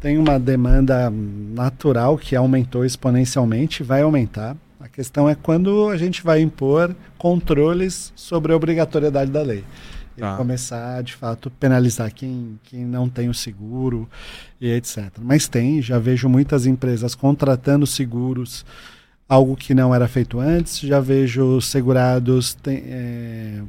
Tem 0.00 0.16
uma 0.16 0.40
demanda 0.40 1.10
natural 1.10 2.16
que 2.16 2.34
aumentou 2.34 2.86
exponencialmente, 2.86 3.82
vai 3.82 4.00
aumentar. 4.00 4.56
A 4.86 4.88
questão 4.88 5.28
é 5.28 5.34
quando 5.34 5.88
a 5.88 5.96
gente 5.96 6.22
vai 6.22 6.40
impor 6.40 6.94
controles 7.18 8.12
sobre 8.14 8.52
a 8.52 8.56
obrigatoriedade 8.56 9.32
da 9.32 9.42
lei. 9.42 9.64
E 10.16 10.22
ah. 10.22 10.36
começar, 10.36 11.02
de 11.02 11.12
fato, 11.12 11.50
penalizar 11.50 12.14
quem, 12.14 12.56
quem 12.62 12.84
não 12.84 13.08
tem 13.08 13.28
o 13.28 13.34
seguro 13.34 14.08
e 14.60 14.70
etc. 14.70 15.10
Mas 15.20 15.48
tem, 15.48 15.82
já 15.82 15.98
vejo 15.98 16.28
muitas 16.28 16.66
empresas 16.66 17.16
contratando 17.16 17.84
seguros 17.84 18.64
algo 19.28 19.56
que 19.56 19.74
não 19.74 19.92
era 19.92 20.06
feito 20.06 20.38
antes. 20.38 20.78
Já 20.78 21.00
vejo 21.00 21.60
segurados 21.60 22.54
tem, 22.54 22.84
é, 22.86 23.62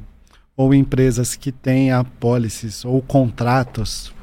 ou 0.56 0.72
empresas 0.72 1.34
que 1.34 1.50
têm 1.50 1.90
apólices 1.90 2.84
ou 2.84 3.02
contratos 3.02 4.14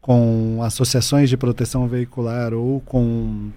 com 0.00 0.58
associações 0.64 1.30
de 1.30 1.36
proteção 1.36 1.86
veicular 1.86 2.52
ou 2.52 2.80
com 2.80 3.52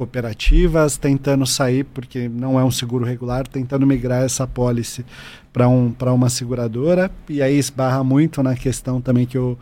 cooperativas 0.00 0.96
tentando 0.96 1.44
sair, 1.44 1.84
porque 1.84 2.26
não 2.26 2.58
é 2.58 2.64
um 2.64 2.70
seguro 2.70 3.04
regular, 3.04 3.46
tentando 3.46 3.86
migrar 3.86 4.22
essa 4.22 4.44
apólice 4.44 5.04
para 5.52 5.68
um, 5.68 5.94
uma 6.14 6.30
seguradora. 6.30 7.10
E 7.28 7.42
aí 7.42 7.58
esbarra 7.58 8.02
muito 8.02 8.42
na 8.42 8.56
questão 8.56 8.98
também 8.98 9.26
que 9.26 9.36
o, 9.36 9.58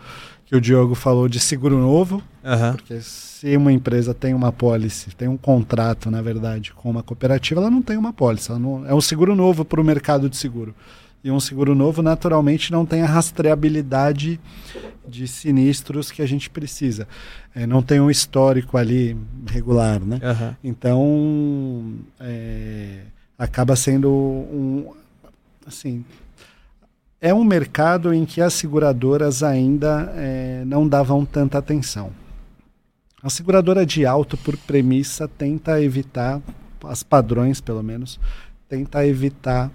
que 0.46 0.54
o 0.54 0.60
Diogo 0.60 0.94
falou 0.94 1.28
de 1.28 1.40
seguro 1.40 1.76
novo, 1.76 2.22
uhum. 2.44 2.72
porque 2.72 3.00
se 3.00 3.56
uma 3.56 3.72
empresa 3.72 4.14
tem 4.14 4.32
uma 4.32 4.52
pólice, 4.52 5.10
tem 5.16 5.26
um 5.26 5.36
contrato, 5.36 6.08
na 6.08 6.22
verdade, 6.22 6.72
com 6.72 6.88
uma 6.88 7.02
cooperativa, 7.02 7.60
ela 7.60 7.70
não 7.70 7.82
tem 7.82 7.96
uma 7.96 8.12
pólice. 8.12 8.52
Não, 8.52 8.86
é 8.86 8.94
um 8.94 9.00
seguro 9.00 9.34
novo 9.34 9.64
para 9.64 9.80
o 9.80 9.84
mercado 9.84 10.30
de 10.30 10.36
seguro. 10.36 10.72
E 11.22 11.30
um 11.30 11.40
seguro 11.40 11.74
novo, 11.74 12.00
naturalmente, 12.00 12.70
não 12.70 12.86
tem 12.86 13.02
a 13.02 13.06
rastreabilidade 13.06 14.40
de 15.06 15.26
sinistros 15.26 16.12
que 16.12 16.22
a 16.22 16.26
gente 16.26 16.48
precisa. 16.48 17.08
É, 17.54 17.66
não 17.66 17.82
tem 17.82 18.00
um 18.00 18.10
histórico 18.10 18.76
ali 18.76 19.16
regular, 19.46 20.00
né? 20.00 20.20
Uhum. 20.22 20.54
Então, 20.62 21.94
é, 22.20 23.00
acaba 23.36 23.74
sendo 23.74 24.10
um... 24.10 24.92
Assim, 25.66 26.04
é 27.20 27.34
um 27.34 27.42
mercado 27.42 28.14
em 28.14 28.24
que 28.24 28.40
as 28.40 28.54
seguradoras 28.54 29.42
ainda 29.42 30.12
é, 30.14 30.62
não 30.64 30.86
davam 30.86 31.24
tanta 31.24 31.58
atenção. 31.58 32.12
A 33.20 33.28
seguradora 33.28 33.84
de 33.84 34.06
alto, 34.06 34.36
por 34.36 34.56
premissa, 34.56 35.26
tenta 35.26 35.82
evitar, 35.82 36.40
as 36.84 37.02
padrões 37.02 37.60
pelo 37.60 37.82
menos, 37.82 38.20
tenta 38.68 39.04
evitar 39.04 39.70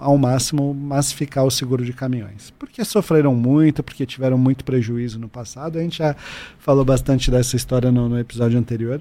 ao 0.00 0.16
máximo 0.16 0.72
massificar 0.72 1.44
o 1.44 1.50
seguro 1.50 1.84
de 1.84 1.92
caminhões. 1.92 2.52
Porque 2.58 2.82
sofreram 2.84 3.34
muito, 3.34 3.82
porque 3.82 4.06
tiveram 4.06 4.38
muito 4.38 4.64
prejuízo 4.64 5.18
no 5.18 5.28
passado. 5.28 5.78
A 5.78 5.82
gente 5.82 5.98
já 5.98 6.16
falou 6.58 6.84
bastante 6.84 7.30
dessa 7.30 7.54
história 7.54 7.92
no, 7.92 8.08
no 8.08 8.18
episódio 8.18 8.58
anterior. 8.58 9.00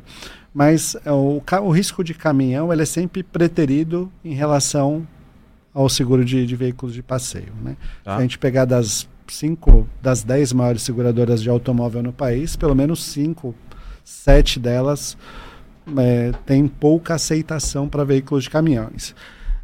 Mas 0.53 0.97
é, 1.05 1.11
o, 1.11 1.41
o 1.63 1.70
risco 1.70 2.03
de 2.03 2.13
caminhão 2.13 2.74
ele 2.74 2.82
é 2.82 2.86
sempre 2.86 3.24
preterido 3.24 4.11
em 4.26 4.34
relação 4.34 5.07
ao 5.74 5.88
seguro 5.88 6.26
de, 6.26 6.45
de 6.45 6.55
veículos 6.55 6.93
de 6.93 7.01
passeio. 7.01 7.53
Né? 7.63 7.78
Tá. 8.03 8.13
Se 8.13 8.18
a 8.18 8.22
gente 8.22 8.38
pegar 8.38 8.65
das 8.65 9.07
cinco 9.28 9.88
das 10.01 10.24
dez 10.24 10.51
maiores 10.53 10.82
seguradoras 10.82 11.41
de 11.41 11.49
automóvel 11.49 12.01
no 12.01 12.11
país, 12.11 12.55
pelo 12.55 12.74
menos 12.76 13.03
cinco, 13.03 13.53
sete 14.03 14.59
delas 14.59 15.18
é, 15.97 16.32
têm 16.45 16.68
pouca 16.68 17.15
aceitação 17.15 17.88
para 17.88 18.03
veículos 18.03 18.45
de 18.45 18.49
caminhões, 18.49 19.13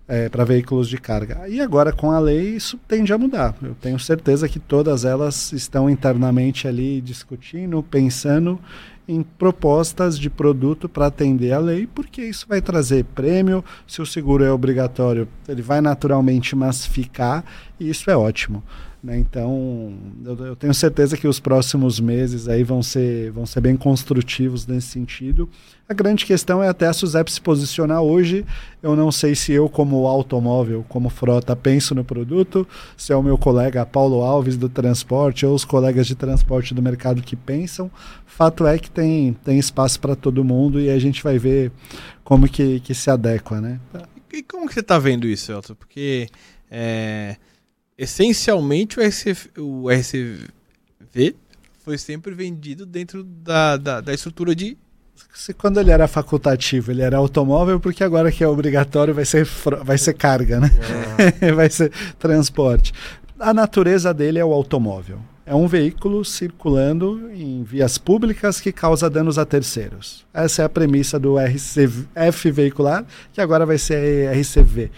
é, 0.07 0.27
para 0.29 0.43
veículos 0.43 0.89
de 0.89 0.97
carga. 0.97 1.47
E 1.47 1.61
agora 1.61 1.91
com 1.91 2.11
a 2.11 2.19
lei 2.19 2.55
isso 2.55 2.77
tende 2.87 3.13
a 3.13 3.17
mudar. 3.17 3.55
Eu 3.61 3.75
tenho 3.75 3.99
certeza 3.99 4.49
que 4.49 4.59
todas 4.59 5.05
elas 5.05 5.51
estão 5.53 5.89
internamente 5.89 6.67
ali 6.67 7.01
discutindo, 7.01 7.81
pensando 7.83 8.59
em 9.07 9.21
propostas 9.21 10.17
de 10.17 10.29
produto 10.29 10.87
para 10.87 11.07
atender 11.07 11.51
a 11.51 11.59
lei, 11.59 11.87
porque 11.87 12.21
isso 12.21 12.45
vai 12.47 12.61
trazer 12.61 13.03
prêmio. 13.03 13.63
Se 13.85 14.01
o 14.01 14.05
seguro 14.05 14.43
é 14.43 14.51
obrigatório, 14.51 15.27
ele 15.47 15.61
vai 15.61 15.81
naturalmente 15.81 16.55
massificar 16.55 17.43
e 17.79 17.89
isso 17.89 18.09
é 18.09 18.15
ótimo. 18.15 18.63
Né? 19.03 19.17
Então, 19.17 19.93
eu, 20.23 20.45
eu, 20.45 20.55
tenho 20.55 20.73
certeza 20.73 21.17
que 21.17 21.27
os 21.27 21.37
próximos 21.37 21.99
meses 21.99 22.47
aí 22.47 22.63
vão 22.63 22.81
ser, 22.81 23.31
vão 23.31 23.45
ser 23.45 23.59
bem 23.59 23.75
construtivos 23.75 24.65
nesse 24.65 24.87
sentido. 24.87 25.49
A 25.89 25.93
grande 25.93 26.25
questão 26.25 26.63
é 26.63 26.69
até 26.69 26.87
a 26.87 26.93
SUSEP 26.93 27.29
se 27.29 27.41
posicionar 27.41 28.01
hoje. 28.01 28.45
Eu 28.81 28.95
não 28.95 29.11
sei 29.11 29.35
se 29.35 29.51
eu, 29.51 29.67
como 29.67 30.07
automóvel, 30.07 30.85
como 30.87 31.09
frota, 31.09 31.53
penso 31.53 31.93
no 31.93 32.05
produto, 32.05 32.65
se 32.95 33.11
é 33.11 33.15
o 33.15 33.21
meu 33.21 33.37
colega 33.37 33.85
Paulo 33.85 34.21
Alves 34.21 34.55
do 34.55 34.69
transporte 34.69 35.45
ou 35.45 35.53
os 35.53 35.65
colegas 35.65 36.07
de 36.07 36.15
transporte 36.15 36.73
do 36.73 36.81
mercado 36.81 37.21
que 37.21 37.35
pensam. 37.35 37.91
Fato 38.25 38.65
é 38.65 38.79
que 38.79 38.89
tem, 38.89 39.33
tem 39.43 39.59
espaço 39.59 39.99
para 39.99 40.15
todo 40.15 40.45
mundo 40.45 40.79
e 40.79 40.89
a 40.89 40.97
gente 40.97 41.21
vai 41.21 41.37
ver 41.37 41.73
como 42.23 42.47
que, 42.47 42.79
que 42.79 42.95
se 42.95 43.09
adequa, 43.09 43.59
né? 43.59 43.81
E 44.31 44.41
como 44.41 44.65
que 44.65 44.73
você 44.73 44.79
está 44.79 44.97
vendo 44.97 45.27
isso, 45.27 45.51
Elton? 45.51 45.75
Porque... 45.75 46.29
É 46.71 47.35
essencialmente 47.97 48.99
o, 48.99 49.03
RCV, 49.03 49.49
o 49.57 49.89
RCV 49.89 51.35
foi 51.83 51.97
sempre 51.97 52.33
vendido 52.33 52.85
dentro 52.85 53.23
da, 53.23 53.77
da, 53.77 54.01
da 54.01 54.13
estrutura 54.13 54.55
de 54.55 54.77
se 55.33 55.53
quando 55.53 55.79
ele 55.79 55.91
era 55.91 56.07
facultativo, 56.07 56.91
ele 56.91 57.01
era 57.01 57.17
automóvel, 57.17 57.79
porque 57.79 58.03
agora 58.03 58.31
que 58.31 58.43
é 58.43 58.47
obrigatório 58.47 59.13
vai 59.13 59.25
ser, 59.25 59.47
vai 59.83 59.97
ser 59.97 60.13
carga, 60.13 60.59
né? 60.59 60.69
É. 61.41 61.51
vai 61.53 61.69
ser 61.69 61.91
transporte. 62.19 62.93
a 63.39 63.53
natureza 63.53 64.13
dele 64.13 64.39
é 64.39 64.45
o 64.45 64.53
automóvel. 64.53 65.19
É 65.45 65.53
um 65.53 65.67
veículo 65.67 66.23
circulando 66.23 67.29
em 67.33 67.63
vias 67.63 67.97
públicas 67.97 68.61
que 68.61 68.71
causa 68.71 69.09
danos 69.09 69.37
a 69.37 69.45
terceiros. 69.45 70.25
Essa 70.33 70.61
é 70.61 70.65
a 70.65 70.69
premissa 70.69 71.19
do 71.19 71.35
RCF 71.37 72.49
veicular, 72.49 73.05
que 73.33 73.41
agora 73.41 73.65
vai 73.65 73.77
ser 73.77 74.31
RCV. 74.31 74.89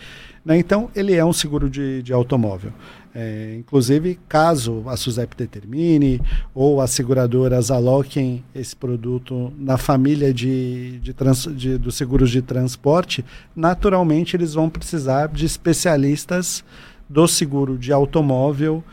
Né? 0.46 0.60
Então, 0.60 0.92
ele 0.96 1.16
é 1.16 1.26
um 1.26 1.34
seguro 1.34 1.70
de, 1.70 2.04
de 2.04 2.14
automóvel. 2.14 2.72
É, 3.18 3.56
inclusive, 3.58 4.20
caso 4.28 4.84
a 4.88 4.96
SUSEP 4.96 5.36
determine 5.38 6.22
ou 6.54 6.82
as 6.82 6.92
seguradoras 6.92 7.72
aloquem 7.72 8.44
esse 8.54 8.76
produto 8.76 9.52
na 9.58 9.78
família 9.78 10.34
de, 10.34 11.00
de, 11.00 11.14
trans, 11.14 11.48
de, 11.56 11.78
dos 11.78 11.96
seguros 11.96 12.30
de 12.30 12.42
transporte, 12.42 13.24
naturalmente 13.56 14.36
eles 14.36 14.54
vão 14.54 14.70
precisar 14.70 15.30
de 15.30 15.46
especialistas 15.46 16.64
do 17.10 17.26
seguro 17.26 17.78
de 17.78 17.94
automóvel 17.94 18.84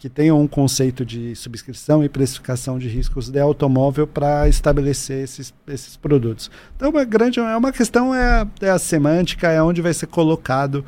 que 0.00 0.08
tenham 0.08 0.40
um 0.40 0.48
conceito 0.48 1.04
de 1.04 1.36
subscrição 1.36 2.02
e 2.02 2.08
precificação 2.08 2.78
de 2.78 2.88
riscos 2.88 3.28
de 3.28 3.38
automóvel 3.38 4.06
para 4.06 4.48
estabelecer 4.48 5.22
esses, 5.22 5.52
esses 5.68 5.94
produtos. 5.94 6.50
Então, 6.74 6.88
uma 6.88 7.04
grande 7.04 7.38
é 7.38 7.56
uma 7.56 7.70
questão 7.70 8.14
é, 8.14 8.48
é 8.62 8.70
a 8.70 8.78
semântica, 8.78 9.48
é 9.48 9.62
onde 9.62 9.82
vai 9.82 9.92
ser 9.92 10.06
colocado 10.06 10.82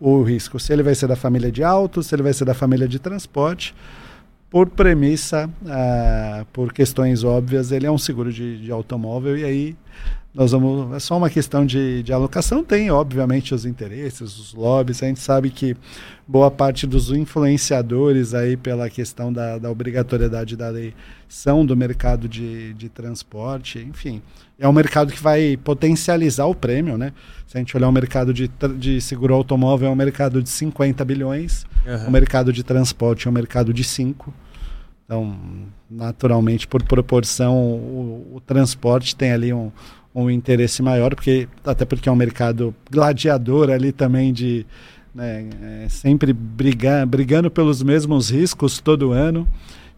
o 0.00 0.22
risco, 0.22 0.58
se 0.58 0.72
ele 0.72 0.82
vai 0.82 0.94
ser 0.94 1.06
da 1.06 1.16
família 1.16 1.52
de 1.52 1.62
auto, 1.62 2.02
se 2.02 2.14
ele 2.14 2.22
vai 2.22 2.32
ser 2.32 2.46
da 2.46 2.54
família 2.54 2.88
de 2.88 2.98
transporte. 2.98 3.74
Por 4.48 4.70
premissa, 4.70 5.50
uh, 5.62 6.46
por 6.46 6.72
questões 6.72 7.24
óbvias, 7.24 7.72
ele 7.72 7.86
é 7.86 7.90
um 7.90 7.98
seguro 7.98 8.32
de, 8.32 8.58
de 8.62 8.72
automóvel 8.72 9.36
e 9.36 9.44
aí 9.44 9.76
nós 10.36 10.52
vamos. 10.52 10.94
É 10.94 10.98
só 11.00 11.16
uma 11.16 11.30
questão 11.30 11.64
de, 11.64 12.02
de 12.02 12.12
alocação. 12.12 12.62
Tem, 12.62 12.90
obviamente, 12.90 13.54
os 13.54 13.64
interesses, 13.64 14.38
os 14.38 14.52
lobbies. 14.52 15.02
A 15.02 15.06
gente 15.06 15.18
sabe 15.18 15.48
que 15.48 15.74
boa 16.28 16.50
parte 16.50 16.86
dos 16.86 17.10
influenciadores 17.10 18.34
aí 18.34 18.54
pela 18.54 18.90
questão 18.90 19.32
da, 19.32 19.56
da 19.56 19.70
obrigatoriedade 19.70 20.54
da 20.54 20.68
lei 20.68 20.92
são 21.26 21.64
do 21.64 21.74
mercado 21.74 22.28
de, 22.28 22.74
de 22.74 22.90
transporte, 22.90 23.78
enfim. 23.78 24.20
É 24.58 24.68
um 24.68 24.72
mercado 24.74 25.10
que 25.10 25.22
vai 25.22 25.56
potencializar 25.56 26.44
o 26.44 26.54
prêmio, 26.54 26.98
né? 26.98 27.14
Se 27.46 27.56
a 27.56 27.58
gente 27.58 27.74
olhar 27.74 27.88
o 27.88 27.92
mercado 27.92 28.34
de, 28.34 28.50
de 28.78 29.00
seguro 29.00 29.32
automóvel, 29.32 29.88
é 29.88 29.90
um 29.90 29.96
mercado 29.96 30.42
de 30.42 30.50
50 30.50 31.02
bilhões, 31.02 31.64
uhum. 31.86 32.08
o 32.08 32.10
mercado 32.10 32.52
de 32.52 32.62
transporte 32.62 33.26
é 33.26 33.30
um 33.30 33.34
mercado 33.34 33.72
de 33.72 33.82
5. 33.82 34.34
Então, 35.06 35.38
naturalmente, 35.88 36.66
por 36.66 36.82
proporção, 36.82 37.56
o, 37.56 38.32
o 38.34 38.40
transporte 38.40 39.14
tem 39.14 39.32
ali 39.32 39.52
um, 39.52 39.70
um 40.22 40.30
interesse 40.30 40.82
maior, 40.82 41.14
porque 41.14 41.46
até 41.64 41.84
porque 41.84 42.08
é 42.08 42.12
um 42.12 42.16
mercado 42.16 42.74
gladiador 42.90 43.68
ali 43.68 43.92
também 43.92 44.32
de 44.32 44.64
né, 45.14 45.48
é, 45.62 45.88
sempre 45.90 46.32
brigar, 46.32 47.06
brigando 47.06 47.50
pelos 47.50 47.82
mesmos 47.82 48.30
riscos 48.30 48.80
todo 48.80 49.12
ano. 49.12 49.46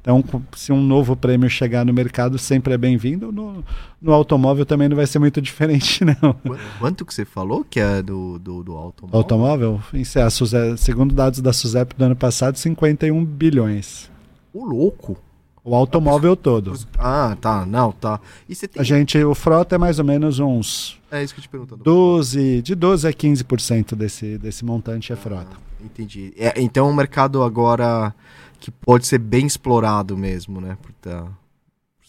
Então, 0.01 0.25
se 0.57 0.73
um 0.73 0.81
novo 0.81 1.15
prêmio 1.15 1.49
chegar 1.51 1.85
no 1.85 1.93
mercado, 1.93 2.39
sempre 2.39 2.75
é 2.75 2.79
bem-vindo. 2.79 3.31
No, 3.31 3.65
no 4.01 4.13
automóvel 4.13 4.65
também 4.65 4.89
não 4.89 4.97
vai 4.97 5.07
ser 5.07 5.19
muito 5.19 5.41
diferente, 5.43 6.05
não. 6.05 6.35
Quanto 6.81 7.05
que 7.05 7.15
você 7.15 7.25
falou 7.25 7.65
que 7.65 7.79
é 7.79 8.03
do, 8.03 8.39
do, 8.39 8.65
do 8.65 8.73
automóvel? 8.73 9.19
Automóvel? 9.19 9.83
Isso 9.93 10.19
é 10.19 10.23
a 10.23 10.31
Suzep, 10.31 10.79
segundo 10.79 11.15
dados 11.15 11.41
da 11.41 11.53
SUSEP 11.53 11.95
do 11.95 12.05
ano 12.05 12.17
passado, 12.17 12.57
51 12.57 13.25
bilhões. 13.25 14.11
O 14.53 14.65
louco! 14.65 15.17
O 15.69 15.75
automóvel 15.75 16.35
todo. 16.35 16.73
Ah, 16.99 17.37
tá. 17.41 17.67
Não, 17.67 17.93
tá. 17.93 18.21
E 18.49 18.55
você 18.55 18.67
tem... 18.67 18.81
A 18.81 18.85
gente, 18.85 19.23
o 19.23 19.35
frota 19.35 19.75
é 19.75 19.79
mais 19.79 19.99
ou 19.99 20.05
menos 20.05 20.39
uns. 20.39 20.99
É 21.11 21.23
isso 21.23 21.35
que 21.35 21.41
eu 21.41 21.43
te 21.43 21.49
perguntando. 21.49 21.85
12, 21.85 22.63
de 22.63 22.75
12 22.75 23.07
a 23.07 23.13
15% 23.13 23.95
desse, 23.95 24.39
desse 24.39 24.65
montante 24.65 25.13
é 25.13 25.15
ah, 25.15 25.19
frota. 25.19 25.57
Entendi. 25.85 26.33
É, 26.37 26.55
então 26.61 26.87
é 26.87 26.91
um 26.91 26.95
mercado 26.95 27.43
agora 27.43 28.15
que 28.59 28.71
pode 28.71 29.07
ser 29.07 29.19
bem 29.19 29.47
explorado 29.47 30.17
mesmo, 30.17 30.61
né? 30.61 30.77
Por 30.81 30.93
tá, 30.93 31.27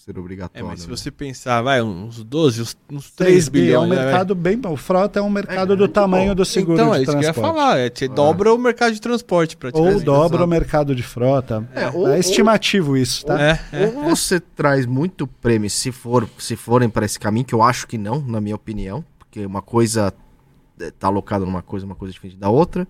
ser 0.10 0.20
obrigatório. 0.20 0.66
É, 0.66 0.68
mas 0.68 0.82
se 0.82 0.89
né? 0.89 0.95
você 0.95 1.12
pensar, 1.12 1.62
vai, 1.62 1.82
uns 1.82 2.24
12, 2.24 2.62
uns, 2.62 2.78
uns 2.91 3.12
3 3.12 3.47
bilhões. 3.49 3.74
É 3.74 3.80
um 3.80 3.88
né, 3.88 4.03
mercado 4.03 4.36
bem. 4.36 4.60
O 4.66 4.76
frota 4.76 5.20
é 5.20 5.22
um 5.22 5.30
mercado 5.30 5.74
é, 5.74 5.76
do 5.76 5.88
tamanho 5.88 6.30
bom. 6.30 6.36
do 6.36 6.45
seguro 6.45 6.74
então, 6.74 6.91
de 6.91 7.05
transporte. 7.05 7.20
Então, 7.20 7.20
é 7.20 7.28
isso 7.30 7.34
que 7.34 7.39
eu 7.39 7.45
ia 7.45 7.53
falar. 7.53 7.78
É, 7.78 7.89
te 7.89 8.05
ah. 8.05 8.07
dobra 8.07 8.53
o 8.53 8.57
mercado 8.57 8.93
de 8.93 9.01
transporte, 9.01 9.55
praticamente. 9.55 9.95
Ou 9.95 10.01
dobra 10.03 10.43
o 10.43 10.47
mercado 10.47 10.95
de 10.95 11.03
frota. 11.03 11.68
É, 11.76 11.84
é, 11.84 11.91
ou, 11.91 12.07
é 12.07 12.20
estimativo 12.20 12.91
ou, 12.91 12.97
isso, 12.97 13.26
tá? 13.26 13.39
É, 13.39 13.60
é, 13.72 13.86
ou 13.86 14.10
você 14.10 14.39
traz 14.39 14.86
muito 14.86 15.28
prêmio, 15.28 15.70
se, 15.70 15.91
for, 15.91 16.28
se 16.38 16.55
forem 16.55 16.89
para 16.89 17.05
esse 17.05 17.20
caminho, 17.20 17.45
que 17.45 17.53
eu 17.53 17.62
acho 17.62 17.88
que 17.88 17.97
não, 17.97 18.20
na 18.20 18.41
minha 18.41 18.55
opinião, 18.55 19.03
porque 19.18 19.45
uma 19.45 19.62
coisa 19.62 20.14
está 20.80 21.07
alocada 21.07 21.45
numa 21.45 21.62
coisa, 21.62 21.86
uma 21.86 21.95
coisa 21.95 22.14
diferente 22.14 22.38
da 22.38 22.49
outra 22.49 22.88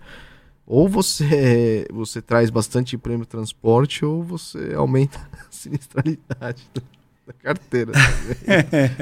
ou 0.64 0.88
você 0.88 1.84
você 1.92 2.22
traz 2.22 2.48
bastante 2.48 2.96
prêmio 2.96 3.26
transporte 3.26 4.04
ou 4.04 4.22
você 4.22 4.72
aumenta 4.76 5.18
a 5.34 5.50
sinistralidade 5.50 6.70
da 7.30 7.32
carteira. 7.32 7.92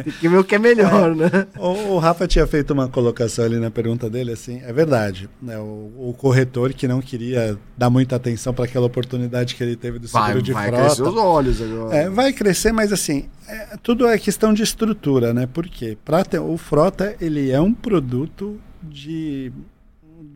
Tem 0.05 0.13
que 0.13 0.29
ver 0.29 0.39
o 0.39 0.45
que 0.45 0.55
é 0.55 0.59
melhor, 0.59 1.13
é, 1.13 1.15
né? 1.15 1.47
O, 1.57 1.95
o, 1.95 1.99
Rafa 1.99 2.29
tinha 2.29 2.47
feito 2.47 2.73
uma 2.73 2.89
colocação 2.89 3.45
ali 3.45 3.59
na 3.59 3.71
pergunta 3.71 4.09
dele, 4.11 4.33
assim, 4.33 4.61
é 4.65 4.73
verdade. 4.73 5.29
Né? 5.41 5.59
O, 5.59 6.11
o 6.11 6.15
corretor 6.17 6.73
que 6.73 6.87
não 6.87 7.01
queria 7.01 7.59
dar 7.77 7.89
muita 7.89 8.17
atenção 8.17 8.53
para 8.53 8.67
aquela 8.67 8.87
oportunidade 8.87 9.55
que 9.55 9.63
ele 9.63 9.77
teve 9.77 9.99
do 9.99 10.07
seguro 10.07 10.33
vai, 10.33 10.43
de 10.43 10.53
vai 10.53 10.69
frota. 10.69 10.83
Vai 10.83 10.95
crescer 10.95 11.03
os 11.03 11.17
olhos 11.17 11.63
agora. 11.63 11.97
É, 11.97 12.11
vai 12.11 12.33
crescer, 12.33 12.73
mas 12.73 12.93
assim, 12.93 13.29
é, 13.49 13.77
tudo 13.83 14.07
é 14.07 14.19
questão 14.19 14.53
de 14.53 14.63
estrutura, 14.63 15.33
né? 15.33 15.49
Porque 15.53 15.97
ter, 16.31 16.39
o 16.39 16.57
frota, 16.59 17.17
ele 17.21 17.51
é 17.51 17.61
um 17.61 17.73
produto 17.73 18.61
de 18.83 19.53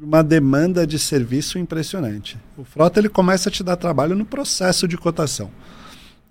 uma 0.00 0.22
demanda 0.22 0.86
de 0.86 0.98
serviço 0.98 1.58
impressionante. 1.58 2.38
O 2.56 2.64
frota 2.64 2.98
ele 2.98 3.08
começa 3.08 3.48
a 3.48 3.52
te 3.52 3.62
dar 3.62 3.76
trabalho 3.76 4.16
no 4.16 4.24
processo 4.24 4.88
de 4.88 4.96
cotação. 4.96 5.50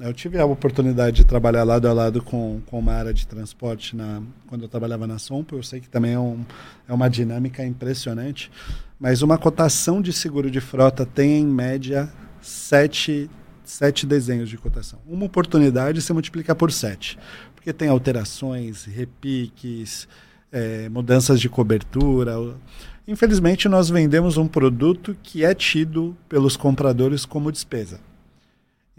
Eu 0.03 0.13
tive 0.15 0.39
a 0.39 0.45
oportunidade 0.45 1.17
de 1.17 1.23
trabalhar 1.23 1.63
lado 1.63 1.87
a 1.87 1.93
lado 1.93 2.23
com, 2.23 2.59
com 2.65 2.79
uma 2.79 2.91
área 2.91 3.13
de 3.13 3.27
transporte 3.27 3.95
na, 3.95 4.19
quando 4.47 4.63
eu 4.63 4.67
trabalhava 4.67 5.05
na 5.05 5.19
Sompo. 5.19 5.55
Eu 5.55 5.61
sei 5.61 5.79
que 5.79 5.87
também 5.87 6.13
é, 6.13 6.19
um, 6.19 6.43
é 6.87 6.93
uma 6.93 7.07
dinâmica 7.07 7.63
impressionante. 7.63 8.51
Mas 8.99 9.21
uma 9.21 9.37
cotação 9.37 10.01
de 10.01 10.11
seguro 10.11 10.49
de 10.49 10.59
frota 10.59 11.05
tem, 11.05 11.41
em 11.41 11.45
média, 11.45 12.11
sete, 12.41 13.29
sete 13.63 14.07
desenhos 14.07 14.49
de 14.49 14.57
cotação. 14.57 14.97
Uma 15.07 15.25
oportunidade 15.25 16.01
você 16.01 16.13
multiplica 16.13 16.55
por 16.55 16.71
sete. 16.71 17.19
Porque 17.53 17.71
tem 17.71 17.87
alterações, 17.87 18.85
repiques, 18.85 20.07
é, 20.51 20.89
mudanças 20.89 21.39
de 21.39 21.47
cobertura. 21.47 22.33
Infelizmente, 23.07 23.69
nós 23.69 23.87
vendemos 23.87 24.35
um 24.35 24.47
produto 24.47 25.15
que 25.21 25.45
é 25.45 25.53
tido 25.53 26.17
pelos 26.27 26.57
compradores 26.57 27.23
como 27.23 27.51
despesa. 27.51 27.99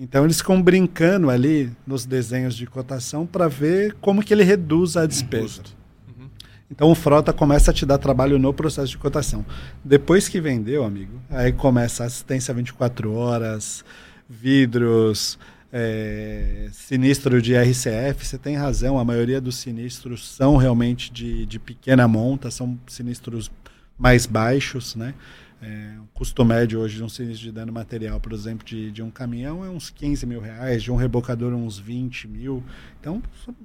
Então, 0.02 0.24
eles 0.24 0.38
ficam 0.38 0.60
brincando 0.60 1.30
ali 1.30 1.70
nos 1.86 2.04
desenhos 2.04 2.56
de 2.56 2.66
cotação 2.66 3.24
para 3.24 3.46
ver 3.46 3.94
como 4.00 4.20
que 4.20 4.34
ele 4.34 4.42
reduz 4.42 4.96
a 4.96 5.06
despesa. 5.06 5.62
Uhum. 6.08 6.28
Então, 6.68 6.90
o 6.90 6.94
frota 6.96 7.32
começa 7.32 7.70
a 7.70 7.74
te 7.74 7.86
dar 7.86 7.98
trabalho 7.98 8.36
no 8.36 8.52
processo 8.52 8.88
de 8.88 8.98
cotação. 8.98 9.46
Depois 9.84 10.28
que 10.28 10.40
vendeu, 10.40 10.82
amigo, 10.82 11.22
aí 11.30 11.52
começa 11.52 12.02
assistência 12.02 12.52
24 12.52 13.14
horas, 13.14 13.84
vidros, 14.28 15.38
é, 15.72 16.68
sinistro 16.72 17.40
de 17.40 17.54
RCF, 17.54 18.26
você 18.26 18.36
tem 18.36 18.56
razão, 18.56 18.98
a 18.98 19.04
maioria 19.04 19.40
dos 19.40 19.54
sinistros 19.54 20.28
são 20.34 20.56
realmente 20.56 21.12
de, 21.12 21.46
de 21.46 21.60
pequena 21.60 22.08
monta, 22.08 22.50
são 22.50 22.76
sinistros 22.88 23.52
mais 23.96 24.26
baixos, 24.26 24.96
né? 24.96 25.14
É, 25.64 25.94
o 26.00 26.08
custo 26.12 26.44
médio 26.44 26.80
hoje 26.80 26.96
de 26.96 27.04
um 27.04 27.08
sinistro 27.08 27.44
de 27.44 27.52
dano 27.52 27.72
material, 27.72 28.18
por 28.18 28.32
exemplo, 28.32 28.66
de, 28.66 28.90
de 28.90 29.00
um 29.00 29.12
caminhão 29.12 29.64
é 29.64 29.70
uns 29.70 29.90
15 29.90 30.26
mil 30.26 30.40
reais, 30.40 30.82
de 30.82 30.90
um 30.90 30.96
rebocador 30.96 31.52
uns 31.52 31.78
20 31.78 32.26
mil. 32.26 32.64
Então, 33.00 33.22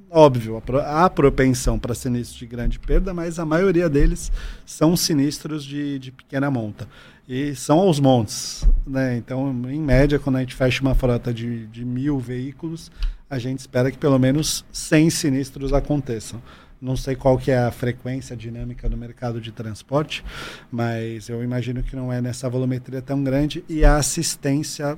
óbvio, 0.07 0.61
há 0.85 1.09
propensão 1.09 1.79
para 1.79 1.95
sinistros 1.95 2.37
de 2.37 2.45
grande 2.45 2.77
perda, 2.77 3.15
mas 3.15 3.39
a 3.39 3.45
maioria 3.45 3.89
deles 3.89 4.31
são 4.63 4.95
sinistros 4.95 5.65
de, 5.65 5.97
de 5.97 6.11
pequena 6.11 6.51
monta. 6.51 6.87
E 7.27 7.55
são 7.55 7.79
aos 7.79 7.99
montes. 7.99 8.63
Né? 8.85 9.17
Então, 9.17 9.49
em 9.67 9.81
média, 9.81 10.19
quando 10.19 10.35
a 10.35 10.41
gente 10.41 10.53
fecha 10.53 10.83
uma 10.83 10.93
frota 10.93 11.33
de, 11.33 11.65
de 11.65 11.83
mil 11.83 12.19
veículos, 12.19 12.91
a 13.27 13.39
gente 13.39 13.59
espera 13.59 13.89
que 13.89 13.97
pelo 13.97 14.19
menos 14.19 14.63
100 14.71 15.09
sinistros 15.09 15.73
aconteçam. 15.73 16.41
Não 16.79 16.95
sei 16.95 17.15
qual 17.15 17.37
que 17.37 17.49
é 17.49 17.57
a 17.57 17.71
frequência 17.71 18.35
dinâmica 18.35 18.87
do 18.87 18.95
mercado 18.95 19.41
de 19.41 19.51
transporte, 19.51 20.23
mas 20.71 21.27
eu 21.27 21.43
imagino 21.43 21.81
que 21.81 21.95
não 21.95 22.13
é 22.13 22.21
nessa 22.21 22.49
volumetria 22.49 23.01
tão 23.01 23.23
grande 23.23 23.63
e 23.67 23.83
a 23.83 23.97
assistência 23.97 24.97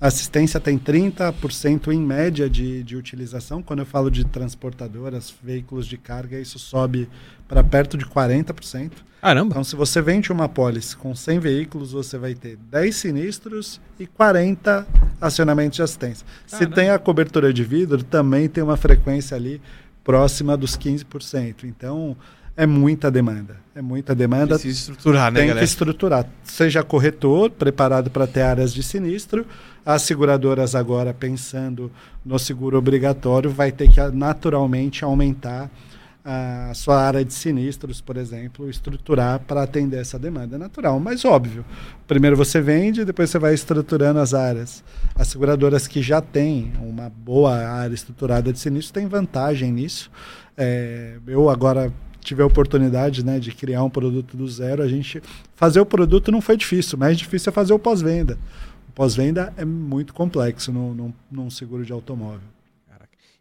assistência 0.00 0.60
tem 0.60 0.78
30% 0.78 1.92
em 1.92 2.00
média 2.00 2.50
de, 2.50 2.82
de 2.82 2.96
utilização. 2.96 3.62
Quando 3.62 3.78
eu 3.80 3.86
falo 3.86 4.10
de 4.10 4.24
transportadoras, 4.24 5.32
veículos 5.42 5.86
de 5.86 5.96
carga, 5.96 6.38
isso 6.38 6.58
sobe 6.58 7.08
para 7.48 7.62
perto 7.62 7.96
de 7.96 8.04
40%. 8.04 8.90
Caramba! 9.20 9.52
Então, 9.52 9.64
se 9.64 9.74
você 9.74 10.02
vende 10.02 10.30
uma 10.30 10.48
pólice 10.48 10.94
com 10.96 11.14
100 11.14 11.38
veículos, 11.38 11.92
você 11.92 12.18
vai 12.18 12.34
ter 12.34 12.58
10 12.70 12.94
sinistros 12.94 13.80
e 13.98 14.06
40 14.06 14.86
acionamentos 15.18 15.76
de 15.76 15.82
assistência. 15.82 16.26
Caramba. 16.50 16.70
Se 16.70 16.74
tem 16.74 16.90
a 16.90 16.98
cobertura 16.98 17.50
de 17.50 17.64
vidro, 17.64 18.02
também 18.02 18.48
tem 18.48 18.62
uma 18.62 18.76
frequência 18.76 19.34
ali 19.34 19.62
próxima 20.04 20.56
dos 20.56 20.76
15%. 20.76 21.64
Então, 21.64 22.16
é 22.56 22.66
muita 22.66 23.10
demanda. 23.10 23.56
É 23.74 23.82
muita 23.82 24.14
demanda. 24.14 24.54
Precisa 24.54 24.78
estruturar, 24.78 25.32
né, 25.32 25.40
Tem 25.40 25.48
galera? 25.48 25.66
que 25.66 25.70
estruturar. 25.70 26.26
Seja 26.44 26.84
corretor, 26.84 27.50
preparado 27.50 28.10
para 28.10 28.26
ter 28.26 28.42
áreas 28.42 28.72
de 28.72 28.82
sinistro. 28.82 29.44
As 29.84 30.02
seguradoras 30.02 30.74
agora, 30.74 31.12
pensando 31.12 31.90
no 32.24 32.38
seguro 32.38 32.78
obrigatório, 32.78 33.50
vai 33.50 33.72
ter 33.72 33.90
que 33.90 34.00
naturalmente 34.12 35.04
aumentar 35.04 35.68
a 36.24 36.72
sua 36.74 37.02
área 37.02 37.22
de 37.22 37.34
sinistros, 37.34 38.00
por 38.00 38.16
exemplo, 38.16 38.70
estruturar 38.70 39.40
para 39.40 39.62
atender 39.62 40.00
essa 40.00 40.18
demanda. 40.18 40.56
É 40.56 40.58
natural, 40.58 40.98
mas 40.98 41.22
óbvio. 41.22 41.64
Primeiro 42.06 42.34
você 42.34 42.62
vende, 42.62 43.04
depois 43.04 43.28
você 43.28 43.38
vai 43.38 43.52
estruturando 43.52 44.18
as 44.18 44.32
áreas. 44.32 44.82
As 45.14 45.28
seguradoras 45.28 45.86
que 45.86 46.00
já 46.00 46.22
têm 46.22 46.72
uma 46.80 47.10
boa 47.10 47.54
área 47.54 47.94
estruturada 47.94 48.50
de 48.50 48.58
sinistros 48.58 48.90
têm 48.90 49.06
vantagem 49.06 49.70
nisso. 49.70 50.10
É, 50.56 51.18
eu 51.26 51.50
agora 51.50 51.92
tive 52.20 52.42
a 52.42 52.46
oportunidade 52.46 53.22
né, 53.22 53.38
de 53.38 53.52
criar 53.52 53.84
um 53.84 53.90
produto 53.90 54.34
do 54.34 54.48
zero. 54.48 54.82
A 54.82 54.88
gente 54.88 55.22
fazer 55.54 55.80
o 55.80 55.86
produto 55.86 56.32
não 56.32 56.40
foi 56.40 56.56
difícil, 56.56 56.96
mais 56.96 57.18
difícil 57.18 57.50
é 57.50 57.52
fazer 57.52 57.74
o 57.74 57.78
pós-venda. 57.78 58.38
O 58.88 58.92
pós-venda 58.92 59.52
é 59.58 59.64
muito 59.64 60.14
complexo 60.14 60.72
no, 60.72 61.14
num 61.30 61.50
seguro 61.50 61.84
de 61.84 61.92
automóvel. 61.92 62.53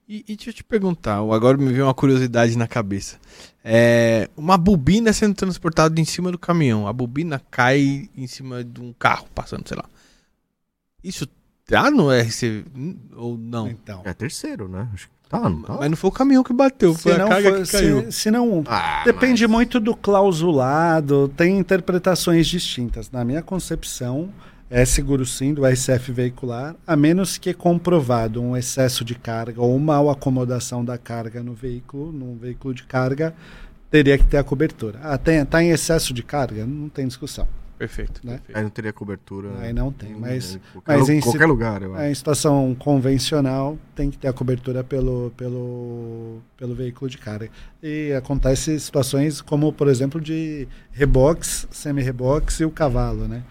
E, 0.07 0.23
e 0.27 0.35
deixa 0.35 0.49
eu 0.49 0.53
te 0.53 0.63
perguntar, 0.63 1.15
agora 1.17 1.57
me 1.57 1.71
veio 1.71 1.85
uma 1.85 1.93
curiosidade 1.93 2.57
na 2.57 2.67
cabeça. 2.67 3.17
É, 3.63 4.29
uma 4.35 4.57
bobina 4.57 5.13
sendo 5.13 5.33
transportada 5.33 5.99
em 5.99 6.03
cima 6.05 6.29
do 6.31 6.37
caminhão. 6.37 6.87
A 6.87 6.93
bobina 6.93 7.41
cai 7.49 8.09
em 8.15 8.27
cima 8.27 8.63
de 8.63 8.81
um 8.81 8.91
carro 8.93 9.27
passando, 9.33 9.67
sei 9.67 9.77
lá. 9.77 9.85
Isso 11.03 11.25
tá 11.65 11.89
no 11.89 12.09
RC 12.11 12.65
ou 13.15 13.37
não? 13.37 13.67
Então. 13.69 14.01
É 14.03 14.13
terceiro, 14.13 14.67
né? 14.67 14.89
Acho 14.93 15.07
que 15.07 15.13
tá, 15.29 15.49
não 15.49 15.61
tá? 15.61 15.77
Mas 15.79 15.89
não 15.89 15.97
foi 15.97 16.09
o 16.09 16.13
caminhão 16.13 16.43
que 16.43 16.53
bateu, 16.53 16.93
foi 16.93 17.13
Se 17.13 17.19
a 17.19 17.23
não, 17.23 17.29
carga 17.29 17.49
for- 17.55 17.63
que 17.65 17.71
caiu. 17.71 18.11
se, 18.11 18.11
se 18.11 18.31
não, 18.31 18.63
Ah, 18.67 19.03
Depende 19.05 19.43
mas- 19.47 19.51
muito 19.51 19.79
do 19.79 19.95
clausulado, 19.95 21.29
tem 21.29 21.57
interpretações 21.57 22.45
distintas. 22.47 23.09
Na 23.09 23.23
minha 23.23 23.41
concepção, 23.41 24.29
é 24.75 24.85
seguro 24.85 25.23
sim 25.23 25.53
do 25.53 25.63
RCF 25.67 26.11
veicular, 26.11 26.75
a 26.87 26.95
menos 26.95 27.37
que 27.37 27.53
comprovado 27.53 28.41
um 28.41 28.57
excesso 28.57 29.05
de 29.05 29.13
carga 29.13 29.61
ou 29.61 29.77
mal 29.77 30.09
acomodação 30.09 30.83
da 30.83 30.97
carga 30.97 31.43
no 31.43 31.53
veículo, 31.53 32.11
num 32.11 32.35
veículo 32.35 32.73
de 32.73 32.81
carga, 32.83 33.35
teria 33.91 34.17
que 34.17 34.23
ter 34.23 34.37
a 34.37 34.43
cobertura. 34.43 34.99
Ah, 35.03 35.15
tem, 35.15 35.45
tá 35.45 35.61
em 35.61 35.69
excesso 35.69 36.11
de 36.11 36.23
carga? 36.23 36.65
Não 36.65 36.89
tem 36.89 37.05
discussão. 37.07 37.47
Perfeito. 37.77 38.19
Né? 38.23 38.33
perfeito. 38.37 38.57
Aí 38.57 38.63
não 38.63 38.69
teria 38.71 38.91
cobertura. 38.93 39.49
Aí 39.59 39.73
não 39.73 39.91
tem, 39.91 40.11
em- 40.13 40.15
mas- 40.19 40.55
em 40.55 40.59
qualquer, 40.73 40.97
mas 40.97 41.09
em 41.09 41.19
qualquer 41.19 41.45
lugar, 41.45 41.81
eu 41.83 41.93
acho. 41.93 42.03
Em 42.05 42.15
situação 42.15 42.75
convencional, 42.79 43.77
tem 43.95 44.09
que 44.09 44.17
ter 44.17 44.27
a 44.27 44.33
cobertura 44.33 44.83
pelo, 44.83 45.31
pelo, 45.37 46.39
pelo 46.57 46.73
veículo 46.73 47.11
de 47.11 47.19
carga. 47.19 47.49
E 47.81 48.11
acontece 48.13 48.79
situações 48.79 49.39
como, 49.39 49.71
por 49.71 49.87
exemplo, 49.87 50.19
de 50.19 50.67
rebox, 50.91 51.67
semi-rebox 51.69 52.59
e 52.61 52.65
o 52.65 52.71
cavalo, 52.71 53.27
né? 53.27 53.43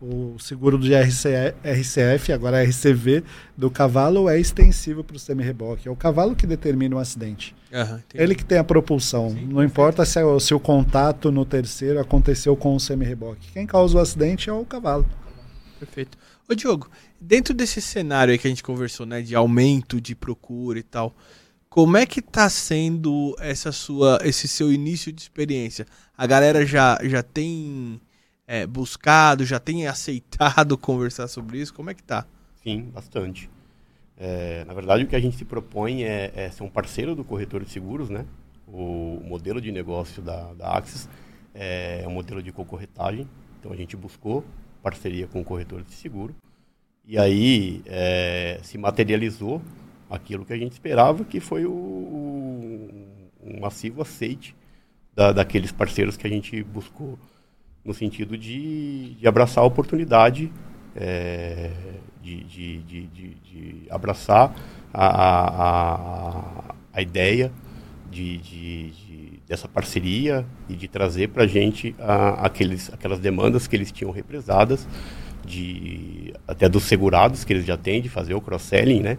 O 0.00 0.38
seguro 0.38 0.78
de 0.78 0.94
RC, 0.94 1.54
RCF, 1.64 2.32
agora 2.32 2.62
RCV, 2.62 3.24
do 3.56 3.68
cavalo 3.68 4.28
é 4.28 4.38
extensivo 4.38 5.02
para 5.02 5.16
o 5.16 5.18
semi-reboque. 5.18 5.88
É 5.88 5.90
o 5.90 5.96
cavalo 5.96 6.36
que 6.36 6.46
determina 6.46 6.94
o 6.94 7.00
acidente. 7.00 7.52
Aham, 7.72 7.96
entendi. 8.06 8.22
Ele 8.22 8.34
que 8.36 8.44
tem 8.44 8.58
a 8.58 8.64
propulsão. 8.64 9.30
Sim, 9.30 9.46
Não 9.46 9.64
importa 9.64 10.04
se, 10.04 10.20
é 10.20 10.24
o- 10.24 10.38
se 10.38 10.54
o 10.54 10.60
contato 10.60 11.32
no 11.32 11.44
terceiro 11.44 11.98
aconteceu 11.98 12.56
com 12.56 12.76
o 12.76 12.80
semi-reboque. 12.80 13.50
Quem 13.52 13.66
causa 13.66 13.98
o 13.98 14.00
acidente 14.00 14.48
é 14.48 14.52
o 14.52 14.64
cavalo. 14.64 15.04
Perfeito. 15.80 16.16
Ô 16.48 16.54
Diogo, 16.54 16.88
dentro 17.20 17.52
desse 17.52 17.80
cenário 17.80 18.30
aí 18.32 18.38
que 18.38 18.46
a 18.46 18.50
gente 18.50 18.62
conversou, 18.62 19.04
né, 19.04 19.20
de 19.20 19.34
aumento 19.34 20.00
de 20.00 20.14
procura 20.14 20.78
e 20.78 20.82
tal, 20.82 21.14
como 21.68 21.96
é 21.96 22.06
que 22.06 22.22
tá 22.22 22.48
sendo 22.48 23.36
essa 23.40 23.72
sua, 23.72 24.18
esse 24.24 24.46
seu 24.46 24.72
início 24.72 25.12
de 25.12 25.20
experiência? 25.22 25.86
A 26.16 26.24
galera 26.26 26.64
já, 26.64 26.98
já 27.02 27.22
tem 27.22 28.00
é, 28.48 28.66
buscado, 28.66 29.44
já 29.46 29.60
tem 29.60 29.86
aceitado 29.88 30.76
conversar 30.78 31.28
sobre 31.28 31.60
isso? 31.60 31.74
Como 31.74 31.90
é 31.90 31.94
que 31.94 32.02
tá? 32.02 32.26
Sim, 32.62 32.90
bastante. 32.92 33.50
É, 34.16 34.64
na 34.64 34.74
verdade, 34.74 35.04
o 35.04 35.06
que 35.06 35.16
a 35.16 35.20
gente 35.20 35.36
se 35.36 35.44
propõe 35.44 36.04
é, 36.04 36.32
é 36.34 36.50
ser 36.50 36.64
um 36.64 36.70
parceiro 36.70 37.14
do 37.14 37.24
corretor 37.24 37.64
de 37.64 37.70
seguros, 37.70 38.10
né? 38.10 38.26
O 38.66 39.20
modelo 39.24 39.60
de 39.60 39.72
negócio 39.72 40.22
da, 40.22 40.52
da 40.54 40.76
Axis 40.76 41.08
é 41.54 42.04
um 42.06 42.10
modelo 42.12 42.42
de 42.42 42.52
concorretagem. 42.52 43.28
Então, 43.60 43.72
a 43.72 43.76
gente 43.76 43.96
buscou 43.96 44.44
parceria 44.82 45.26
com 45.28 45.40
o 45.40 45.44
corretor 45.44 45.82
de 45.82 45.94
seguro. 45.94 46.34
E 47.06 47.18
aí 47.18 47.82
é, 47.86 48.60
se 48.62 48.78
materializou 48.78 49.62
aquilo 50.10 50.44
que 50.44 50.52
a 50.52 50.58
gente 50.58 50.72
esperava, 50.72 51.24
que 51.24 51.40
foi 51.40 51.64
o, 51.66 51.70
o- 51.72 53.08
um 53.44 53.60
massivo 53.60 54.02
aceite 54.02 54.54
da, 55.14 55.32
daqueles 55.32 55.72
parceiros 55.72 56.16
que 56.16 56.26
a 56.26 56.30
gente 56.30 56.62
buscou 56.64 57.18
no 57.88 57.94
sentido 57.94 58.36
de, 58.36 59.14
de 59.14 59.26
abraçar 59.26 59.64
a 59.64 59.66
oportunidade, 59.66 60.52
é, 60.94 61.70
de, 62.22 62.44
de, 62.44 62.78
de, 62.82 63.06
abraçar 63.88 64.54
a, 64.92 65.06
a, 65.64 66.74
a, 66.92 67.02
ideia 67.02 67.50
de, 68.10 68.36
de, 68.36 68.90
de- 68.90 69.40
dessa 69.48 69.66
parceria 69.66 70.44
e 70.68 70.74
de 70.74 70.86
trazer 70.86 71.28
para 71.28 71.44
a 71.44 71.46
gente 71.46 71.94
aqueles, 72.42 72.92
aquelas 72.92 73.18
demandas 73.18 73.66
que 73.66 73.74
eles 73.74 73.90
tinham 73.90 74.10
represadas, 74.12 74.86
de, 75.46 76.34
até 76.46 76.68
dos 76.68 76.82
segurados 76.82 77.42
que 77.42 77.54
eles 77.54 77.64
já 77.64 77.78
têm, 77.78 78.02
de 78.02 78.10
fazer 78.10 78.34
o 78.34 78.40
cross-selling, 78.42 79.00
né? 79.00 79.16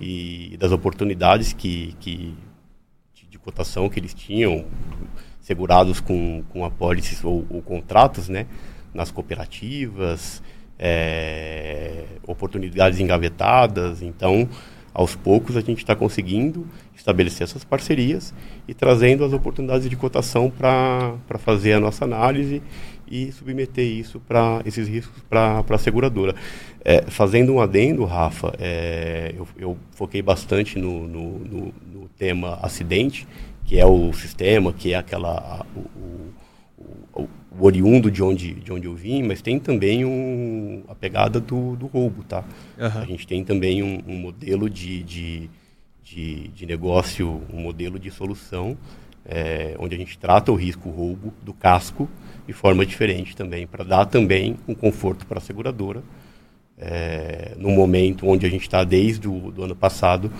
E 0.00 0.56
das 0.60 0.70
oportunidades 0.70 1.52
que, 1.52 1.96
que, 1.98 2.32
de, 3.12 3.26
de 3.26 3.38
cotação 3.40 3.88
que 3.88 3.98
eles 3.98 4.14
tinham, 4.14 4.64
segurados 5.44 6.00
com, 6.00 6.42
com 6.48 6.64
apólices 6.64 7.22
ou, 7.22 7.44
ou 7.50 7.60
contratos, 7.62 8.28
né? 8.28 8.46
Nas 8.94 9.10
cooperativas, 9.10 10.42
é, 10.78 12.04
oportunidades 12.26 12.98
engavetadas. 12.98 14.00
Então, 14.02 14.48
aos 14.94 15.14
poucos, 15.14 15.56
a 15.56 15.60
gente 15.60 15.78
está 15.78 15.94
conseguindo 15.94 16.66
estabelecer 16.96 17.42
essas 17.44 17.62
parcerias 17.62 18.32
e 18.66 18.72
trazendo 18.72 19.22
as 19.24 19.32
oportunidades 19.34 19.88
de 19.90 19.96
cotação 19.96 20.48
para 20.50 21.14
fazer 21.40 21.74
a 21.74 21.80
nossa 21.80 22.04
análise 22.04 22.62
e 23.06 23.30
submeter 23.32 23.84
isso 23.84 24.18
para 24.20 24.62
esses 24.64 24.88
riscos 24.88 25.22
para 25.28 25.62
a 25.68 25.78
seguradora. 25.78 26.34
É, 26.82 27.02
fazendo 27.02 27.52
um 27.54 27.60
adendo, 27.60 28.04
Rafa, 28.04 28.54
é, 28.58 29.34
eu, 29.36 29.46
eu 29.58 29.76
foquei 29.90 30.22
bastante 30.22 30.78
no, 30.78 31.06
no, 31.06 31.38
no- 31.40 31.74
no 31.92 32.08
tema 32.16 32.58
acidente, 32.62 33.26
que 33.64 33.78
é 33.78 33.86
o 33.86 34.12
sistema, 34.12 34.72
que 34.72 34.92
é 34.92 34.96
aquela 34.96 35.64
o, 35.74 35.80
o- 37.20 37.22
o- 37.22 37.28
oriundo 37.66 38.10
de 38.10 38.22
onde, 38.22 38.52
de 38.54 38.72
onde 38.72 38.86
eu 38.86 38.94
vim, 38.94 39.22
mas 39.22 39.40
tem 39.40 39.58
também 39.58 40.04
um, 40.04 40.82
a 40.88 40.94
pegada 40.94 41.38
do, 41.40 41.76
do 41.76 41.86
roubo, 41.86 42.24
tá? 42.24 42.44
Aham. 42.78 43.02
A 43.02 43.06
gente 43.06 43.26
tem 43.26 43.44
também 43.44 43.82
um, 43.82 44.02
um 44.06 44.16
modelo 44.16 44.68
de, 44.68 45.02
de, 45.04 45.50
de, 46.02 46.48
de 46.48 46.66
negócio, 46.66 47.40
um 47.52 47.60
modelo 47.60 47.98
de 47.98 48.10
solução, 48.10 48.76
é, 49.24 49.74
onde 49.78 49.94
a 49.94 49.98
gente 49.98 50.18
trata 50.18 50.50
o 50.52 50.56
risco 50.56 50.90
roubo 50.90 51.32
do 51.42 51.54
casco 51.54 52.08
de 52.46 52.52
forma 52.52 52.84
diferente 52.84 53.34
também, 53.36 53.66
para 53.66 53.84
dar 53.84 54.04
também 54.06 54.56
um 54.68 54.74
conforto 54.74 55.24
para 55.24 55.38
a 55.38 55.40
seguradora, 55.40 56.02
é, 56.76 57.52
num 57.56 57.70
momento 57.74 58.26
onde 58.26 58.44
a 58.44 58.50
gente 58.50 58.62
está 58.62 58.82
desde 58.84 59.28
o 59.28 59.50
do 59.52 59.62
ano 59.62 59.76
passado 59.76 60.30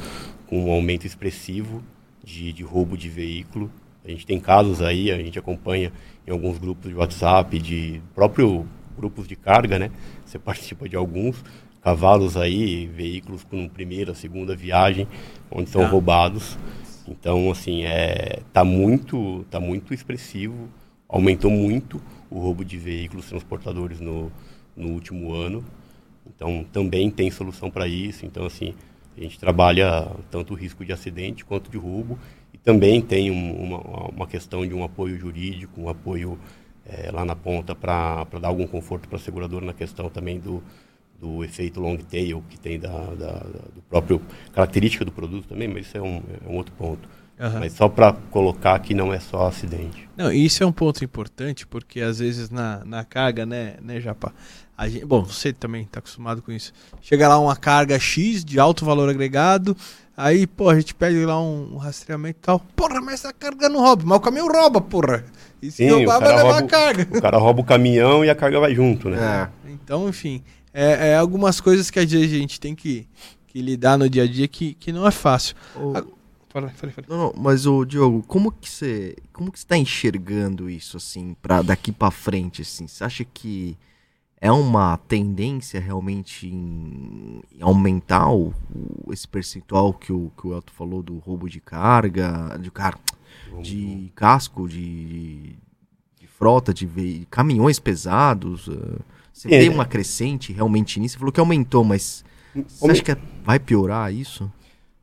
com 0.49 0.67
um 0.67 0.73
aumento 0.73 1.07
expressivo 1.07 1.83
de, 2.25 2.53
de 2.53 2.63
roubo 2.63 2.97
de 2.97 3.09
veículo. 3.09 3.71
A 4.05 4.09
gente 4.09 4.27
tem 4.27 4.39
casos 4.39 4.83
aí, 4.83 5.11
a 5.11 5.17
gente 5.19 5.39
acompanha 5.39 5.93
em 6.27 6.31
alguns 6.31 6.59
grupos 6.59 6.91
de 6.91 6.95
WhatsApp, 6.97 7.59
de 7.59 8.01
próprio 8.15 8.67
grupos 8.97 9.27
de 9.27 9.37
carga, 9.37 9.79
né? 9.79 9.91
Você 10.25 10.39
participa 10.41 10.89
de 10.89 10.97
alguns 10.97 11.43
cavalos 11.83 12.37
aí, 12.37 12.87
veículos 12.87 13.45
com 13.45 13.69
primeira, 13.69 14.15
segunda 14.15 14.57
viagem, 14.57 15.07
onde 15.51 15.69
são 15.71 15.83
Ah. 15.83 15.87
roubados. 15.89 16.57
Então, 17.07 17.51
assim, 17.51 17.85
é, 17.85 18.41
tá 18.53 18.65
muito, 18.65 19.45
tá 19.51 19.61
muito 19.61 19.93
expressivo. 19.93 20.69
Aumentou 21.07 21.51
muito 21.51 22.01
o 22.31 22.39
roubo 22.39 22.65
de 22.65 22.79
veículos 22.79 23.29
transportadores 23.29 24.01
no, 24.01 24.33
no 24.75 24.89
último 24.89 25.35
ano. 25.35 25.63
Então, 26.27 26.65
também 26.73 27.11
tem 27.11 27.31
solução 27.31 27.71
para 27.71 27.87
isso. 27.87 28.25
Então, 28.25 28.47
assim, 28.47 28.75
a 29.17 29.21
gente 29.21 29.39
trabalha 29.39 30.07
tanto 30.31 30.53
o 30.55 30.57
risco 30.57 30.85
de 30.85 30.93
acidente 30.93 31.45
quanto 31.45 31.71
de 31.71 31.77
roubo. 31.79 32.19
E 32.53 32.59
também 32.59 33.01
tem 33.01 33.31
um- 33.31 33.63
uma, 33.63 33.79
uma 34.11 34.27
questão 34.27 34.67
de 34.67 34.75
um 34.75 34.83
apoio 34.85 35.19
jurídico, 35.19 35.81
um 35.81 35.89
apoio 35.89 36.39
eh, 36.87 37.11
lá 37.13 37.25
na 37.25 37.35
ponta 37.35 37.75
para 37.75 38.25
dar 38.41 38.49
algum 38.49 38.67
conforto 38.67 39.09
para 39.09 39.17
a 39.17 39.21
seguradora 39.21 39.65
na 39.65 39.73
questão 39.73 40.09
também 40.11 40.39
do, 40.39 40.63
do 41.21 41.43
efeito 41.45 41.81
long 41.81 41.97
tail 41.97 42.43
que 42.51 42.59
tem 42.59 42.79
da, 42.79 42.89
da, 42.91 43.33
da- 43.33 43.69
do 43.75 43.83
próprio 43.89 44.21
característica 44.53 45.05
do 45.05 45.11
produto 45.13 45.49
também, 45.49 45.67
mas 45.69 45.87
isso 45.87 45.97
é 45.97 46.03
um, 46.03 46.23
é 46.45 46.49
um 46.49 46.57
outro 46.57 46.75
ponto. 46.77 47.09
Aham. 47.41 47.61
Mas 47.61 47.73
só 47.73 47.89
para 47.89 48.13
colocar 48.31 48.79
que 48.79 48.95
não 48.95 49.13
é 49.13 49.19
só 49.19 49.47
acidente. 49.49 50.09
Não, 50.17 50.31
isso 50.33 50.63
é 50.63 50.67
um 50.67 50.71
ponto 50.73 51.05
importante, 51.05 51.67
porque 51.67 52.01
às 52.01 52.19
vezes 52.21 52.49
na, 52.51 52.85
na 52.85 53.03
carga, 53.05 53.45
né, 53.45 53.77
né, 53.83 54.01
Japa? 54.01 54.33
A 54.77 54.89
gente, 54.89 55.05
bom, 55.05 55.23
você 55.23 55.53
também 55.53 55.83
está 55.83 56.01
acostumado 56.01 56.43
com 56.43 56.51
isso. 56.51 56.73
Chega 57.01 57.29
lá 57.29 57.39
uma 57.39 57.55
carga 57.57 57.99
X 57.99 58.45
de 58.45 58.59
alto 58.59 58.85
valor 58.85 59.09
agregado, 59.09 59.77
Aí, 60.17 60.47
pô, 60.47 60.69
a 60.69 60.77
gente 60.79 60.95
pede 60.95 61.25
lá 61.25 61.41
um, 61.43 61.75
um 61.75 61.77
rastreamento 61.77 62.39
e 62.39 62.43
tal. 62.43 62.61
Porra, 62.77 63.01
mas 63.01 63.15
essa 63.15 63.33
carga 63.33 63.69
não 63.69 63.81
rouba. 63.81 64.05
Mas 64.07 64.19
o 64.19 64.21
caminhão 64.21 64.47
rouba, 64.49 64.81
porra. 64.81 65.25
E 65.61 65.71
se 65.73 65.79
Sim, 65.79 65.91
roubar, 65.91 66.19
o 66.19 66.21
vai 66.21 66.29
cara 66.29 66.37
levar 66.37 66.51
rouba 66.53 66.67
a 66.67 66.69
carga. 66.69 67.19
O 67.19 67.23
cara 67.23 67.39
rouba 67.39 67.61
o 67.61 67.65
caminhão 67.65 68.25
e 68.25 68.31
a 68.31 68.35
carga 68.35 68.61
vai 68.61 68.75
junto, 68.75 69.09
né? 69.11 69.51
É. 69.67 69.71
Então, 69.73 70.09
enfim, 70.09 70.41
é, 70.73 71.09
é 71.11 71.17
algumas 71.17 71.61
coisas 71.61 71.91
que 71.91 71.99
às 71.99 72.09
vezes 72.11 72.33
a 72.33 72.39
gente 72.39 72.61
tem 72.61 72.77
que, 72.77 73.09
que 73.49 73.61
lidar 73.61 73.99
no 73.99 74.09
dia 74.09 74.23
a 74.23 74.27
dia 74.27 74.47
que, 74.47 74.75
que 74.75 74.93
não 74.93 75.05
é 75.05 75.11
fácil. 75.11 75.57
Ô, 75.75 75.93
Ah, 75.97 76.05
Fala, 76.49 76.69
fala, 76.69 76.93
fala. 76.93 77.07
Não, 77.11 77.17
não, 77.17 77.35
mas 77.37 77.67
o 77.67 77.85
Diogo, 77.85 78.23
como 78.29 78.53
que 78.53 78.71
você, 78.71 79.17
como 79.33 79.51
que 79.51 79.59
você 79.59 79.67
tá 79.67 79.77
enxergando 79.77 80.71
isso 80.71 80.97
assim, 80.97 81.35
para 81.43 81.61
daqui 81.63 81.91
pra 81.91 82.13
frente 82.13 82.63
assim? 82.63 82.87
Você 82.87 83.03
acha 83.03 83.25
que 83.25 83.77
é 84.41 84.51
uma 84.53 84.97
tendência 84.99 85.81
realmente 85.81 86.47
em, 86.49 87.41
aumentar 87.61 88.29
o, 88.31 88.53
o- 89.07 89.13
esse 89.13 89.27
percentual 89.27 89.93
que 89.93 90.13
o 90.13 90.31
que 90.39 90.47
o 90.47 90.53
Elton 90.55 90.73
falou 90.73 91.03
do 91.03 91.19
roubo 91.19 91.49
de 91.49 91.61
carga, 91.61 92.59
de 92.61 92.71
car 92.71 92.99
de 93.63 94.11
casco, 94.15 94.69
de, 94.69 94.77
de, 95.07 95.57
de 96.21 96.27
frota, 96.27 96.75
de 96.75 96.87
ve- 96.87 97.27
caminhões 97.31 97.79
pesados? 97.79 98.69
eh, 98.69 98.99
Você 99.33 99.49
é. 99.55 99.71
uma 99.71 99.85
crescente 99.87 100.53
realmente 100.53 100.99
nisso? 101.01 101.15
Você 101.15 101.19
falou 101.19 101.33
que 101.33 101.41
aumentou, 101.41 101.85
mas 101.85 102.25
você 102.67 102.91
acha 102.91 103.03
que 103.03 103.13
é- 103.13 103.19
vai 103.45 103.59
piorar 103.59 104.13
isso? 104.13 104.51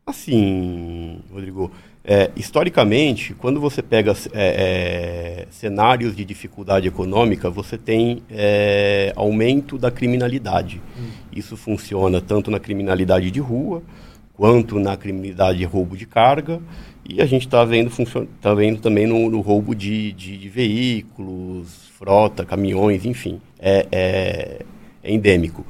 Assim, 0.05 1.21
Rodrigo, 1.31 1.71
é, 2.03 2.31
historicamente, 2.35 3.33
quando 3.35 3.59
você 3.59 3.81
pega 3.81 4.11
é, 4.33 5.45
é, 5.45 5.47
cenários 5.51 6.15
de 6.15 6.25
dificuldade 6.25 6.87
econômica, 6.87 7.49
você 7.49 7.77
tem 7.77 8.23
é, 8.29 9.13
aumento 9.15 9.77
da 9.77 9.91
criminalidade. 9.91 10.81
Isso 11.31 11.55
funciona 11.55 12.19
tanto 12.19 12.49
na 12.49 12.59
criminalidade 12.59 13.29
de 13.29 13.39
rua, 13.39 13.83
quanto 14.33 14.79
na 14.79 14.97
criminalidade 14.97 15.59
de 15.59 15.65
roubo 15.65 15.95
de 15.95 16.07
carga, 16.07 16.59
e 17.07 17.21
a 17.21 17.25
gente 17.25 17.45
está 17.45 17.63
vendo, 17.63 17.91
tá 18.41 18.53
vendo 18.53 18.79
também 18.79 19.05
no, 19.05 19.29
no 19.29 19.41
roubo 19.41 19.75
de, 19.75 20.11
de- 20.13 20.37
de 20.37 20.49
veículos, 20.49 21.89
frota, 21.97 22.43
caminhões, 22.45 23.05
enfim. 23.05 23.39
É, 23.59 24.65
é- 25.03 25.09
é 25.09 25.13
endêmico. 25.13 25.65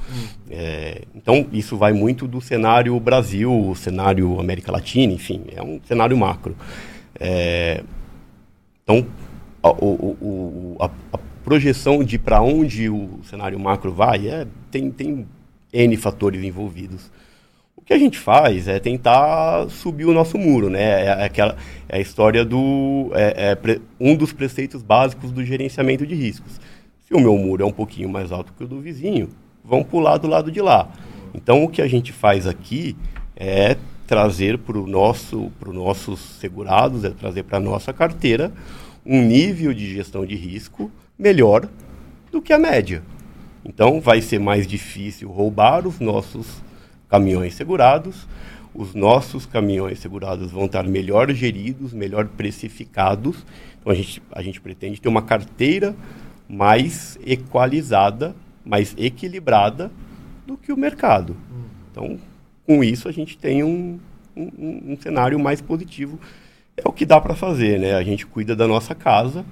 É, 0.49 1.01
então, 1.15 1.47
isso 1.51 1.77
vai 1.77 1.93
muito 1.93 2.27
do 2.27 2.41
cenário 2.41 2.99
Brasil, 2.99 3.51
o 3.69 3.75
cenário 3.75 4.39
América 4.39 4.71
Latina, 4.71 5.13
enfim, 5.13 5.41
é 5.55 5.61
um 5.61 5.79
cenário 5.85 6.17
macro. 6.17 6.55
É, 7.19 7.83
então, 8.83 9.05
a, 9.63 9.69
o- 9.71 10.17
o- 10.21 10.77
a- 10.79 10.89
a 11.13 11.19
projeção 11.43 12.03
de 12.03 12.17
para 12.17 12.41
onde 12.41 12.89
o 12.89 13.19
cenário 13.23 13.59
macro 13.59 13.91
vai 13.91 14.27
é, 14.27 14.45
tem, 14.69 14.91
tem 14.91 15.25
N 15.73 15.97
fatores 15.97 16.43
envolvidos. 16.43 17.11
O 17.75 17.81
que 17.83 17.93
a 17.93 17.97
gente 17.97 18.17
faz 18.17 18.67
é 18.67 18.79
tentar 18.79 19.67
subir 19.69 20.05
o 20.05 20.13
nosso 20.13 20.37
muro, 20.37 20.69
né? 20.69 21.05
É, 21.05 21.25
aquela, 21.25 21.57
é 21.89 21.97
a 21.97 21.99
história 21.99 22.45
do. 22.45 23.09
É, 23.13 23.57
é 23.59 23.79
um 23.99 24.15
dos 24.15 24.31
preceitos 24.31 24.83
básicos 24.83 25.31
do 25.31 25.43
gerenciamento 25.43 26.05
de 26.05 26.13
riscos. 26.13 26.59
Se 27.11 27.17
o 27.17 27.19
meu 27.19 27.37
muro 27.37 27.61
é 27.61 27.65
um 27.65 27.73
pouquinho 27.73 28.07
mais 28.07 28.31
alto 28.31 28.53
que 28.53 28.63
o 28.63 28.67
do 28.67 28.79
vizinho, 28.79 29.27
vão 29.65 29.83
pular 29.83 30.17
do 30.17 30.29
lado 30.29 30.49
de 30.49 30.61
lá. 30.61 30.89
Então, 31.33 31.61
o 31.61 31.67
que 31.67 31.81
a 31.81 31.87
gente 31.87 32.13
faz 32.13 32.47
aqui 32.47 32.95
é 33.35 33.75
trazer 34.07 34.57
para 34.57 34.77
o 34.77 34.87
nosso, 34.87 35.51
para 35.59 35.69
os 35.69 35.75
nossos 35.75 36.21
segurados, 36.39 37.03
é 37.03 37.09
trazer 37.09 37.43
para 37.43 37.57
a 37.57 37.59
nossa 37.59 37.91
carteira 37.91 38.49
um 39.05 39.21
nível 39.21 39.73
de 39.73 39.93
gestão 39.93 40.25
de 40.25 40.35
risco 40.35 40.89
melhor 41.19 41.67
do 42.31 42.41
que 42.41 42.53
a 42.53 42.57
média. 42.57 43.03
Então, 43.65 43.99
vai 43.99 44.21
ser 44.21 44.39
mais 44.39 44.65
difícil 44.65 45.29
roubar 45.29 45.85
os 45.85 45.99
nossos 45.99 46.63
caminhões 47.09 47.55
segurados. 47.55 48.25
Os 48.73 48.93
nossos 48.93 49.45
caminhões 49.45 49.99
segurados 49.99 50.49
vão 50.49 50.63
estar 50.63 50.87
melhor 50.87 51.29
geridos, 51.33 51.91
melhor 51.91 52.25
precificados. 52.25 53.45
Então, 53.81 53.91
a 53.91 53.95
gente, 53.95 54.23
a 54.31 54.41
gente 54.41 54.61
pretende 54.61 55.01
ter 55.01 55.09
uma 55.09 55.21
carteira 55.21 55.93
mais 56.51 57.17
equalizada, 57.25 58.35
mais 58.65 58.93
equilibrada 58.97 59.89
do 60.45 60.57
que 60.57 60.73
o 60.73 60.77
mercado. 60.77 61.37
Então, 61.89 62.19
com 62.67 62.83
isso, 62.83 63.07
a 63.07 63.11
gente 63.11 63.37
tem 63.37 63.63
um, 63.63 63.97
um, 64.35 64.91
um- 64.91 64.97
cenário 64.99 65.39
mais 65.39 65.61
positivo. 65.61 66.19
É 66.75 66.81
o 66.85 66.91
que 66.91 67.05
dá 67.05 67.21
para 67.21 67.35
fazer, 67.35 67.79
né? 67.79 67.93
A 67.95 68.03
gente 68.03 68.25
cuida 68.25 68.53
da 68.55 68.67
nossa 68.67 68.93
casa 68.93 69.45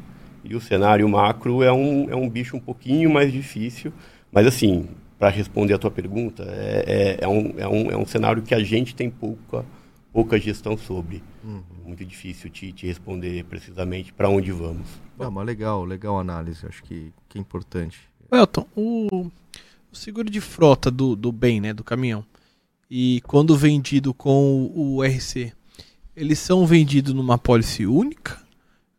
e 0.44 0.56
o 0.56 0.62
cenário 0.62 1.08
macro 1.08 1.64
é 1.64 1.72
um, 1.72 2.10
é 2.10 2.16
um 2.16 2.30
bicho 2.30 2.58
um 2.58 2.60
pouquinho 2.60 3.10
mais 3.10 3.32
difícil. 3.32 3.94
Mas, 4.32 4.46
assim, 4.46 4.88
para 5.18 5.30
responder 5.30 5.74
a 5.74 5.78
tua 5.78 5.92
pergunta, 5.92 6.44
é, 6.50 7.18
é, 7.22 7.26
é, 7.26 7.28
um, 7.28 7.54
é, 7.58 7.68
um, 7.68 7.92
é 7.92 7.98
um 7.98 8.06
cenário 8.06 8.42
que 8.42 8.54
a 8.54 8.64
gente 8.64 8.94
tem 8.94 9.10
pouca, 9.10 9.64
pouca 10.12 10.40
gestão 10.40 10.78
sobre. 10.78 11.24
Muito 11.86 12.06
difícil 12.06 12.50
te, 12.50 12.72
te 12.72 12.88
responder 12.88 13.44
precisamente 13.46 14.14
para 14.14 14.30
onde 14.30 14.52
vamos. 14.52 14.88
Ah, 15.20 15.30
mas 15.30 15.46
legal, 15.46 15.84
legal 15.84 16.18
a 16.18 16.22
análise, 16.22 16.66
acho 16.66 16.84
que, 16.84 17.12
que 17.28 17.38
é 17.38 17.42
importante. 17.42 18.00
Elton, 18.32 18.66
o, 18.76 19.32
o 19.92 19.96
seguro 19.96 20.30
de 20.30 20.40
frota 20.40 20.92
do, 20.92 21.16
do 21.16 21.32
bem, 21.32 21.60
né, 21.60 21.74
do 21.74 21.84
caminhão, 21.84 22.24
e 22.90 23.22
quando 23.26 23.56
vendido 23.56 24.14
com 24.14 24.72
o, 24.74 24.98
o 24.98 25.04
RC, 25.04 25.54
eles 26.16 26.40
são 26.40 26.66
vendidos 26.66 27.14
numa 27.14 27.36
apólice 27.36 27.86
única? 27.86 28.42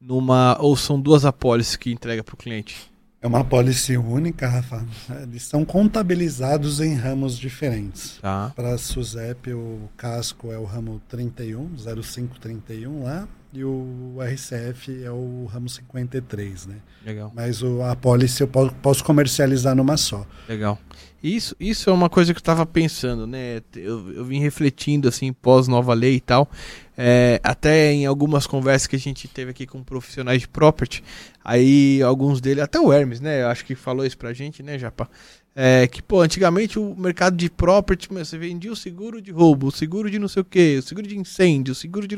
Numa, 0.01 0.57
ou 0.61 0.77
são 0.77 1.01
duas 1.01 1.25
apólices 1.25 1.77
que 1.77 1.93
entrega 1.93 2.25
para 2.25 2.35
o 2.35 2.39
cliente? 2.39 2.91
É 3.23 3.27
uma 3.27 3.45
policy 3.45 3.99
única, 3.99 4.49
Rafa. 4.49 4.83
Eles 5.23 5.43
são 5.43 5.63
contabilizados 5.63 6.81
em 6.81 6.95
ramos 6.95 7.37
diferentes. 7.37 8.19
Tá. 8.23 8.51
Para 8.57 8.75
a 8.75 8.79
SUSEP, 8.79 9.53
o 9.53 9.91
casco 9.95 10.51
é 10.51 10.57
o 10.57 10.65
ramo 10.65 11.03
31, 11.07 11.69
0531 11.77 13.03
lá, 13.03 13.29
e 13.53 13.65
o 13.65 14.17
RCF 14.21 15.03
é 15.05 15.11
o 15.11 15.45
ramo 15.53 15.69
53, 15.69 16.67
né? 16.67 16.77
Legal. 17.05 17.33
Mas 17.35 17.63
o, 17.63 17.83
a 17.83 17.97
policy 17.97 18.43
eu 18.43 18.49
po- 18.49 18.73
posso 18.83 19.03
comercializar 19.05 19.75
numa 19.75 19.97
só. 19.97 20.27
Legal. 20.49 20.79
Isso, 21.23 21.55
isso 21.61 21.91
é 21.91 21.93
uma 21.93 22.09
coisa 22.09 22.33
que 22.33 22.39
eu 22.39 22.43
tava 22.45 22.65
pensando, 22.65 23.27
né? 23.27 23.61
Eu, 23.77 24.13
eu 24.15 24.25
vim 24.25 24.41
refletindo 24.41 25.09
assim, 25.09 25.33
pós 25.33 25.69
nova 25.69 25.93
lei 25.93 26.15
e 26.17 26.21
tal. 26.21 26.49
É, 26.97 27.41
até 27.43 27.93
em 27.93 28.07
algumas 28.07 28.47
conversas 28.47 28.87
que 28.87 28.97
a 28.97 28.99
gente 28.99 29.27
teve 29.29 29.51
aqui 29.51 29.67
com 29.67 29.83
profissionais 29.83 30.43
de 30.43 30.49
property, 30.49 31.03
aí 31.45 32.01
alguns 32.03 32.41
deles, 32.41 32.63
até 32.63 32.79
o 32.81 32.93
Hermes, 32.93 33.21
né? 33.21 33.43
Eu 33.43 33.49
acho 33.49 33.65
que 33.65 33.75
falou 33.75 34.05
isso 34.05 34.17
pra 34.17 34.33
gente, 34.33 34.63
né, 34.63 34.79
Japa? 34.79 35.11
É, 35.55 35.89
que, 35.89 36.01
pô, 36.01 36.21
antigamente 36.21 36.79
o 36.79 36.95
mercado 36.97 37.37
de 37.37 37.51
property, 37.51 38.09
você 38.09 38.39
vendia 38.39 38.71
o 38.71 38.77
seguro 38.77 39.21
de 39.21 39.33
roubo, 39.33 39.67
o 39.67 39.73
seguro 39.73 40.09
de 40.09 40.19
não 40.19 40.29
sei 40.29 40.43
o 40.43 40.45
que, 40.45 40.79
o 40.79 40.83
seguro 40.83 41.07
de 41.07 41.19
incêndio, 41.19 41.73
o 41.73 41.75
seguro 41.75 42.07
de. 42.07 42.17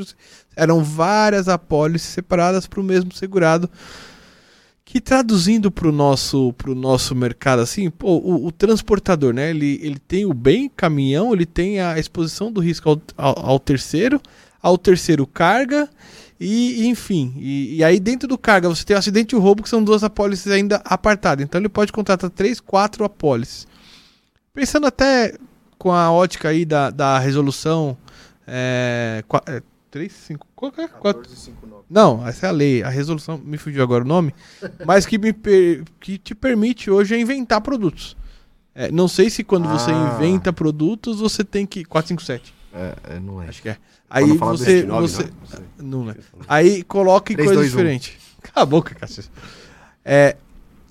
Eram 0.55 0.85
várias 0.85 1.49
apólices 1.49 2.09
separadas 2.09 2.67
para 2.67 2.81
o 2.81 2.85
mesmo 2.85 3.13
segurado. 3.13 3.71
Que 4.85 5.01
traduzindo 5.01 5.71
para 5.71 5.89
o 5.89 5.93
nosso, 5.93 6.53
pro 6.53 6.75
nosso 6.75 7.15
mercado, 7.15 7.63
assim, 7.63 7.89
pô, 7.89 8.19
o, 8.19 8.47
o 8.47 8.53
transportador, 8.53 9.33
né? 9.33 9.49
Ele, 9.49 9.81
ele 9.83 9.99
tem 9.99 10.27
o 10.27 10.35
bem 10.35 10.69
caminhão, 10.69 11.33
ele 11.33 11.47
tem 11.47 11.81
a 11.81 11.99
exposição 11.99 12.53
do 12.53 12.61
risco 12.61 12.91
ao, 12.91 13.01
ao, 13.17 13.47
ao 13.53 13.59
terceiro, 13.59 14.21
ao 14.61 14.77
terceiro 14.77 15.27
carga, 15.27 15.89
e 16.43 16.87
enfim. 16.89 17.35
E, 17.37 17.77
e 17.77 17.85
aí 17.85 17.99
dentro 18.01 18.27
do 18.29 18.37
carga 18.39 18.69
você 18.69 18.85
tem 18.85 18.95
o 18.97 18.99
acidente 18.99 19.35
e 19.35 19.37
o 19.39 19.41
roubo, 19.41 19.63
que 19.63 19.69
são 19.69 19.83
duas 19.83 20.03
apólices 20.05 20.51
ainda 20.51 20.77
apartadas. 20.85 21.45
Então 21.45 21.61
ele 21.61 21.69
pode 21.69 21.93
contratar 21.93 22.29
três, 22.31 22.61
quatro 22.61 23.05
apólices. 23.05 23.67
Pensando 24.55 24.87
até 24.87 25.35
com 25.79 25.93
a 25.93 26.11
ótica 26.13 26.49
aí 26.51 26.65
da, 26.65 26.91
da 26.91 27.19
resolução. 27.19 27.97
É, 28.47 29.23
qua- 29.29 29.43
é, 29.47 29.63
3, 29.91 30.11
5, 30.11 30.47
qual 30.57 30.73
que 30.73 30.81
é? 30.81 30.89
Quatro- 30.89 31.23
não, 31.89 32.27
essa 32.27 32.47
é 32.47 32.49
a 32.49 32.53
lei. 32.53 32.83
A 32.83 32.89
resolução, 32.89 33.37
me 33.39 33.59
fugiu 33.59 33.83
agora 33.83 34.03
o 34.03 34.07
nome, 34.07 34.35
mas 34.87 35.05
que, 35.05 35.19
me 35.19 35.35
que 36.01 36.17
te 36.19 36.35
permite 36.35 36.91
hoje 36.91 37.15
é 37.15 37.21
inventar 37.21 37.61
produtos. 37.61 38.17
É, 38.75 38.91
não 38.91 39.07
sei 39.07 39.29
se 39.29 39.45
quando 39.45 39.69
você 39.69 39.91
Ah. 39.91 40.15
inventa 40.17 40.51
produtos 40.53 41.21
você 41.21 41.45
tem 41.45 41.67
que. 41.67 41.85
457, 41.85 42.55
É, 42.73 42.95
é, 43.17 43.21
não 43.21 43.43
é. 43.43 43.49
acho 43.49 43.61
que 43.61 43.69
é. 43.69 43.77
Aí 44.13 44.27
você. 44.37 44.83
29, 44.83 45.09
você 45.09 45.31
não, 45.79 45.85
não, 46.01 46.05
né? 46.05 46.15
Aí 46.47 46.83
coloca 46.83 47.33
em 47.33 47.37
Três, 47.37 47.49
coisa 47.49 47.63
dois, 47.63 47.73
um. 47.73 47.77
diferente. 47.79 48.19
Cala 48.43 48.63
a 48.63 48.67
boca. 48.67 48.95
É, 50.05 50.37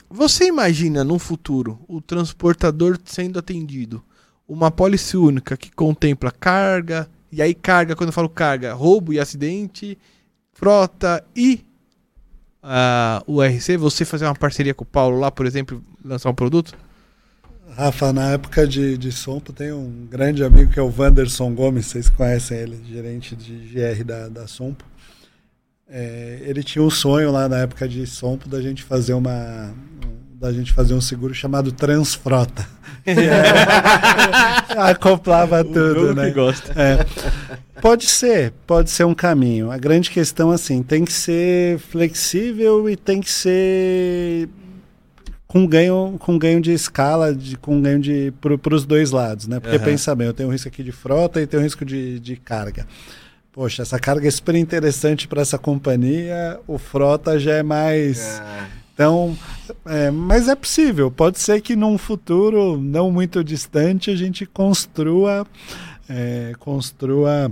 você 0.09 0.47
imagina 0.47 1.03
no 1.03 1.19
futuro 1.19 1.79
o 1.87 2.01
transportador 2.01 2.97
sendo 3.05 3.37
atendido 3.37 4.03
uma 4.47 4.71
pólice 4.71 5.15
única 5.15 5.55
que 5.55 5.71
contempla 5.71 6.31
carga, 6.31 7.07
e 7.31 7.43
aí 7.43 7.53
carga, 7.53 7.95
quando 7.95 8.09
eu 8.09 8.13
falo 8.13 8.27
carga, 8.27 8.73
roubo 8.73 9.13
e 9.13 9.19
acidente, 9.19 9.97
frota 10.51 11.23
e 11.35 11.63
ah, 12.63 13.23
o 13.27 13.41
RC, 13.41 13.77
você 13.77 14.03
fazer 14.03 14.25
uma 14.25 14.35
parceria 14.35 14.73
com 14.73 14.83
o 14.83 14.87
Paulo 14.87 15.19
lá, 15.19 15.29
por 15.29 15.45
exemplo, 15.45 15.83
lançar 16.03 16.29
um 16.29 16.35
produto? 16.35 16.73
Rafa, 17.75 18.11
na 18.11 18.31
época 18.31 18.67
de, 18.67 18.97
de 18.97 19.11
Sompo, 19.11 19.53
tem 19.53 19.71
um 19.71 20.05
grande 20.09 20.43
amigo 20.43 20.71
que 20.71 20.79
é 20.79 20.83
o 20.83 20.93
Wanderson 20.95 21.53
Gomes, 21.53 21.85
vocês 21.87 22.09
conhecem 22.09 22.57
ele, 22.57 22.81
gerente 22.89 23.35
de 23.35 23.53
GR 23.53 24.03
da, 24.03 24.27
da 24.27 24.47
Sompo. 24.47 24.83
É, 25.89 26.39
ele 26.45 26.63
tinha 26.63 26.83
um 26.83 26.89
sonho 26.89 27.31
lá 27.31 27.49
na 27.49 27.59
época 27.59 27.87
de 27.87 28.05
Sompo 28.07 28.47
da 28.47 28.61
gente 28.61 28.83
fazer 28.83 29.13
uma. 29.13 29.73
um- 30.05 30.21
da 30.39 30.51
gente 30.51 30.73
fazer 30.73 30.95
um 30.95 31.01
seguro 31.01 31.35
chamado 31.35 31.71
Transfrota. 31.71 32.67
acoplava 34.75 35.63
tudo, 35.63 36.15
né? 36.15 36.33
É. 36.75 37.05
Pode 37.79 38.07
ser, 38.07 38.51
pode 38.65 38.89
ser 38.89 39.03
um 39.03 39.13
caminho. 39.13 39.69
A 39.69 39.77
grande 39.77 40.09
questão 40.09 40.49
assim, 40.49 40.81
tem 40.81 41.05
que 41.05 41.13
ser 41.13 41.77
flexível 41.77 42.89
e 42.89 42.95
tem 42.95 43.21
que 43.21 43.31
ser 43.31 44.49
com 45.51 45.67
ganho, 45.67 46.15
com 46.17 46.37
ganho 46.37 46.61
de 46.61 46.71
escala, 46.71 47.35
de, 47.35 47.57
com 47.57 47.81
ganho 47.81 47.99
de 47.99 48.33
para 48.39 48.73
os 48.73 48.85
dois 48.85 49.11
lados, 49.11 49.49
né? 49.49 49.59
Porque 49.59 49.75
uhum. 49.75 49.83
pensa 49.83 50.15
bem, 50.15 50.27
eu 50.27 50.33
tenho 50.33 50.47
um 50.47 50.51
risco 50.53 50.69
aqui 50.69 50.81
de 50.81 50.93
frota 50.93 51.41
e 51.41 51.45
tenho 51.45 51.61
um 51.61 51.65
risco 51.65 51.83
de, 51.83 52.21
de 52.21 52.37
carga. 52.37 52.87
Poxa, 53.51 53.81
essa 53.81 53.99
carga 53.99 54.25
é 54.25 54.31
super 54.31 54.55
interessante 54.55 55.27
para 55.27 55.41
essa 55.41 55.57
companhia, 55.57 56.57
o 56.65 56.77
frota 56.77 57.37
já 57.37 57.55
é 57.55 57.63
mais. 57.63 58.39
É 58.39 58.67
então, 58.93 59.37
é, 59.87 60.09
mas 60.09 60.47
é 60.47 60.55
possível. 60.55 61.11
Pode 61.11 61.37
ser 61.37 61.59
que 61.59 61.75
num 61.75 61.97
futuro 61.97 62.77
não 62.77 63.11
muito 63.11 63.43
distante 63.43 64.09
a 64.09 64.15
gente 64.15 64.45
construa, 64.45 65.45
é, 66.07 66.53
construa 66.59 67.51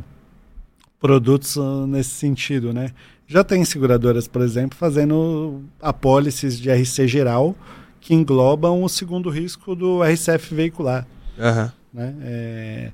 produtos 1.01 1.57
ah, 1.57 1.85
nesse 1.85 2.11
sentido, 2.11 2.71
né? 2.71 2.91
Já 3.27 3.43
tem 3.43 3.65
seguradoras, 3.65 4.25
por 4.25 4.41
exemplo, 4.41 4.77
fazendo 4.77 5.63
apólices 5.81 6.57
de 6.57 6.71
RC 6.71 7.09
geral 7.09 7.57
que 7.99 8.13
englobam 8.13 8.83
o 8.83 8.89
segundo 8.89 9.29
risco 9.29 9.75
do 9.75 10.03
RCF 10.03 10.53
veicular. 10.53 11.07
Uhum. 11.37 11.71
Né? 11.93 12.15
É, 12.21 12.91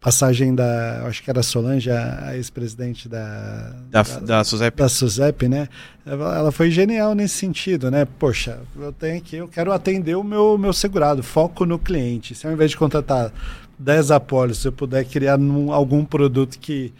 passagem 0.00 0.54
da, 0.54 1.04
acho 1.06 1.20
que 1.20 1.28
era 1.28 1.42
Solange, 1.42 1.90
a, 1.90 2.36
ex-presidente 2.36 3.08
da, 3.08 3.74
da, 3.90 4.02
da, 4.02 4.18
da 4.20 4.44
SUSEP. 4.44 4.76
Da 4.76 4.88
SUSEP, 4.88 5.48
né? 5.48 5.68
Ela, 6.04 6.38
ela, 6.38 6.52
foi 6.52 6.70
genial 6.70 7.12
nesse 7.12 7.34
sentido, 7.34 7.90
né? 7.90 8.04
Poxa, 8.04 8.60
eu 8.76 8.92
tenho 8.92 9.18
aqui, 9.18 9.36
eu 9.36 9.48
quero 9.48 9.72
atender 9.72 10.14
o 10.14 10.22
meu, 10.22 10.56
meu 10.56 10.72
segurado, 10.72 11.24
foco 11.24 11.66
no 11.66 11.76
cliente. 11.76 12.36
Se 12.36 12.46
ao 12.46 12.52
invés 12.52 12.70
de 12.70 12.76
contratar 12.76 13.32
10 13.78 14.12
apólices, 14.12 14.64
eu 14.64 14.70
puder 14.70 15.04
criar 15.04 15.36
num, 15.38 15.72
algum 15.72 16.04
produto 16.04 16.56
que 16.58 16.92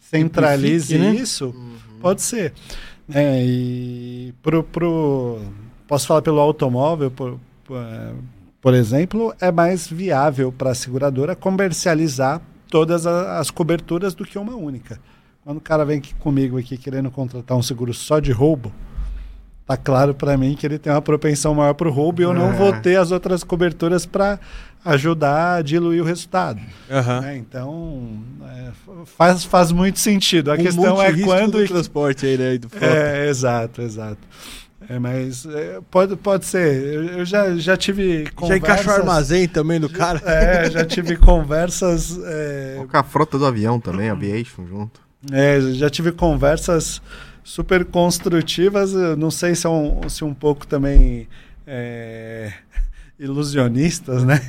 centralize 0.00 0.96
né? 0.96 1.14
isso, 1.14 1.46
uhum. 1.46 1.98
pode 2.00 2.22
ser. 2.22 2.54
É, 3.12 3.44
e 3.44 4.32
pro, 4.42 4.62
pro, 4.62 5.38
posso 5.94 6.08
falar 6.08 6.22
pelo 6.22 6.40
automóvel, 6.40 7.08
por, 7.08 7.38
por 8.60 8.74
exemplo, 8.74 9.32
é 9.40 9.52
mais 9.52 9.86
viável 9.86 10.50
para 10.50 10.70
a 10.70 10.74
seguradora 10.74 11.36
comercializar 11.36 12.42
todas 12.68 13.06
as 13.06 13.48
coberturas 13.48 14.12
do 14.12 14.24
que 14.24 14.36
uma 14.36 14.56
única. 14.56 14.98
Quando 15.44 15.58
o 15.58 15.60
cara 15.60 15.84
vem 15.84 15.98
aqui 15.98 16.12
comigo 16.16 16.58
aqui 16.58 16.76
querendo 16.76 17.12
contratar 17.12 17.56
um 17.56 17.62
seguro 17.62 17.94
só 17.94 18.18
de 18.18 18.32
roubo, 18.32 18.72
tá 19.64 19.76
claro 19.76 20.14
para 20.14 20.36
mim 20.36 20.56
que 20.56 20.66
ele 20.66 20.80
tem 20.80 20.92
uma 20.92 21.00
propensão 21.00 21.54
maior 21.54 21.74
para 21.74 21.86
o 21.86 21.92
roubo 21.92 22.20
e 22.20 22.24
eu 22.24 22.34
não 22.34 22.52
vou 22.54 22.74
é. 22.74 22.80
ter 22.80 22.96
as 22.96 23.12
outras 23.12 23.44
coberturas 23.44 24.04
para 24.04 24.40
ajudar 24.84 25.58
a 25.58 25.62
diluir 25.62 26.02
o 26.02 26.04
resultado. 26.04 26.60
Uhum. 26.90 27.20
Né? 27.20 27.36
Então 27.36 28.18
é, 28.42 28.70
faz, 29.04 29.44
faz 29.44 29.70
muito 29.70 30.00
sentido. 30.00 30.50
A 30.50 30.54
um 30.54 30.58
questão 30.58 31.00
é 31.00 31.12
quando 31.22 31.58
do 31.58 31.68
transporte 31.68 32.26
aí, 32.26 32.36
né, 32.36 32.58
do 32.58 32.68
É, 32.80 33.28
exato, 33.28 33.80
exato. 33.80 34.18
É, 34.88 34.98
mas 34.98 35.46
é, 35.46 35.80
pode, 35.90 36.16
pode 36.16 36.44
ser. 36.46 36.82
Eu, 36.82 37.04
eu, 37.18 37.24
já, 37.24 37.56
já 37.56 37.76
tive 37.76 38.30
conversas... 38.34 38.48
Já 38.48 38.56
encaixou 38.56 38.92
armazém 38.92 39.48
também 39.48 39.78
no 39.78 39.88
cara? 39.88 40.20
É, 40.24 40.70
já 40.70 40.84
tive 40.84 41.16
conversas... 41.18 42.18
É... 42.24 42.84
Com 42.88 42.96
a 42.96 43.02
frota 43.02 43.38
do 43.38 43.46
avião 43.46 43.80
também, 43.80 44.10
aviation 44.10 44.66
junto. 44.66 45.00
É, 45.32 45.60
já 45.72 45.88
tive 45.88 46.12
conversas 46.12 47.00
super 47.42 47.84
construtivas, 47.84 48.92
eu 48.92 49.16
não 49.16 49.30
sei 49.30 49.54
se 49.54 49.66
é 49.66 49.70
um, 49.70 50.08
se 50.08 50.24
um 50.24 50.34
pouco 50.34 50.66
também... 50.66 51.28
É, 51.66 52.52
ilusionistas, 53.18 54.24
né? 54.24 54.40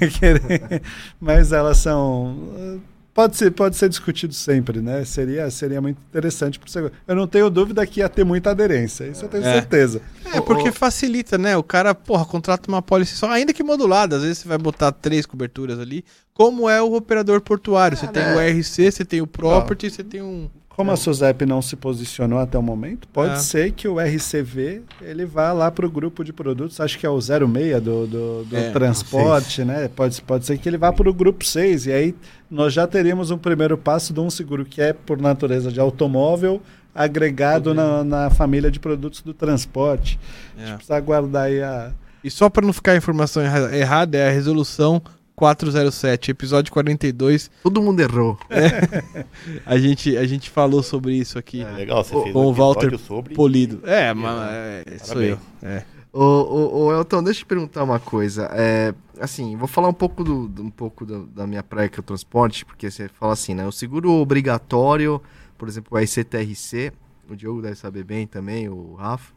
mas 1.22 1.52
elas 1.52 1.78
são 1.78 2.82
pode 3.16 3.38
ser, 3.38 3.50
pode 3.52 3.78
ser 3.78 3.88
discutido 3.88 4.34
sempre, 4.34 4.82
né? 4.82 5.06
Seria, 5.06 5.50
seria 5.50 5.82
muito 5.82 5.98
interessante 6.10 6.60
para 6.60 6.70
você. 6.70 6.92
Eu 7.08 7.16
não 7.16 7.26
tenho 7.26 7.50
dúvida 7.50 7.88
que 7.88 8.02
ia 8.02 8.10
ter 8.10 8.26
muita 8.26 8.52
aderência, 8.52 9.06
isso 9.06 9.24
eu 9.24 9.30
tenho 9.30 9.46
é. 9.46 9.54
certeza. 9.54 10.02
É, 10.34 10.42
porque 10.42 10.70
facilita, 10.70 11.38
né? 11.38 11.56
O 11.56 11.64
cara, 11.64 11.96
porra, 11.96 12.26
contrata 12.26 12.70
uma 12.70 12.82
pólice 12.82 13.16
só, 13.16 13.30
ainda 13.30 13.54
que 13.54 13.64
modulada, 13.64 14.18
às 14.18 14.22
vezes 14.22 14.40
você 14.40 14.48
vai 14.50 14.58
botar 14.58 14.92
três 14.92 15.26
coberturas 15.26 15.80
ali, 15.80 16.04
como 16.34 16.70
é 16.70 16.82
o 16.82 16.94
operador 16.94 17.40
portuário. 17.40 17.98
Você 17.98 18.08
tem 18.08 18.22
o 18.22 18.36
né? 18.36 18.52
RC, 18.52 18.92
você 18.92 19.06
tem 19.06 19.22
o 19.22 19.28
property, 19.28 19.90
você 19.90 20.04
tem 20.04 20.22
um 20.22 20.50
como 20.76 20.92
a 20.92 20.98
SUSEP 20.98 21.46
não 21.46 21.62
se 21.62 21.78
posicionou 21.78 22.38
até 22.38 22.58
o 22.58 22.62
momento, 22.62 23.08
pode 23.08 23.36
é. 23.36 23.38
ser 23.38 23.72
que 23.72 23.88
o 23.88 23.98
RCV 23.98 24.82
ele 25.02 25.26
vá 25.26 25.54
lá 25.54 25.72
para 25.72 25.86
o 25.86 25.90
grupo 25.90 26.22
de 26.22 26.34
produtos, 26.34 26.82
acho 26.82 27.00
que 27.00 27.06
é 27.06 27.10
o 27.10 27.20
06 27.22 27.82
do, 27.82 28.06
do, 28.06 28.44
do 28.44 28.58
é, 28.58 28.72
transporte, 28.72 29.64
né? 29.64 29.88
Pode, 29.88 30.22
pode 30.22 30.46
ser 30.46 30.58
que 30.58 30.68
ele 30.68 30.78
vá 30.78 30.92
para 30.92 31.10
o 31.10 31.14
grupo 31.14 31.46
6, 31.46 31.86
e 31.86 31.94
aí 31.94 32.16
nós 32.52 32.74
já 32.74 32.86
teríamos 32.86 33.32
um 33.32 33.38
primeiro 33.38 33.78
passo 33.78 34.14
de 34.14 34.20
um 34.20 34.30
seguro 34.30 34.66
que 34.66 34.82
é, 34.82 34.92
por 34.92 35.18
natureza 35.18 35.72
de 35.72 35.80
automóvel, 35.80 36.62
agregado 36.94 37.74
na, 37.74 38.04
na, 38.04 38.30
família 38.30 38.70
de 38.70 38.80
produtos 38.80 39.22
do 39.22 39.34
transporte. 39.34 40.20
É. 40.58 40.62
A 40.62 40.66
gente 40.66 40.76
precisa 40.76 40.98
aguardar 40.98 41.44
aí 41.44 41.62
a. 41.62 41.94
E 42.22 42.30
só 42.30 42.50
para 42.50 42.66
não 42.66 42.74
ficar 42.74 42.92
a 42.92 42.98
informação 42.98 43.42
errada, 43.72 44.18
é 44.18 44.28
a 44.28 44.32
resolução 44.32 45.02
407, 45.36 46.32
episódio 46.32 46.72
42. 46.72 47.52
Todo 47.62 47.82
mundo 47.82 48.00
errou. 48.00 48.38
É. 48.50 49.26
a, 49.66 49.78
gente, 49.78 50.16
a 50.18 50.26
gente 50.26 50.50
falou 50.50 50.82
sobre 50.82 51.14
isso 51.14 51.38
aqui. 51.38 51.62
É, 51.62 51.72
legal, 51.72 52.04
você 52.04 52.14
fez 52.22 52.34
com 52.34 52.46
o 52.46 52.54
Walter 52.54 52.98
sobre... 52.98 53.34
Polido. 53.34 53.82
É, 53.84 54.14
mas 54.14 54.50
é, 54.52 54.98
sou 55.00 55.22
eu. 55.22 55.38
É. 55.62 55.84
Ô, 56.14 56.24
ô, 56.24 56.86
ô, 56.86 56.94
Elton, 56.94 57.22
deixa 57.22 57.40
eu 57.40 57.44
te 57.44 57.48
perguntar 57.48 57.84
uma 57.84 58.00
coisa. 58.00 58.50
É, 58.54 58.94
assim, 59.20 59.58
vou 59.58 59.68
falar 59.68 59.90
um 59.90 59.94
pouco, 59.94 60.24
do, 60.24 60.64
um 60.64 60.70
pouco 60.70 61.06
do, 61.06 61.26
da 61.28 61.46
minha 61.46 61.62
praia 61.62 61.90
que 61.90 62.00
é 62.00 62.02
o 62.02 62.04
transporte, 62.04 62.64
porque 62.64 62.90
você 62.90 63.10
fala 63.10 63.34
assim, 63.34 63.54
né? 63.54 63.68
O 63.68 63.72
seguro 63.72 64.12
obrigatório, 64.12 65.22
por 65.58 65.68
exemplo, 65.68 65.98
o 65.98 66.00
ICTRC, 66.00 66.94
o 67.30 67.36
Diogo 67.36 67.62
deve 67.62 67.76
saber 67.76 68.06
bem 68.06 68.26
também, 68.26 68.70
o 68.70 68.94
Rafa 68.94 69.35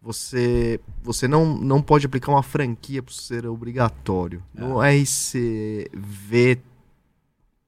você 0.00 0.80
você 1.02 1.26
não, 1.26 1.56
não 1.56 1.82
pode 1.82 2.06
aplicar 2.06 2.32
uma 2.32 2.42
franquia 2.42 3.02
para 3.02 3.14
ser 3.14 3.46
obrigatório. 3.46 4.42
É. 4.56 4.60
No 4.60 4.80
RCV 4.80 6.60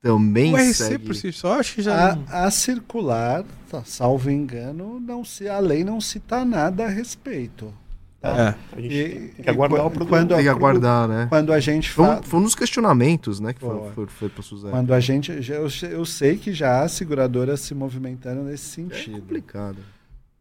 também 0.01 0.55
o 0.55 0.57
RC 0.57 0.75
segue... 0.75 1.07
por 1.07 1.15
si 1.15 1.33
só, 1.33 1.59
acho 1.59 1.75
que 1.75 1.83
já 1.83 2.13
a, 2.13 2.17
não... 2.17 2.25
a 2.29 2.51
circular, 2.51 3.45
tá, 3.69 3.83
salvo 3.85 4.31
engano, 4.31 5.01
não 5.01 5.25
se 5.25 5.49
a 5.49 5.59
lei 5.59 5.83
não 5.83 6.01
cita 6.01 6.45
nada 6.45 6.85
a 6.87 6.89
respeito. 6.89 7.75
Tá? 8.21 8.57
É. 8.73 8.77
A 8.77 8.81
gente 8.81 8.95
e, 8.95 9.09
tem 9.29 9.45
que 9.45 9.51
aguardar 9.51 9.87
o 9.87 9.91
produto. 9.91 10.09
Quando, 10.09 10.35
tem 10.35 10.43
que 10.43 10.49
aguardar, 10.49 11.09
né? 11.09 11.27
Quando 11.29 11.53
a 11.53 11.61
gente 11.61 11.91
fala... 11.91 12.21
Foi 12.23 12.41
um 12.41 12.43
dos 12.43 12.55
questionamentos, 12.55 13.39
né, 13.39 13.53
que 13.53 13.61
foi, 13.61 13.91
foi, 13.91 14.07
foi 14.07 14.29
para 14.29 14.43
Suzana. 14.43 14.73
Quando 14.73 14.93
a 14.93 15.01
gente... 15.01 15.31
Eu, 15.31 15.69
eu 15.91 16.05
sei 16.05 16.37
que 16.37 16.53
já 16.53 16.83
há 16.83 16.89
seguradoras 16.89 17.61
se 17.61 17.75
movimentando 17.75 18.43
nesse 18.43 18.65
sentido. 18.65 19.17
É 19.17 19.21
complicado. 19.21 19.79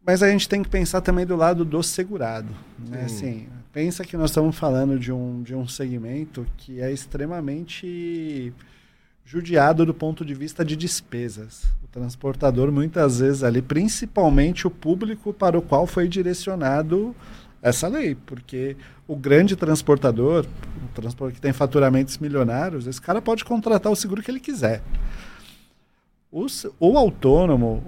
Mas 0.08 0.22
a 0.22 0.30
gente 0.30 0.48
tem 0.48 0.62
que 0.62 0.70
pensar 0.70 1.02
também 1.02 1.26
do 1.26 1.36
lado 1.36 1.66
do 1.66 1.82
segurado. 1.82 2.48
Né? 2.78 3.02
Assim, 3.04 3.46
pensa 3.70 4.06
que 4.06 4.16
nós 4.16 4.30
estamos 4.30 4.56
falando 4.56 4.98
de 4.98 5.12
um, 5.12 5.42
de 5.42 5.54
um 5.54 5.68
segmento 5.68 6.46
que 6.56 6.80
é 6.80 6.90
extremamente 6.90 8.50
judiado 9.22 9.84
do 9.84 9.92
ponto 9.92 10.24
de 10.24 10.32
vista 10.32 10.64
de 10.64 10.76
despesas. 10.76 11.64
O 11.84 11.88
transportador, 11.88 12.72
muitas 12.72 13.18
vezes 13.18 13.42
ali, 13.42 13.60
principalmente 13.60 14.66
o 14.66 14.70
público 14.70 15.34
para 15.34 15.58
o 15.58 15.60
qual 15.60 15.86
foi 15.86 16.08
direcionado 16.08 17.14
essa 17.60 17.86
lei, 17.86 18.14
porque 18.14 18.78
o 19.06 19.14
grande 19.14 19.56
transportador, 19.56 20.46
o 20.86 20.88
transporte 20.94 21.34
que 21.34 21.40
tem 21.42 21.52
faturamentos 21.52 22.16
milionários, 22.16 22.86
esse 22.86 22.98
cara 23.02 23.20
pode 23.20 23.44
contratar 23.44 23.92
o 23.92 23.96
seguro 23.96 24.22
que 24.22 24.30
ele 24.30 24.40
quiser. 24.40 24.82
O, 26.32 26.46
o 26.80 26.96
autônomo, 26.96 27.82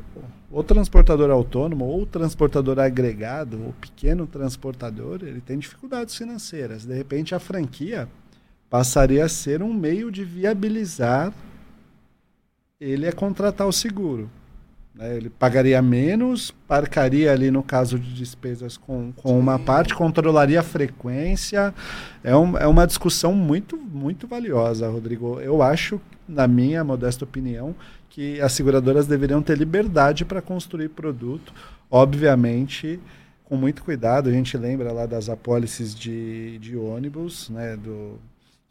o 0.51 0.63
transportador 0.65 1.31
autônomo 1.31 1.85
ou 1.85 2.03
o 2.03 2.07
transportador 2.07 2.79
agregado, 2.81 3.57
o 3.57 3.73
pequeno 3.81 4.27
transportador, 4.27 5.21
ele 5.23 5.41
tem 5.41 5.59
dificuldades 5.59 6.17
financeiras. 6.17 6.85
De 6.85 6.95
repente, 6.95 7.35
a 7.35 7.39
franquia 7.39 8.09
passaria 8.69 9.25
a 9.25 9.29
ser 9.29 9.63
um 9.63 9.73
meio 9.73 10.11
de 10.11 10.25
viabilizar 10.25 11.33
ele 12.81 13.07
a 13.07 13.13
contratar 13.13 13.67
o 13.67 13.73
seguro. 13.73 14.29
Né? 14.95 15.17
Ele 15.17 15.31
pagaria 15.31 15.81
menos, 15.81 16.51
parcaria 16.67 17.33
ali 17.33 17.51
no 17.51 17.63
caso 17.63 17.99
de 17.99 18.13
despesas 18.15 18.77
com, 18.77 19.13
com 19.13 19.39
uma 19.39 19.59
parte, 19.59 19.95
controlaria 19.95 20.61
a 20.61 20.65
frequência. 20.65 21.73
É, 22.25 22.35
um, 22.35 22.57
é 22.57 22.67
uma 22.67 22.87
discussão 22.87 23.35
muito, 23.35 23.77
muito 23.77 24.27
valiosa, 24.27 24.89
Rodrigo. 24.89 25.39
Eu 25.41 25.63
acho, 25.63 26.01
na 26.29 26.49
minha 26.49 26.83
modesta 26.83 27.25
opinião, 27.25 27.75
que 28.11 28.41
as 28.41 28.53
seguradoras 28.53 29.07
deveriam 29.07 29.41
ter 29.41 29.57
liberdade 29.57 30.25
para 30.25 30.43
construir 30.43 30.91
produto, 30.91 31.55
obviamente 31.91 33.01
com 33.45 33.57
muito 33.57 33.83
cuidado. 33.83 34.29
A 34.29 34.33
gente 34.33 34.57
lembra 34.57 34.93
lá 34.93 35.07
das 35.07 35.29
apólices 35.29 35.95
de, 35.95 36.59
de 36.59 36.77
ônibus, 36.77 37.49
né, 37.51 37.77
do, 37.77 38.19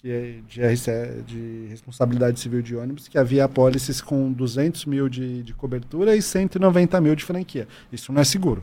de, 0.01 0.41
de, 0.47 0.61
RCE, 0.61 1.23
de 1.27 1.67
responsabilidade 1.69 2.39
civil 2.39 2.61
de 2.61 2.75
ônibus, 2.75 3.07
que 3.07 3.17
havia 3.17 3.43
apólices 3.43 3.99
com 3.99 4.31
200 4.31 4.85
mil 4.85 5.09
de, 5.09 5.43
de 5.43 5.53
cobertura 5.53 6.15
e 6.15 6.21
190 6.21 7.01
mil 7.01 7.13
de 7.13 7.25
franquia. 7.25 7.67
Isso 7.91 8.13
não 8.13 8.21
é 8.21 8.23
seguro. 8.23 8.61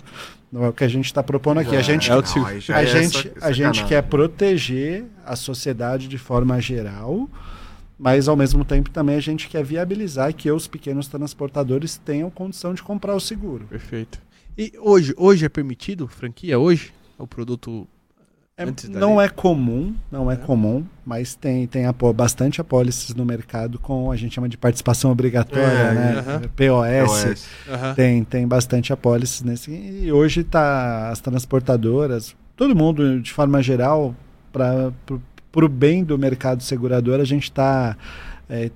Não 0.51 0.64
é 0.64 0.68
o 0.68 0.72
que 0.72 0.85
a 0.85 0.89
gente 0.89 1.05
está 1.05 1.22
propondo 1.22 1.59
aqui. 1.59 1.77
a 1.77 1.83
gente, 1.83 2.11
é 2.11 2.14
não, 2.14 2.22
a, 2.47 2.83
é 2.83 2.87
gente, 2.87 3.33
essa, 3.37 3.47
a 3.47 3.53
gente 3.53 3.85
quer 3.85 4.03
proteger 4.03 5.05
a 5.24 5.37
sociedade 5.37 6.09
de 6.09 6.16
forma 6.16 6.59
geral, 6.61 7.29
mas 7.99 8.29
ao 8.29 8.37
mesmo 8.37 8.65
tempo 8.65 8.91
também 8.91 9.17
a 9.17 9.21
gente 9.21 9.49
quer 9.49 9.65
viabilizar 9.65 10.35
que 10.35 10.51
os 10.51 10.67
pequenos 10.67 11.09
transportadores 11.09 11.97
tenham 11.97 12.31
condição 12.31 12.75
de 12.75 12.83
comprar 12.83 13.15
o 13.15 13.21
seguro. 13.21 13.67
Perfeito. 13.67 14.21
E 14.57 14.73
hoje, 14.79 15.15
hoje 15.17 15.45
é 15.45 15.49
permitido 15.49 16.09
franquia? 16.09 16.59
Hoje? 16.59 16.93
O 17.19 17.27
produto 17.27 17.87
é, 18.59 18.65
não 18.89 19.21
é 19.21 19.29
comum, 19.29 19.95
não 20.11 20.31
é, 20.31 20.35
é, 20.35 20.37
comum, 20.39 20.83
mas 21.05 21.35
tem, 21.35 21.67
tem 21.67 21.85
apó 21.85 22.11
bastante 22.11 22.59
apólices 22.59 23.15
no 23.15 23.23
mercado 23.23 23.79
com 23.79 24.11
a 24.11 24.17
gente 24.17 24.35
chama 24.35 24.49
de 24.49 24.57
participação 24.57 25.11
obrigatória, 25.11 25.67
é, 25.67 25.95
né? 25.95 26.21
Uh 26.21 26.25
-huh. 26.25 27.05
POS. 27.05 27.25
POS. 27.25 27.47
Uh 27.67 27.73
-huh. 27.73 27.95
Tem, 27.95 28.25
tem 28.25 28.49
bastante 28.49 28.95
apólices 28.95 29.43
nesse. 29.43 29.71
E 29.71 30.11
hoje 30.11 30.43
tá 30.43 31.11
as 31.11 31.21
transportadoras, 31.21 32.35
todo 32.57 32.75
mundo 32.75 33.21
de 33.21 33.31
forma 33.31 33.63
geral, 33.63 34.17
para 34.51 34.91
o 35.65 35.69
bem 35.69 36.05
do 36.05 36.19
mercado 36.19 36.63
segurador, 36.63 37.21
a 37.21 37.25
gente 37.25 37.45
está 37.45 37.97
é, 38.49 38.71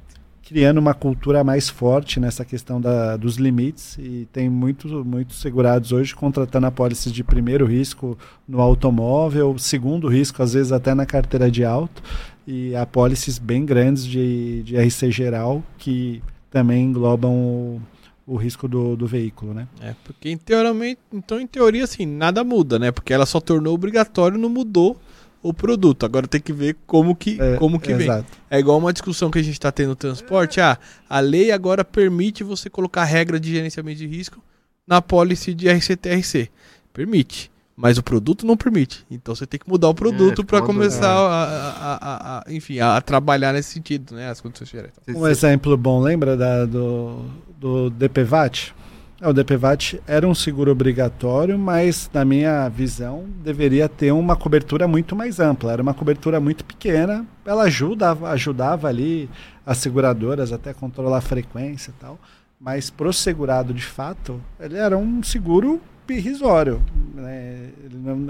criando 0.51 0.78
uma 0.78 0.95
cultura 0.95 1.45
mais 1.45 1.68
forte 1.68 2.18
nessa 2.18 2.45
questão 2.45 2.81
da, 2.81 3.16
dos 3.16 3.37
limites 3.37 3.97
e 3.99 4.26
tem 4.33 4.51
muitos 4.51 4.91
muitos 5.07 5.41
segurados 5.41 5.93
hoje 5.93 6.12
contratando 6.12 6.66
apólices 6.66 7.12
de 7.12 7.22
primeiro 7.22 7.64
risco 7.64 8.18
no 8.49 8.61
automóvel, 8.61 9.57
segundo 9.59 10.09
risco 10.09 10.43
às 10.43 10.55
vezes 10.55 10.72
até 10.72 10.93
na 10.93 11.07
carteira 11.07 11.49
de 11.49 11.64
auto 11.64 12.03
e 12.45 12.74
apólices 12.74 13.39
bem 13.39 13.64
grandes 13.64 14.05
de, 14.05 14.64
de 14.64 14.76
RC 14.76 15.12
geral 15.12 15.62
que 15.78 16.20
também 16.51 16.83
englobam 16.83 17.33
o, 17.33 17.81
o 18.26 18.35
risco 18.35 18.66
do, 18.66 18.97
do 18.97 19.07
veículo, 19.07 19.55
né? 19.55 19.68
É, 19.81 19.95
porque 20.03 20.31
em 20.31 20.37
teoricamente, 20.37 20.99
então 21.12 21.41
em 21.41 21.47
teoria 21.47 21.85
assim, 21.85 22.05
nada 22.05 22.43
muda, 22.43 22.76
né? 22.76 22.91
Porque 22.91 23.12
ela 23.12 23.24
só 23.24 23.41
tornou 23.41 23.72
obrigatório, 23.72 24.37
não 24.37 24.49
mudou 24.49 25.01
o 25.43 25.53
produto. 25.55 26.05
Agora 26.05 26.26
tem 26.26 26.41
que 26.41 26.53
ver 26.53 26.76
como 26.86 27.14
que, 27.14 27.41
é, 27.41 27.57
como 27.57 27.80
que 27.80 27.95
vem. 27.95 28.09
É 28.51 28.59
igual 28.59 28.78
uma 28.78 28.93
discussão 28.93 29.30
que 29.30 29.38
a 29.38 29.43
gente 29.43 29.55
está 29.55 29.72
tendo 29.72 29.91
no 29.91 29.97
transporte. 29.97 30.61
Ah, 30.61 30.78
a 31.09 31.20
lei 31.20 31.51
agora 31.51 31.84
permite 31.84 32.45
você 32.45 32.68
colocar 32.68 33.05
regra 33.05 33.41
de 33.41 33.51
gerenciamento 33.51 33.99
de 33.99 34.07
risco 34.07 34.43
na 34.86 35.01
pólice 35.01 35.55
de 35.55 35.68
RCTRC. 35.68 36.51
Permite. 36.93 37.51
Mas 37.76 37.97
o 37.97 38.03
produto 38.03 38.45
não 38.45 38.59
permite. 38.59 39.07
Então 39.11 39.34
você 39.34 39.47
tem 39.47 39.59
que 39.59 39.66
mudar 39.66 39.88
o 39.88 39.95
produto 39.95 40.43
é, 40.43 40.45
para 40.45 40.61
começar 40.61 41.07
é. 41.07 41.09
a, 41.09 41.14
a, 41.14 41.95
a, 41.95 42.38
a, 42.41 42.53
enfim, 42.53 42.78
a, 42.78 43.01
trabalhar 43.01 43.55
nesse 43.55 43.72
sentido, 43.72 44.14
né? 44.14 44.28
As 44.28 44.38
condições 44.38 44.68
gerais. 44.68 44.93
Um 45.09 45.26
exemplo 45.26 45.74
bom, 45.78 45.99
lembra 45.99 46.36
da, 46.36 46.66
do, 46.66 47.24
do 47.59 47.88
DPVAT? 47.88 48.74
É, 49.21 49.29
o 49.29 49.35
DPVAT 49.35 50.01
era 50.07 50.27
um 50.27 50.35
seguro 50.35 50.73
obrigatório, 50.73 51.59
mas 51.59 52.11
na 52.12 52.25
minha 52.25 52.66
visão 52.71 53.27
deveria 53.45 53.87
ter 53.87 54.12
uma 54.12 54.35
cobertura 54.35 54.89
muito 54.89 55.14
mais 55.14 55.39
ampla. 55.39 55.73
Era 55.73 55.83
uma 55.83 55.93
cobertura 55.93 56.41
muito 56.41 56.64
pequena. 56.64 57.27
Ela 57.45 57.64
ajudava, 57.64 58.31
ajudava 58.31 58.89
ali 58.89 59.29
as 59.66 59.77
seguradoras 59.77 60.53
até 60.53 60.73
controlar 60.73 61.18
a 61.18 61.21
frequência 61.21 61.91
e 61.91 62.01
tal. 62.01 62.18
Mas 62.59 62.89
pro 62.89 63.12
segurado 63.12 63.75
de 63.75 63.85
fato, 63.85 64.41
ele 64.59 64.79
era 64.79 64.97
um 64.97 65.23
seguro 65.23 65.81
irrisório. 66.09 66.83
Né? 67.14 67.71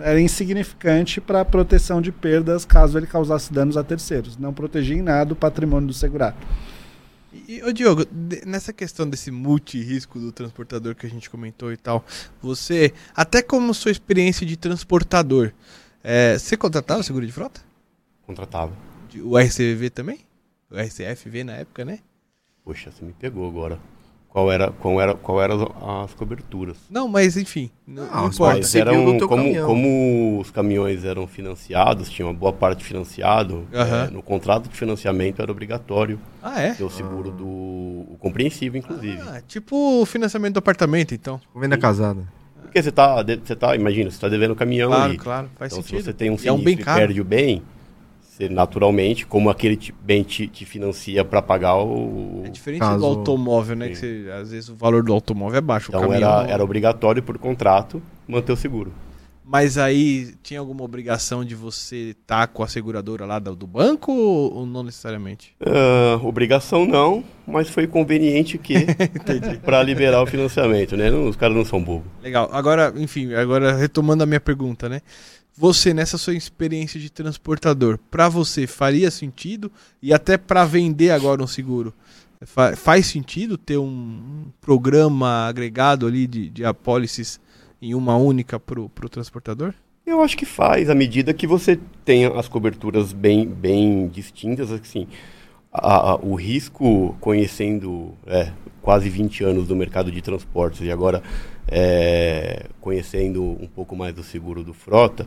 Era 0.02 0.20
insignificante 0.20 1.20
para 1.20 1.40
a 1.40 1.44
proteção 1.44 2.02
de 2.02 2.10
perdas 2.10 2.64
caso 2.64 2.98
ele 2.98 3.06
causasse 3.06 3.52
danos 3.52 3.76
a 3.76 3.84
terceiros. 3.84 4.36
Não 4.36 4.52
protegia 4.52 4.96
em 4.96 5.02
nada 5.02 5.34
o 5.34 5.36
patrimônio 5.36 5.86
do 5.86 5.94
segurado. 5.94 6.36
E, 7.32 7.62
ô 7.62 7.72
Diogo, 7.72 8.04
nessa 8.44 8.72
questão 8.72 9.08
desse 9.08 9.30
multi-risco 9.30 10.18
do 10.18 10.32
transportador 10.32 10.94
que 10.96 11.06
a 11.06 11.10
gente 11.10 11.30
comentou 11.30 11.72
e 11.72 11.76
tal, 11.76 12.04
você, 12.42 12.92
até 13.14 13.40
como 13.40 13.72
sua 13.72 13.92
experiência 13.92 14.44
de 14.44 14.56
transportador, 14.56 15.52
é, 16.02 16.36
você 16.36 16.56
contratava 16.56 17.02
seguro 17.02 17.24
de 17.24 17.32
frota? 17.32 17.60
Contratava. 18.26 18.72
O 19.22 19.38
RCV 19.38 19.90
também? 19.90 20.20
O 20.70 20.76
RCFV 20.76 21.44
na 21.44 21.54
época, 21.54 21.84
né? 21.84 22.00
Poxa, 22.64 22.90
você 22.90 23.04
me 23.04 23.12
pegou 23.12 23.48
agora 23.48 23.78
qual 24.30 24.50
era, 24.50 24.70
qual 24.70 25.00
era, 25.00 25.14
qual 25.14 25.42
eram 25.42 26.02
as 26.02 26.14
coberturas. 26.14 26.76
Não, 26.88 27.08
mas 27.08 27.36
enfim, 27.36 27.68
não, 27.86 28.06
não, 28.06 28.28
importa. 28.28 28.58
Mas 28.58 28.74
eram, 28.74 29.18
como, 29.18 29.66
como 29.66 30.38
os 30.40 30.50
caminhões 30.50 31.04
eram 31.04 31.26
financiados, 31.26 32.08
tinha 32.08 32.26
uma 32.26 32.34
boa 32.34 32.52
parte 32.52 32.84
financiado, 32.84 33.66
é, 33.72 34.10
no 34.10 34.22
contrato 34.22 34.68
de 34.68 34.76
financiamento 34.76 35.42
era 35.42 35.50
obrigatório 35.50 36.18
ah, 36.42 36.60
é? 36.60 36.74
ter 36.74 36.84
o 36.84 36.90
seguro 36.90 37.32
do 37.32 37.44
o 37.44 38.16
compreensivo, 38.20 38.76
inclusive. 38.76 39.20
Ah, 39.20 39.42
tipo 39.46 40.00
o 40.00 40.06
financiamento 40.06 40.54
do 40.54 40.58
apartamento, 40.58 41.12
então. 41.12 41.38
Tipo 41.38 41.58
venda 41.60 41.76
casada. 41.76 42.22
Porque 42.62 42.80
você 42.80 42.92
tá, 42.92 43.16
você 43.22 43.56
tá, 43.56 43.74
imagina, 43.74 44.10
você 44.10 44.16
está 44.16 44.28
devendo 44.28 44.54
caminhão 44.54 44.90
claro, 44.90 45.16
Claro, 45.16 45.50
faz 45.58 45.72
então, 45.72 45.82
sentido. 45.82 45.98
se 45.98 46.04
você 46.04 46.12
tem 46.12 46.30
um 46.30 46.38
sinistro 46.38 46.50
é 46.50 46.52
um 46.52 46.62
bem 46.64 46.74
e 46.74 46.84
perde 46.84 47.20
o 47.20 47.24
bem, 47.24 47.62
naturalmente, 48.48 49.26
como 49.26 49.50
aquele 49.50 49.78
bem 50.02 50.22
te, 50.22 50.46
te 50.46 50.64
financia 50.64 51.24
para 51.24 51.42
pagar 51.42 51.76
o. 51.76 52.42
É 52.44 52.48
diferente 52.48 52.80
caso... 52.80 52.98
do 52.98 53.06
automóvel, 53.06 53.76
né? 53.76 53.88
Que 53.88 53.96
você, 53.96 54.30
às 54.32 54.50
vezes 54.50 54.68
o 54.68 54.74
valor 54.74 55.02
do 55.02 55.12
automóvel 55.12 55.58
é 55.58 55.60
baixo. 55.60 55.90
Então 55.90 56.12
era, 56.12 56.46
era 56.48 56.64
obrigatório 56.64 57.22
por 57.22 57.36
contrato 57.38 58.02
manter 58.26 58.52
o 58.52 58.56
seguro. 58.56 58.92
Mas 59.52 59.76
aí 59.76 60.32
tinha 60.44 60.60
alguma 60.60 60.84
obrigação 60.84 61.44
de 61.44 61.56
você 61.56 62.10
estar 62.10 62.42
tá 62.42 62.46
com 62.46 62.62
a 62.62 62.68
seguradora 62.68 63.26
lá 63.26 63.40
do, 63.40 63.56
do 63.56 63.66
banco 63.66 64.12
ou, 64.12 64.64
não 64.64 64.84
necessariamente? 64.84 65.56
Uh, 65.60 66.24
obrigação 66.24 66.86
não, 66.86 67.24
mas 67.44 67.68
foi 67.68 67.88
conveniente 67.88 68.56
que 68.58 68.74
para 69.64 69.82
liberar 69.82 70.22
o 70.22 70.26
financiamento, 70.26 70.96
né? 70.96 71.10
Não, 71.10 71.28
os 71.28 71.34
caras 71.34 71.56
não 71.56 71.64
são 71.64 71.82
bobos. 71.82 72.06
Legal. 72.22 72.48
Agora, 72.52 72.92
enfim, 72.94 73.34
agora 73.34 73.74
retomando 73.74 74.22
a 74.22 74.26
minha 74.26 74.38
pergunta, 74.38 74.88
né? 74.88 75.00
Você 75.56 75.92
nessa 75.92 76.16
sua 76.16 76.34
experiência 76.34 76.98
de 76.98 77.10
transportador, 77.10 77.98
para 78.10 78.28
você 78.28 78.66
faria 78.66 79.10
sentido 79.10 79.70
e 80.02 80.12
até 80.12 80.38
para 80.38 80.64
vender 80.64 81.10
agora 81.10 81.42
um 81.42 81.46
seguro? 81.46 81.92
Fa 82.42 82.74
faz 82.74 83.06
sentido 83.06 83.58
ter 83.58 83.76
um, 83.76 83.84
um, 83.84 84.44
programa 84.60 85.46
agregado 85.46 86.06
ali 86.06 86.26
de, 86.26 86.48
de 86.48 86.64
apólices 86.64 87.38
em 87.82 87.94
uma 87.94 88.16
única 88.16 88.58
para 88.58 88.80
o 88.80 89.08
transportador? 89.10 89.74
Eu 90.06 90.22
acho 90.22 90.36
que 90.36 90.46
faz, 90.46 90.88
à 90.88 90.94
medida 90.94 91.34
que 91.34 91.46
você 91.46 91.78
tenha 92.04 92.30
as 92.30 92.48
coberturas 92.48 93.12
bem, 93.12 93.46
bem 93.46 94.08
distintas, 94.08 94.72
assim, 94.72 95.06
a, 95.72 96.12
a, 96.12 96.16
o 96.16 96.34
risco, 96.34 97.14
conhecendo 97.20 98.14
é, 98.26 98.50
quase 98.82 99.08
20 99.08 99.44
anos 99.44 99.68
do 99.68 99.76
mercado 99.76 100.10
de 100.10 100.20
transportes 100.20 100.80
e 100.80 100.90
agora 100.90 101.22
é, 101.68 102.66
conhecendo 102.80 103.42
um 103.42 103.66
pouco 103.66 103.96
mais 103.96 104.14
do 104.14 104.22
seguro 104.22 104.62
do 104.62 104.74
frota, 104.74 105.26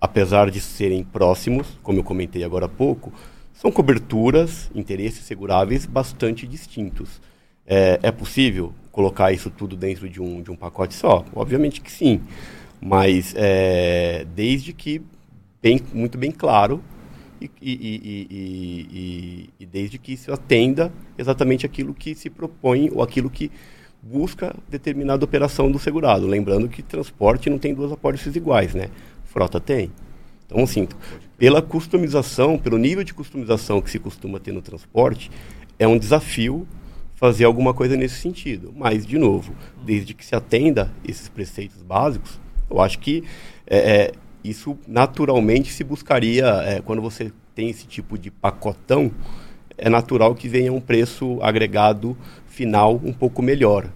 apesar 0.00 0.50
de 0.50 0.60
serem 0.60 1.02
próximos, 1.04 1.78
como 1.82 1.98
eu 1.98 2.04
comentei 2.04 2.44
agora 2.44 2.66
há 2.66 2.68
pouco, 2.68 3.12
são 3.54 3.70
coberturas, 3.70 4.70
interesses 4.74 5.24
seguráveis 5.24 5.86
bastante 5.86 6.46
distintos. 6.46 7.20
É, 7.64 8.00
é, 8.02 8.10
possível 8.10 8.72
colocar 8.90 9.32
isso 9.32 9.48
tudo 9.48 9.76
dentro 9.76 10.08
de 10.08 10.20
um, 10.20 10.42
de 10.42 10.50
um 10.50 10.56
pacote 10.56 10.94
só? 10.94 11.24
Obviamente 11.32 11.80
que 11.80 11.92
sim, 11.92 12.20
mas 12.80 13.32
é, 13.36 14.26
desde 14.34 14.72
que 14.72 15.00
bem, 15.62 15.80
muito 15.94 16.18
bem 16.18 16.32
claro 16.32 16.82
e, 17.40 17.50
e, 17.60 18.26
e, 18.30 19.50
e, 19.60 19.66
desde 19.66 19.98
que 19.98 20.12
isso 20.12 20.32
atenda 20.32 20.92
exatamente 21.16 21.64
aquilo 21.64 21.94
que 21.94 22.14
se 22.14 22.28
propõe 22.28 22.90
ou 22.92 23.02
aquilo 23.02 23.30
que 23.30 23.50
busca 24.02 24.54
determinada 24.68 25.24
operação 25.24 25.70
do 25.70 25.78
segurado. 25.78 26.26
Lembrando 26.26 26.68
que 26.68 26.82
transporte 26.82 27.48
não 27.48 27.58
tem 27.58 27.72
duas 27.72 27.92
apólices 27.92 28.34
iguais, 28.34 28.74
né? 28.74 28.88
Frota 29.24 29.60
tem. 29.60 29.92
Então, 30.46 30.64
assim, 30.64 30.88
pela 31.38 31.62
customização, 31.62 32.58
pelo 32.58 32.76
nível 32.76 33.04
de 33.04 33.14
customização 33.14 33.80
que 33.80 33.90
se 33.90 33.98
costuma 33.98 34.40
ter 34.40 34.52
no 34.52 34.60
transporte, 34.60 35.30
é 35.78 35.86
um 35.86 35.96
desafio 35.96 36.66
fazer 37.14 37.44
alguma 37.44 37.72
coisa 37.72 37.96
nesse 37.96 38.16
sentido. 38.16 38.74
Mas, 38.76 39.06
de 39.06 39.16
novo, 39.16 39.54
desde 39.84 40.12
que 40.12 40.26
se 40.26 40.34
atenda 40.34 40.90
esses 41.06 41.28
preceitos 41.28 41.80
básicos, 41.80 42.40
eu 42.68 42.80
acho 42.80 42.98
que 42.98 43.22
é, 43.66 43.78
é, 43.78 44.12
isso 44.42 44.76
naturalmente 44.88 45.72
se 45.72 45.84
buscaria, 45.84 46.46
é, 46.64 46.80
quando 46.80 47.00
você 47.00 47.32
tem 47.54 47.70
esse 47.70 47.86
tipo 47.86 48.18
de 48.18 48.30
pacotão, 48.30 49.10
é 49.78 49.88
natural 49.88 50.34
que 50.34 50.48
venha 50.48 50.72
um 50.72 50.80
preço 50.80 51.38
agregado 51.42 52.16
final 52.52 53.00
um 53.02 53.12
pouco 53.12 53.42
melhor. 53.42 53.88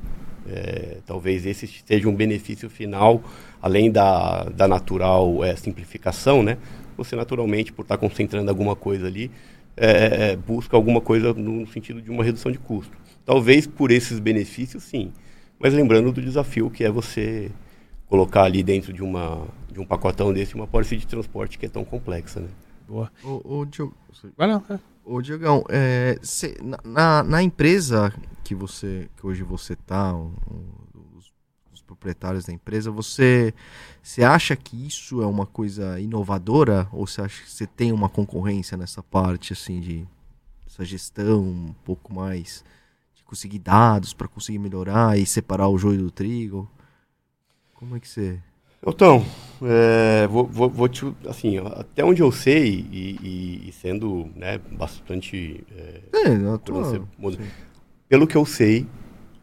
É, 0.48 0.98
talvez 1.04 1.44
esse 1.44 1.66
seja 1.66 2.09
um 2.09 2.14
benefício 2.14 2.70
final 2.70 3.22
além 3.61 3.90
da, 3.90 4.44
da 4.44 4.68
natural 4.68 5.44
é, 5.44 5.57
simplificação, 5.57 6.42
né? 6.42 6.57
Você 6.96 7.16
naturalmente, 7.16 7.72
por 7.72 7.82
estar 7.82 7.98
concentrando 7.98 8.48
alguma 8.48 8.76
coisa 8.76 9.07
ali, 9.07 9.30
é, 9.76 10.30
é, 10.30 10.36
busca 10.36 10.76
alguma 10.76 11.00
coisa 11.00 11.34
no 11.34 11.66
sentido 11.66 12.00
de 12.00 12.11
uma 12.11 12.24
redução 12.24 12.50
de 12.50 12.59
custo. 12.59 12.96
Talvez 13.24 13.66
por 13.66 13.90
esses 13.90 14.18
benefícios, 14.18 14.84
sim. 14.84 15.12
Mas 15.59 15.74
lembrando 15.74 16.12
do 16.12 16.22
desafio 16.22 16.70
que 16.70 16.84
é 16.84 16.90
você 16.90 17.50
colocar 18.09 18.44
ali 18.44 18.62
dentro 18.62 18.92
de, 18.92 19.02
uma, 19.02 19.46
de 19.70 19.80
um 19.80 19.84
pacotão 19.84 20.32
desse 20.32 20.54
uma 20.54 20.66
pólice 20.66 20.96
de 20.96 21.07
transporte 21.07 21.59
que 21.59 21.66
é 21.66 21.68
tão 21.68 21.84
complexa, 21.84 22.40
né? 22.40 22.48
Boa. 22.88 23.11
Ô, 23.24 23.59
ô, 23.59 23.64
Diogo, 23.64 23.94
Vai 24.36 24.48
lá. 24.48 24.62
Ô 25.07 25.22
Diogão, 25.22 25.64
é, 25.68 26.18
cê- 26.22 26.57
na- 26.62 26.80
na, 27.22 27.22
empresa 27.42 28.12
que 28.44 28.54
você 28.54 29.09
que 29.16 29.26
hoje 29.26 29.42
você 29.42 29.74
tá, 29.76 30.12
o- 30.14 30.32
os, 31.16 31.32
os 31.72 31.80
proprietários 31.82 32.44
da 32.44 32.52
empresa, 32.52 32.90
você 32.90 33.54
você 34.02 34.22
acha 34.24 34.54
que 34.57 34.86
isso 34.86 35.22
é 35.22 35.26
uma 35.26 35.46
coisa 35.46 35.98
inovadora 36.00 36.88
ou 36.92 37.07
você 37.07 37.22
acha 37.22 37.42
que 37.42 37.50
você 37.50 37.66
tem 37.66 37.92
uma 37.92 38.09
concorrência 38.09 38.76
nessa 38.76 39.02
parte 39.02 39.52
assim 39.52 39.80
de 39.80 40.07
essa 40.66 40.84
gestão 40.84 41.42
um 41.42 41.74
pouco 41.84 42.12
mais 42.12 42.64
de 43.14 43.22
conseguir 43.24 43.61
dados 43.61 44.12
para 44.12 44.28
conseguir 44.28 44.59
melhorar 44.59 45.18
e 45.18 45.24
separar 45.24 45.68
o 45.68 45.78
joio 45.78 45.98
do 46.02 46.11
trigo? 46.11 46.68
Como 47.74 47.96
é 47.96 48.00
que 48.00 48.09
você 48.09 48.40
Então, 48.86 49.24
é, 49.62 50.26
vou, 50.26 50.46
vou, 50.46 50.68
vou 50.70 50.88
te, 50.88 51.04
assim, 51.28 51.58
até 51.58 52.04
onde 52.04 52.22
eu 52.22 52.30
sei, 52.30 52.86
e, 52.92 53.16
e- 53.22 53.68
e 53.68 53.72
sendo 53.72 54.28
né, 54.36 54.60
bastante. 54.72 55.64
é, 55.76 56.00
É, 56.24 56.28
pelo 58.08 58.26
que 58.26 58.36
eu 58.36 58.44
sei, 58.46 58.86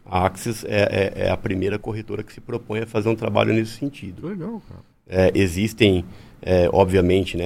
a 0.04 0.24
Axis 0.26 0.64
é, 0.64 1.12
é- 1.16 1.26
é 1.26 1.30
a 1.30 1.36
primeira 1.36 1.78
corretora 1.78 2.22
que 2.22 2.32
se 2.32 2.40
propõe 2.40 2.80
a 2.80 2.86
fazer 2.86 3.08
um 3.08 3.16
trabalho 3.16 3.52
nesse 3.52 3.72
sentido. 3.72 4.26
Legal, 4.26 4.62
cara. 4.68 4.80
É, 5.06 5.32
existem, 5.34 6.04
é, 6.40 6.68
obviamente, 6.72 7.36
né, 7.36 7.44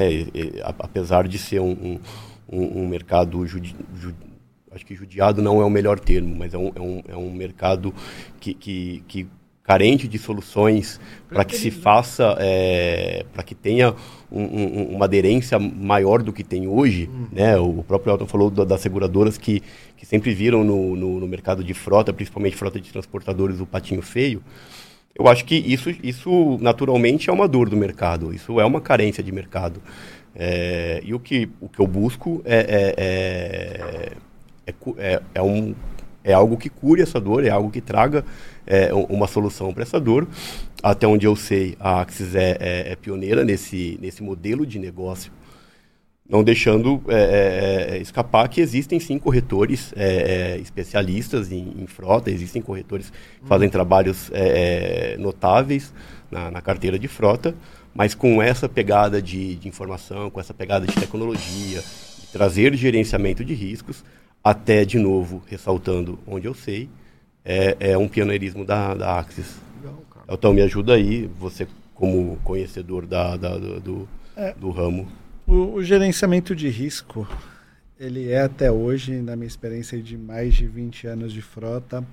apesar 0.79 1.27
de 1.27 1.39
ser 1.39 1.61
um, 1.61 1.99
um, 2.49 2.81
um- 2.83 2.87
mercado 2.89 3.45
judi, 3.47 3.75
ju- 3.97 4.15
acho 4.71 4.87
que 4.87 4.95
judiado 4.95 5.43
não 5.43 5.61
é 5.61 5.65
o 5.65 5.71
melhor 5.71 5.99
termo, 5.99 6.37
mas 6.37 6.55
é 6.55 6.59
um, 6.59 6.71
é 6.75 6.81
um, 6.81 7.03
é 7.09 7.17
um 7.17 7.33
mercado 7.33 7.93
que, 8.39 8.55
que, 8.55 9.03
que 9.09 9.27
carente 9.69 10.09
de 10.09 10.17
soluções 10.19 10.99
para 11.29 11.45
que 11.45 11.55
se 11.55 11.71
faça, 11.71 12.35
para 13.35 13.43
que 13.43 13.55
tenha 13.55 13.95
um- 14.33 14.43
um- 14.43 14.95
uma 14.97 15.05
aderência 15.05 15.59
maior 15.59 16.23
do 16.23 16.33
que 16.33 16.43
tem 16.43 16.67
hoje, 16.67 17.11
né? 17.31 17.55
O 17.59 17.83
próprio 17.87 18.13
Elton 18.15 18.27
falou 18.27 18.51
da- 18.51 18.65
das 18.65 18.81
seguradoras 18.81 19.37
que, 19.37 19.63
que 19.95 20.07
sempre 20.07 20.33
viram 20.33 20.65
no, 20.65 20.97
no, 20.97 21.21
no 21.21 21.29
mercado 21.29 21.63
de 21.63 21.75
frota, 21.75 22.15
principalmente 22.15 22.57
frota 22.57 22.81
de 22.81 22.91
transportadores, 22.91 23.61
o 23.61 23.67
patinho 23.67 24.01
feio. 24.01 24.43
Eu 25.15 25.29
acho 25.29 25.45
que 25.45 25.57
isso, 25.57 25.91
isso 26.03 26.57
naturalmente 26.63 27.29
é 27.29 27.33
uma 27.33 27.47
dor 27.47 27.69
do 27.69 27.77
mercado, 27.77 28.33
isso 28.33 28.59
é 28.59 28.65
uma 28.65 28.81
carência 28.81 29.23
de 29.23 29.31
mercado. 29.33 29.83
É, 30.35 31.03
e 31.05 31.13
o 31.13 31.21
que, 31.21 31.47
o 31.61 31.69
que 31.69 31.81
eu 31.81 31.87
busco 31.87 32.41
é, 32.47 32.57
é, 32.57 32.95
é, 32.97 34.13
é 34.67 34.73
é, 34.99 35.21
é 35.35 35.43
um, 35.43 35.75
é 36.25 36.33
algo 36.33 36.57
que 36.57 36.69
cure 36.69 37.01
essa 37.03 37.19
dor, 37.21 37.45
é 37.45 37.49
algo 37.51 37.71
que 37.71 37.81
traga 37.81 38.25
é, 38.69 38.95
um- 38.95 39.05
uma 39.05 39.27
solução 39.27 39.73
para 39.73 39.83
essa 39.83 39.99
dor. 39.99 40.29
Até 40.83 41.07
onde 41.07 41.27
eu 41.27 41.35
sei, 41.35 41.77
a 41.81 42.01
Axis 42.03 42.35
é, 42.35 42.57
é- 42.61 42.93
é 42.93 42.97
pioneira 42.97 43.45
nesse, 43.45 43.99
nesse 44.01 44.23
modelo 44.23 44.65
de 44.67 44.79
negócio 44.79 45.33
não 46.29 46.45
deixando 46.45 47.01
é, 47.09 47.15
é, 47.15 47.97
é, 47.97 47.99
escapar 48.03 48.49
que 48.49 48.61
existem 48.61 49.01
sim 49.01 49.19
corretores 49.19 49.95
é, 49.97 50.57
é, 50.57 50.59
especialistas 50.59 51.51
em, 51.51 51.73
em 51.79 51.87
frota, 51.87 52.31
existem 52.31 52.61
corretores 52.61 53.11
que 53.41 53.47
fazem 53.49 53.69
trabalhos 53.71 54.31
é, 54.33 55.15
é, 55.15 55.17
notáveis 55.17 55.91
na, 56.31 56.51
na 56.51 56.61
carteira 56.61 56.99
de 56.99 57.09
frota, 57.09 57.55
mas 57.95 58.15
com 58.15 58.43
essa 58.43 58.69
pegada 58.69 59.23
de, 59.23 59.55
de 59.55 59.69
informação, 59.69 60.29
com 60.31 60.39
essa 60.39 60.53
pegada 60.53 60.87
de 60.87 60.95
tecnologia, 60.95 61.81
de 62.21 62.27
trazer 62.31 62.75
gerenciamento 62.77 63.43
de 63.43 63.55
riscos, 63.55 64.05
até 64.45 64.85
de 64.85 64.99
novo, 64.99 65.43
ressaltando 65.47 66.19
onde 66.27 66.47
eu 66.47 66.53
sei, 66.53 66.91
é, 67.45 67.77
é 67.93 67.99
um 67.99 68.09
pioneirismo 68.09 68.65
da, 68.65 68.95
da 68.95 69.19
Axis. 69.19 69.57
Legal. 69.83 70.03
Então 70.29 70.53
me 70.53 70.63
ajuda 70.63 70.95
aí, 70.95 71.27
você 71.39 71.67
como 71.95 72.37
conhecedor 72.45 73.07
da, 73.07 73.37
da- 73.37 73.59
do, 73.59 73.81
do, 73.81 74.09
do 74.57 74.71
ramo. 74.71 75.09
O, 75.47 75.75
o 75.75 75.83
gerenciamento 75.85 76.55
de 76.55 76.69
risco, 76.69 77.27
ele 77.99 78.31
é 78.31 78.43
até 78.43 78.71
hoje, 78.71 79.15
na 79.23 79.35
minha 79.35 79.47
experiência 79.49 80.01
de 80.01 80.17
mais 80.17 80.55
de 80.55 80.67
20 80.67 81.07
anos 81.07 81.33
de 81.33 81.43
frota, 81.43 82.07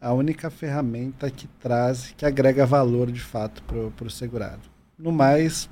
a 0.00 0.12
única 0.12 0.50
ferramenta 0.50 1.30
que 1.30 1.46
traz, 1.60 2.12
que 2.16 2.26
agrega 2.26 2.66
valor 2.66 3.10
de 3.10 3.20
fato 3.20 3.62
para 3.62 4.06
o 4.06 4.10
segurado. 4.10 4.60
No 4.98 5.10
mais, 5.10 5.70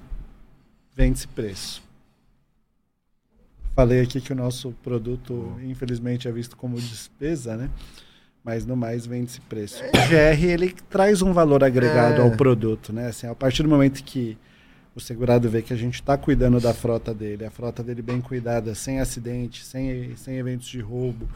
vende-se 0.94 1.28
preço. 1.28 1.82
Falei 3.74 4.00
aqui 4.02 4.20
que 4.20 4.32
o 4.32 4.36
nosso 4.36 4.72
produto, 4.82 5.56
infelizmente, 5.62 6.28
é 6.28 6.32
visto 6.32 6.56
como 6.56 6.76
despesa, 6.76 7.56
né? 7.56 7.70
Mas 8.44 8.66
no 8.66 8.76
mais 8.76 9.06
vende-se 9.06 9.40
preço. 9.42 9.82
O 9.84 10.08
GR 10.08 10.44
ele 10.44 10.74
traz 10.90 11.22
um 11.22 11.32
valor 11.32 11.62
agregado 11.62 12.20
É. 12.20 12.24
ao 12.24 12.32
produto, 12.32 12.92
né? 12.92 13.06
Assim, 13.06 13.26
a 13.28 13.34
partir 13.34 13.62
do 13.62 13.68
momento 13.68 14.02
que 14.02 14.36
o 14.94 15.00
segurado 15.00 15.48
vê 15.48 15.62
que 15.62 15.72
a 15.72 15.76
gente 15.76 15.94
está 15.94 16.18
cuidando 16.18 16.60
da 16.60 16.74
frota 16.74 17.14
dele, 17.14 17.44
a 17.44 17.50
frota 17.50 17.82
dele 17.82 18.02
bem 18.02 18.20
cuidada, 18.20 18.74
sem 18.74 19.00
acidente, 19.00 19.64
sem, 19.64 20.14
sem 20.16 20.36
eventos 20.36 20.66
de 20.66 20.80
roubo, 20.80 21.28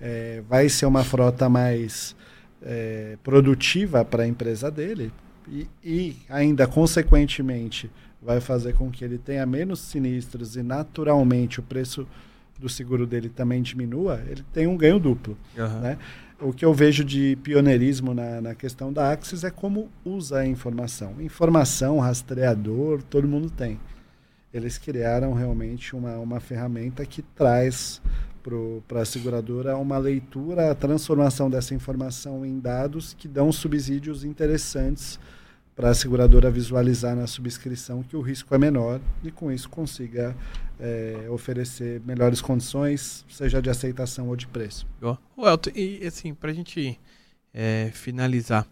é, 0.00 0.42
vai 0.48 0.68
ser 0.68 0.86
uma 0.86 1.04
frota 1.04 1.48
mais 1.48 2.16
é, 2.62 3.16
produtiva 3.22 4.04
para 4.04 4.22
a 4.24 4.26
empresa 4.26 4.70
dele 4.70 5.12
e, 5.48 5.68
e 5.84 6.16
ainda 6.28 6.66
consequentemente 6.66 7.90
vai 8.22 8.40
fazer 8.40 8.72
com 8.72 8.90
que 8.90 9.04
ele 9.04 9.18
tenha 9.18 9.44
menos 9.44 9.80
sinistros 9.80 10.56
e 10.56 10.62
naturalmente 10.62 11.60
o 11.60 11.62
preço 11.62 12.06
do 12.58 12.68
seguro 12.68 13.06
dele 13.06 13.28
também 13.28 13.60
diminua, 13.62 14.22
ele 14.28 14.42
tem 14.52 14.66
um 14.66 14.76
ganho 14.76 14.98
duplo. 14.98 15.36
Aham. 15.58 15.80
Né? 15.80 15.98
O 16.40 16.52
que 16.52 16.64
eu 16.64 16.74
vejo 16.74 17.04
de 17.04 17.36
pioneirismo 17.36 18.12
na, 18.12 18.40
na 18.40 18.54
questão 18.54 18.92
da 18.92 19.12
Axis 19.12 19.44
é 19.44 19.50
como 19.50 19.88
usa 20.04 20.40
a 20.40 20.46
informação. 20.46 21.20
Informação, 21.20 22.00
rastreador, 22.00 23.02
todo 23.02 23.28
mundo 23.28 23.48
tem. 23.50 23.78
Eles 24.52 24.76
criaram 24.76 25.32
realmente 25.32 25.94
uma, 25.94 26.16
uma 26.18 26.40
ferramenta 26.40 27.06
que 27.06 27.22
traz 27.22 28.02
para 28.86 29.00
a 29.00 29.04
seguradora 29.04 29.76
uma 29.76 29.96
leitura, 29.96 30.70
a 30.70 30.74
transformação 30.74 31.48
dessa 31.48 31.74
informação 31.74 32.44
em 32.44 32.58
dados 32.58 33.14
que 33.14 33.26
dão 33.26 33.50
subsídios 33.50 34.22
interessantes 34.22 35.18
para 35.76 35.90
a 35.90 35.94
seguradora 35.94 36.50
visualizar 36.50 37.16
na 37.16 37.26
subscrição 37.26 38.02
que 38.02 38.16
o 38.16 38.20
risco 38.20 38.54
é 38.54 38.58
menor 38.58 39.00
e 39.24 39.30
com 39.30 39.50
isso 39.50 39.68
consiga 39.68 40.36
eh, 40.78 41.26
oferecer 41.30 42.00
melhores 42.06 42.40
condições, 42.40 43.24
seja 43.28 43.60
de 43.60 43.68
aceitação 43.68 44.28
ou 44.28 44.36
de 44.36 44.46
preço. 44.46 44.86
Ô, 45.36 45.48
Elton, 45.48 45.70
e 45.74 46.06
assim, 46.06 46.32
pra 46.32 46.52
gente 46.52 46.98
é, 47.52 47.90
finalizar, 47.92 48.66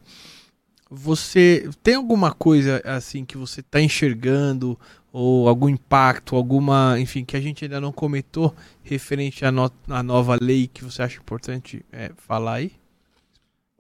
você 0.91 1.69
tem 1.83 1.95
alguma 1.95 2.33
coisa 2.33 2.81
assim 2.85 3.25
que 3.25 3.37
você 3.37 3.63
tá 3.63 3.81
enxergando 3.81 4.79
ou 5.13 5.49
algum 5.49 5.69
impacto, 5.69 6.37
alguma, 6.37 6.97
enfim, 6.99 7.25
que 7.25 7.37
a 7.37 7.41
gente 7.41 7.65
ainda 7.65 7.81
não 7.81 7.93
comentou 7.93 8.55
referente 8.83 9.45
à, 9.45 9.51
no- 9.53 9.71
à 9.89 10.03
nova 10.03 10.39
lei 10.41 10.67
que 10.67 10.85
você 10.85 11.03
acha 11.03 11.19
importante 11.19 11.85
é, 11.93 12.11
falar 12.17 12.55
aí? 12.55 12.73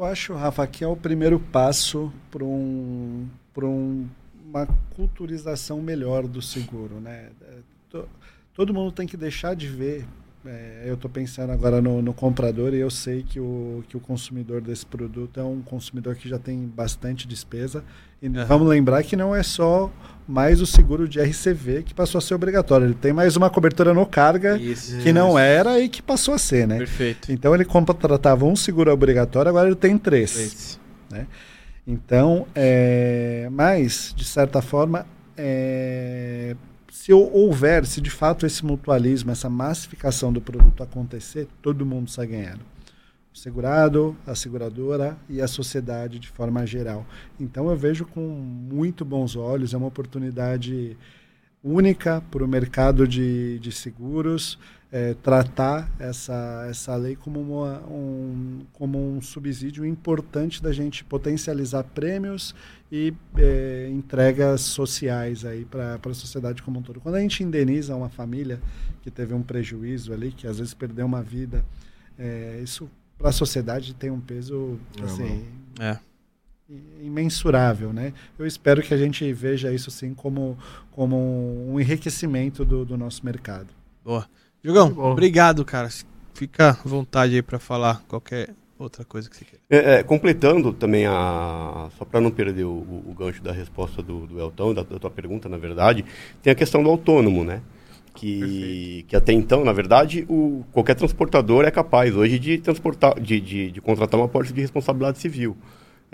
Eu 0.02 0.06
acho, 0.06 0.34
Rafa, 0.34 0.66
que 0.66 0.82
é 0.82 0.86
o 0.88 0.96
primeiro 0.96 1.38
passo 1.38 2.12
para 2.28 2.44
um, 2.44 3.28
um, 3.56 4.08
uma 4.48 4.66
culturização 4.96 5.80
melhor 5.80 6.26
do 6.26 6.42
seguro. 6.42 6.96
Né? 7.00 7.28
É, 7.40 7.58
to- 7.88 8.08
Todo 8.52 8.74
mundo 8.74 8.90
tem 8.90 9.06
que 9.06 9.16
deixar 9.16 9.54
de 9.54 9.68
ver. 9.68 10.04
É, 10.44 10.82
eu 10.86 10.94
estou 10.94 11.10
pensando 11.10 11.52
agora 11.52 11.80
no, 11.80 12.02
no 12.02 12.12
comprador 12.12 12.74
e 12.74 12.78
eu 12.78 12.90
sei 12.90 13.22
que 13.22 13.38
o, 13.38 13.84
que 13.88 13.96
o 13.96 14.00
consumidor 14.00 14.60
desse 14.60 14.84
produto 14.84 15.38
é 15.38 15.42
um 15.42 15.60
consumidor 15.62 16.16
que 16.16 16.28
já 16.28 16.38
tem 16.38 16.66
bastante 16.66 17.28
despesa. 17.28 17.84
E 18.20 18.26
Aham. 18.26 18.44
vamos 18.46 18.68
lembrar 18.68 19.02
que 19.02 19.16
não 19.16 19.34
é 19.34 19.42
só 19.42 19.90
mais 20.26 20.60
o 20.60 20.66
seguro 20.66 21.08
de 21.08 21.20
RCV 21.20 21.82
que 21.82 21.94
passou 21.94 22.18
a 22.18 22.22
ser 22.22 22.34
obrigatório. 22.34 22.86
Ele 22.86 22.94
tem 22.94 23.12
mais 23.12 23.36
uma 23.36 23.50
cobertura 23.50 23.94
no 23.94 24.04
carga 24.04 24.56
Isso. 24.58 24.98
que 24.98 25.12
não 25.12 25.38
era 25.38 25.80
e 25.80 25.88
que 25.88 26.02
passou 26.02 26.34
a 26.34 26.38
ser, 26.38 26.66
né? 26.66 26.78
Perfeito. 26.78 27.30
Então 27.30 27.54
ele 27.54 27.64
contratava 27.64 28.44
um 28.44 28.56
seguro 28.56 28.92
obrigatório, 28.92 29.48
agora 29.48 29.68
ele 29.68 29.76
tem 29.76 29.96
três. 29.96 30.36
Esse. 30.36 30.82
Então, 31.86 32.46
é, 32.54 33.48
mas, 33.50 34.14
de 34.16 34.24
certa 34.24 34.62
forma, 34.62 35.04
é, 35.36 36.54
se 36.92 37.10
hou- 37.10 37.34
houver, 37.34 37.86
se 37.86 38.02
de 38.02 38.10
fato 38.10 38.44
esse 38.44 38.62
mutualismo, 38.62 39.30
essa 39.30 39.48
massificação 39.48 40.30
do 40.30 40.42
produto 40.42 40.82
acontecer, 40.82 41.48
todo 41.62 41.86
mundo 41.86 42.10
sai 42.10 42.26
ganhando. 42.26 42.60
O 43.34 43.38
segurado, 43.38 44.14
a 44.26 44.34
seguradora 44.34 45.16
e 45.26 45.40
a 45.40 45.48
sociedade 45.48 46.18
de 46.18 46.28
forma 46.28 46.66
geral. 46.66 47.06
Então 47.40 47.70
eu 47.70 47.76
vejo 47.78 48.04
com 48.04 48.20
muito 48.20 49.06
bons 49.06 49.34
olhos, 49.36 49.72
é 49.72 49.76
uma 49.78 49.86
oportunidade 49.86 50.94
única 51.62 52.22
para 52.30 52.44
o 52.44 52.48
mercado 52.48 53.06
de, 53.06 53.58
de 53.58 53.70
seguros 53.70 54.58
é, 54.92 55.14
tratar 55.14 55.90
essa, 55.98 56.66
essa 56.68 56.94
lei 56.96 57.16
como, 57.16 57.40
uma, 57.40 57.80
um, 57.88 58.60
como 58.74 58.98
um 58.98 59.22
subsídio 59.22 59.86
importante 59.86 60.62
da 60.62 60.70
gente 60.70 61.02
potencializar 61.02 61.82
prêmios 61.82 62.54
e 62.90 63.14
é, 63.38 63.88
entregas 63.90 64.60
sociais 64.60 65.46
aí 65.46 65.64
para 65.64 65.98
a 66.04 66.14
sociedade 66.14 66.62
como 66.62 66.80
um 66.80 66.82
todo. 66.82 67.00
Quando 67.00 67.14
a 67.14 67.20
gente 67.20 67.42
indeniza 67.42 67.96
uma 67.96 68.10
família 68.10 68.60
que 69.00 69.10
teve 69.10 69.32
um 69.32 69.42
prejuízo 69.42 70.12
ali, 70.12 70.30
que 70.30 70.46
às 70.46 70.58
vezes 70.58 70.74
perdeu 70.74 71.06
uma 71.06 71.22
vida, 71.22 71.64
é, 72.18 72.60
isso 72.62 72.90
para 73.16 73.30
a 73.30 73.32
sociedade 73.32 73.94
tem 73.94 74.10
um 74.10 74.20
peso 74.20 74.78
É, 75.00 75.04
assim, 75.04 75.44
É. 75.80 76.11
imensurável, 77.00 77.92
né? 77.92 78.12
Eu 78.38 78.46
espero 78.46 78.82
que 78.82 78.94
a 78.94 78.96
gente 78.96 79.32
veja 79.32 79.72
isso 79.72 79.90
assim 79.90 80.14
como, 80.14 80.56
como 80.90 81.16
um 81.68 81.80
enriquecimento 81.80 82.64
do, 82.64 82.84
do 82.84 82.96
nosso 82.96 83.24
mercado. 83.24 83.68
Boa. 84.04 84.26
Jogão, 84.62 84.96
obrigado, 84.98 85.64
cara. 85.64 85.88
Fica 86.34 86.70
à 86.70 86.88
vontade 86.88 87.34
aí 87.34 87.42
para 87.42 87.58
falar 87.58 88.02
qualquer 88.06 88.54
outra 88.78 89.04
coisa 89.04 89.28
que 89.28 89.36
você 89.36 89.44
queira. 89.44 89.62
É, 89.70 89.94
é, 89.94 90.02
completando 90.02 90.72
também 90.72 91.06
a. 91.06 91.88
Só 91.98 92.04
para 92.04 92.20
não 92.20 92.30
perder 92.30 92.64
o, 92.64 92.70
o, 92.70 93.14
gancho 93.16 93.42
da 93.42 93.52
resposta 93.52 94.02
do, 94.02 94.26
do 94.26 94.40
Elton, 94.40 94.74
da, 94.74 94.82
da, 94.82 94.98
tua 94.98 95.10
pergunta, 95.10 95.48
na 95.48 95.56
verdade, 95.56 96.04
tem 96.42 96.52
a 96.52 96.56
questão 96.56 96.82
do 96.82 96.90
autônomo, 96.90 97.44
né? 97.44 97.60
Que, 98.14 99.06
que 99.08 99.16
até 99.16 99.32
então, 99.32 99.64
na 99.64 99.72
verdade, 99.72 100.26
o, 100.28 100.64
qualquer 100.70 100.94
transportador 100.94 101.64
é 101.64 101.70
capaz 101.70 102.14
hoje 102.14 102.38
de 102.38 102.58
transportar, 102.58 103.18
de, 103.18 103.40
de, 103.40 103.70
de 103.70 103.80
contratar 103.80 104.20
uma 104.20 104.28
pólice 104.28 104.52
de 104.52 104.60
responsabilidade 104.60 105.18
civil. 105.18 105.56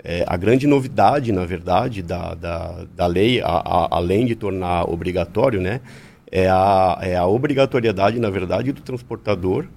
É, 0.03 0.23
a 0.27 0.37
grande 0.37 0.65
novidade, 0.65 1.31
na 1.31 1.45
verdade, 1.45 2.01
da, 2.01 2.33
da, 2.33 2.85
da 2.95 3.07
lei, 3.07 3.41
a, 3.41 3.47
a, 3.47 3.97
além 3.97 4.25
de 4.25 4.35
tornar 4.35 4.89
obrigatório, 4.89 5.59
né, 5.59 5.81
é 6.31 6.47
a, 6.47 6.97
é 7.01 7.15
a 7.15 7.25
obrigatoriedade, 7.25 8.19
na 8.19 8.29
verdade, 8.29 8.71
do 8.71 8.81
transportador 8.81 9.67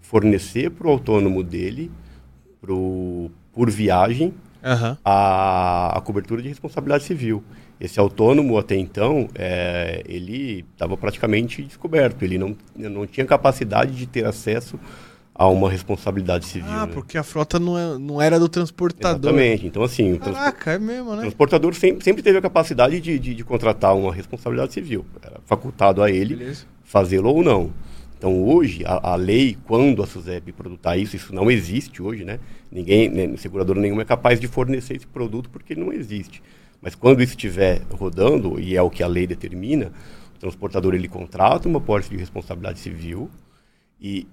fornecer 0.00 0.70
para 0.70 0.88
o 0.88 0.90
autônomo 0.90 1.42
dele, 1.42 1.90
pro, 2.60 3.30
por 3.52 3.70
viagem, 3.70 4.34
uhum. 4.62 4.96
a, 5.04 5.96
a 5.96 6.00
cobertura 6.00 6.42
de 6.42 6.48
responsabilidade 6.48 7.04
civil. 7.04 7.44
Esse 7.80 8.00
autônomo, 8.00 8.58
até 8.58 8.76
então, 8.76 9.28
é, 9.34 10.02
ele 10.06 10.64
estava 10.72 10.96
praticamente 10.96 11.62
descoberto. 11.62 12.22
Ele 12.24 12.36
não, 12.36 12.56
não 12.76 13.06
tinha 13.06 13.24
capacidade 13.24 13.94
de 13.94 14.06
ter 14.06 14.26
acesso 14.26 14.78
a 15.40 15.48
uma 15.48 15.70
responsabilidade 15.70 16.44
civil. 16.44 16.68
Ah, 16.70 16.86
né? 16.86 16.92
porque 16.92 17.16
a 17.16 17.22
frota 17.22 17.58
não, 17.58 17.78
é, 17.78 17.96
não 17.96 18.20
era 18.20 18.38
do 18.38 18.46
transportador. 18.46 19.30
Exatamente. 19.30 19.66
Então, 19.66 19.82
assim, 19.82 20.16
Caraca, 20.16 20.72
é 20.72 20.78
mesmo, 20.78 21.12
né? 21.12 21.16
o 21.16 21.20
transportador 21.20 21.74
sempre, 21.74 22.04
sempre 22.04 22.22
teve 22.22 22.36
a 22.36 22.42
capacidade 22.42 23.00
de, 23.00 23.18
de, 23.18 23.34
de 23.34 23.42
contratar 23.42 23.96
uma 23.96 24.12
responsabilidade 24.12 24.74
civil. 24.74 25.02
Era 25.22 25.40
facultado 25.46 26.02
a 26.02 26.10
ele 26.10 26.54
fazê-lo 26.84 27.30
ou 27.30 27.42
não. 27.42 27.70
Então, 28.18 28.44
hoje, 28.44 28.84
a, 28.84 29.12
a, 29.12 29.16
lei, 29.16 29.56
quando 29.64 30.02
a 30.02 30.06
SUSEP 30.06 30.52
produtar 30.52 30.98
isso, 30.98 31.16
isso 31.16 31.34
não 31.34 31.50
existe 31.50 32.02
hoje, 32.02 32.22
né? 32.22 32.38
Ninguém, 32.70 33.08
né, 33.08 33.34
seguradora 33.38 33.80
nenhuma 33.80 34.02
é 34.02 34.04
capaz 34.04 34.38
de 34.38 34.46
fornecer 34.46 34.96
esse 34.96 35.06
produto 35.06 35.48
porque 35.48 35.72
ele 35.72 35.80
não 35.80 35.90
existe. 35.90 36.42
Mas 36.82 36.94
quando 36.94 37.22
isso 37.22 37.32
estiver 37.32 37.80
rodando, 37.90 38.60
e 38.60 38.76
é 38.76 38.82
o 38.82 38.90
que 38.90 39.02
a 39.02 39.06
lei 39.06 39.26
determina, 39.26 39.90
o 40.36 40.38
transportador 40.38 40.94
ele 40.94 41.08
contrata 41.08 41.66
uma 41.66 41.80
pólice 41.80 42.10
de 42.10 42.18
responsabilidade 42.18 42.78
civil 42.78 43.30
e 43.98 44.26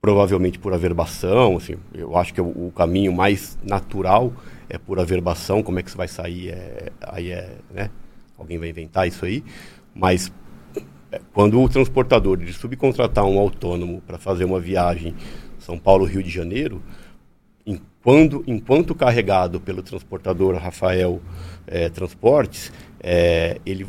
provavelmente 0.00 0.58
por 0.58 0.72
averbação, 0.72 1.56
assim, 1.56 1.76
eu 1.92 2.16
acho 2.16 2.32
que 2.32 2.40
o, 2.40 2.46
o, 2.68 2.72
caminho 2.74 3.12
mais 3.12 3.58
natural 3.62 4.32
é 4.68 4.78
por 4.78 5.00
averbação, 5.00 5.62
como 5.62 5.78
é 5.78 5.82
que 5.82 5.88
isso 5.88 5.98
vai 5.98 6.06
sair, 6.06 6.50
é, 6.50 6.92
aí 7.00 7.32
é, 7.32 7.56
né, 7.70 7.90
alguém 8.36 8.58
vai 8.58 8.68
inventar 8.68 9.08
isso 9.08 9.24
aí, 9.24 9.42
mas 9.94 10.32
é, 11.10 11.20
quando 11.32 11.60
o 11.60 11.68
transportador 11.68 12.36
de 12.36 12.52
subcontratar 12.52 13.24
um 13.24 13.38
autônomo 13.38 14.00
para 14.06 14.18
fazer 14.18 14.44
uma 14.44 14.60
viagem 14.60 15.14
São 15.58 15.76
Paulo-Rio 15.76 16.22
de 16.22 16.30
Janeiro, 16.30 16.80
enquanto, 17.66 18.44
enquanto 18.46 18.94
carregado 18.94 19.60
pelo 19.60 19.82
transportador 19.82 20.54
Rafael 20.56 21.20
é, 21.66 21.88
Transportes, 21.88 22.72
é, 23.00 23.60
ele, 23.66 23.86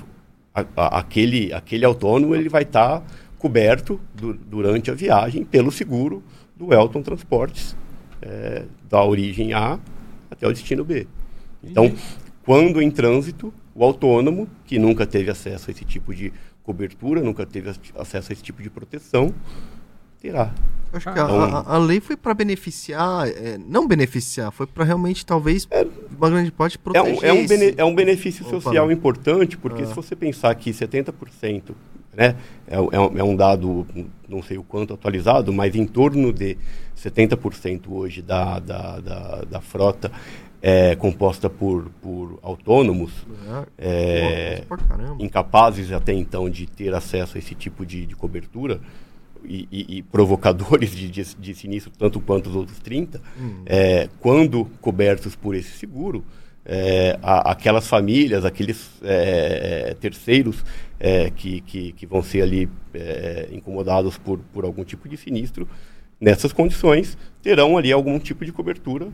a, 0.55 0.65
a, 0.75 0.99
aquele, 0.99 1.53
aquele 1.53 1.85
autônomo 1.85 2.35
ele 2.35 2.49
vai 2.49 2.63
estar 2.63 3.01
tá 3.01 3.05
coberto 3.39 3.99
du, 4.13 4.33
durante 4.33 4.91
a 4.91 4.93
viagem 4.93 5.43
pelo 5.43 5.71
seguro 5.71 6.21
do 6.55 6.73
Elton 6.73 7.01
Transportes, 7.01 7.75
é, 8.21 8.65
da 8.89 9.03
origem 9.03 9.53
A 9.53 9.79
até 10.29 10.45
o 10.45 10.51
destino 10.51 10.83
B. 10.83 11.07
Então, 11.63 11.91
quando 12.43 12.81
em 12.81 12.91
trânsito, 12.91 13.53
o 13.73 13.83
autônomo, 13.83 14.47
que 14.65 14.77
nunca 14.77 15.05
teve 15.05 15.31
acesso 15.31 15.69
a 15.69 15.71
esse 15.71 15.85
tipo 15.85 16.13
de 16.13 16.31
cobertura, 16.63 17.21
nunca 17.21 17.45
teve 17.45 17.69
acesso 17.95 18.31
a 18.31 18.33
esse 18.33 18.43
tipo 18.43 18.61
de 18.61 18.69
proteção, 18.69 19.33
terá. 20.21 20.53
Acho 20.91 21.05
que 21.05 21.19
então, 21.19 21.43
a, 21.43 21.75
a, 21.75 21.77
lei 21.77 21.99
foi 21.99 22.17
para 22.17 22.33
beneficiar, 22.33 23.27
é, 23.27 23.57
não 23.57 23.87
beneficiar, 23.87 24.51
foi 24.51 24.67
para 24.67 24.83
realmente, 24.83 25.25
talvez, 25.25 25.67
é, 25.69 25.85
uma 26.17 26.29
grande 26.29 26.51
parte 26.51 26.77
proteger. 26.77 27.23
É 27.23 27.31
um, 27.31 27.37
é 27.37 27.41
um, 27.41 27.47
bene, 27.47 27.73
é 27.77 27.85
um 27.85 27.95
benefício 27.95 28.43
Opa, 28.43 28.55
social 28.55 28.85
não. 28.85 28.91
importante, 28.91 29.57
porque 29.57 29.83
ah. 29.83 29.85
se 29.85 29.93
você 29.93 30.15
pensar 30.15 30.53
que 30.55 30.71
70%, 30.71 31.71
né, 32.19 32.35
é, 32.67 32.75
é, 32.75 32.99
um, 32.99 33.17
é 33.17 33.23
um 33.23 33.33
dado, 33.33 33.87
não 34.27 34.43
sei 34.43 34.57
o 34.57 34.63
quanto 34.63 34.93
atualizado, 34.93 35.53
mas 35.53 35.73
em 35.73 35.85
torno 35.85 36.33
de 36.33 36.57
70% 36.97 37.83
hoje 37.89 38.21
da, 38.21 38.59
da, 38.59 38.99
da, 38.99 39.41
da 39.49 39.61
frota 39.61 40.11
é, 40.61 40.97
composta 40.97 41.49
por, 41.49 41.89
por 42.01 42.37
autônomos, 42.41 43.25
é, 43.77 44.63
Pô, 44.67 44.75
incapazes 45.17 45.93
até 45.93 46.11
então 46.11 46.49
de 46.49 46.65
ter 46.65 46.93
acesso 46.93 47.37
a 47.37 47.39
esse 47.39 47.55
tipo 47.55 47.85
de, 47.85 48.05
de 48.05 48.17
cobertura 48.17 48.81
e, 49.45 49.65
e, 49.71 49.97
e 49.97 50.03
provocadores 50.03 50.91
de, 50.91 51.09
de, 51.09 51.23
de, 51.23 51.55
sinistro, 51.55 51.89
tanto 51.97 52.19
quanto 52.19 52.49
os 52.49 52.55
outros 52.57 52.79
30, 52.79 53.21
hum. 53.39 53.61
é, 53.65 54.09
quando 54.19 54.65
cobertos 54.81 55.37
por 55.37 55.55
esse 55.55 55.71
seguro, 55.77 56.25
é, 56.65 57.17
a, 57.23 57.51
aquelas 57.51 57.87
famílias, 57.87 58.43
aqueles 58.43 58.91
é, 59.01 59.95
terceiros 60.01 60.65
é, 60.99 61.29
que, 61.29 61.61
que, 61.61 61.91
que, 61.93 62.05
vão 62.05 62.21
ser 62.21 62.41
ali 62.41 62.69
incomodados 63.51 64.17
por, 64.17 64.39
por 64.53 64.65
algum 64.65 64.83
tipo 64.83 65.07
de 65.07 65.15
sinistro, 65.15 65.67
nessas 66.19 66.51
condições, 66.51 67.17
terão 67.41 67.77
ali 67.77 67.91
algum 67.91 68.19
tipo 68.19 68.43
de 68.43 68.51
cobertura 68.51 69.07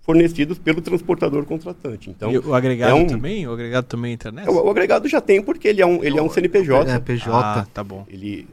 fornecidos 0.00 0.58
pelo 0.58 0.80
transportador 0.80 1.44
contratante. 1.44 2.10
Então, 2.10 2.32
e 2.32 2.38
o 2.38 2.54
agregado 2.54 2.90
é 2.90 2.94
um... 2.94 3.06
também? 3.06 3.46
O 3.46 3.52
agregado 3.52 3.86
também 3.86 4.14
entra 4.14 4.32
nessa? 4.32 4.50
O, 4.50 4.66
o, 4.66 4.70
agregado 4.70 5.08
já 5.08 5.20
tem, 5.20 5.42
porque 5.42 5.68
ele 5.68 5.80
é 5.80 5.86
um, 5.86 6.02
ele 6.02 6.18
é 6.18 6.22
um 6.22 6.28
CNPJ. 6.28 6.90
É, 6.90 6.98
PJ. 6.98 7.30
Ah, 7.32 7.66
tá 7.72 7.84
bom. 7.84 8.04
Ele, 8.08 8.48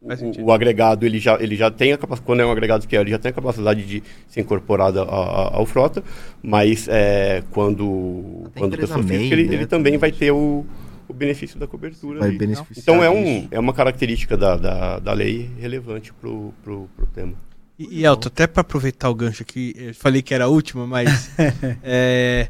o, 0.00 0.44
o, 0.44 0.52
agregado 0.52 1.06
ele 1.06 1.18
já, 1.18 1.40
ele 1.40 1.56
já 1.56 1.70
tem 1.70 1.92
a 1.92 1.98
capacidade, 1.98 2.26
quando 2.26 2.40
é 2.40 2.46
um 2.46 2.52
agregado 2.52 2.86
que 2.86 2.96
é, 2.96 3.00
ele 3.00 3.10
já 3.10 3.18
tem 3.18 3.30
a 3.30 3.32
capacidade 3.32 3.84
de 3.84 4.02
ser 4.28 4.42
incorporado 4.42 5.00
ao 5.00 5.64
frota, 5.66 6.04
mas 6.42 6.86
é, 6.88 7.42
quando, 7.50 8.50
quando 8.56 8.76
pessoa 8.76 9.02
física, 9.02 9.34
ele, 9.34 9.48
né? 9.48 9.54
ele 9.54 9.66
também 9.66 9.96
vai 9.96 10.12
ter 10.12 10.30
o, 10.30 10.64
o 11.12 11.14
benefício 11.14 11.58
da 11.58 11.66
cobertura. 11.66 12.20
Vai 12.20 12.32
beneficiar 12.32 12.78
então 12.78 13.04
é, 13.04 13.10
um, 13.10 13.46
é 13.50 13.60
uma 13.60 13.72
característica 13.72 14.36
da, 14.36 14.56
da, 14.56 14.98
da 14.98 15.12
lei 15.12 15.50
relevante 15.58 16.12
para 16.12 16.28
o 16.28 16.88
tema. 17.14 17.34
E, 17.78 18.00
e 18.00 18.04
Elton, 18.04 18.28
até 18.28 18.46
para 18.46 18.62
aproveitar 18.62 19.10
o 19.10 19.14
gancho 19.14 19.42
aqui, 19.42 19.74
eu 19.76 19.94
falei 19.94 20.22
que 20.22 20.34
era 20.34 20.44
a 20.44 20.48
última, 20.48 20.86
mas. 20.86 21.30
é, 21.82 22.48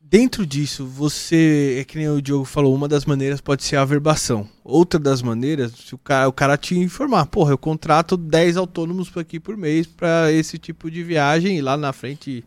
dentro 0.00 0.46
disso, 0.46 0.86
você, 0.86 1.78
é 1.80 1.84
que 1.84 1.96
nem 1.96 2.08
o 2.08 2.20
Diogo 2.20 2.44
falou, 2.44 2.74
uma 2.74 2.88
das 2.88 3.04
maneiras 3.04 3.40
pode 3.40 3.64
ser 3.64 3.76
a 3.76 3.82
averbação. 3.82 4.48
Outra 4.62 5.00
das 5.00 5.22
maneiras, 5.22 5.72
se 5.72 5.94
o 5.94 5.98
cara, 5.98 6.28
o 6.28 6.32
cara 6.32 6.56
te 6.56 6.78
informar, 6.78 7.26
porra, 7.26 7.52
eu 7.52 7.58
contrato 7.58 8.16
10 8.16 8.56
autônomos 8.56 9.10
por 9.10 9.20
aqui 9.20 9.40
por 9.40 9.56
mês 9.56 9.86
para 9.86 10.30
esse 10.32 10.58
tipo 10.58 10.90
de 10.90 11.02
viagem 11.02 11.56
e 11.56 11.62
lá 11.62 11.76
na 11.76 11.92
frente, 11.92 12.44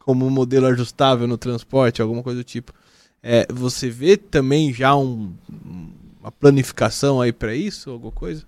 como 0.00 0.28
modelo 0.28 0.66
ajustável 0.66 1.26
no 1.26 1.38
transporte, 1.38 2.02
alguma 2.02 2.22
coisa 2.22 2.40
do 2.40 2.44
tipo. 2.44 2.72
É, 3.22 3.46
você 3.52 3.90
vê 3.90 4.16
também 4.16 4.72
já 4.72 4.96
um, 4.96 5.32
uma 6.20 6.32
planificação 6.32 7.20
aí 7.20 7.32
para 7.32 7.54
isso, 7.54 7.90
alguma 7.90 8.12
coisa? 8.12 8.44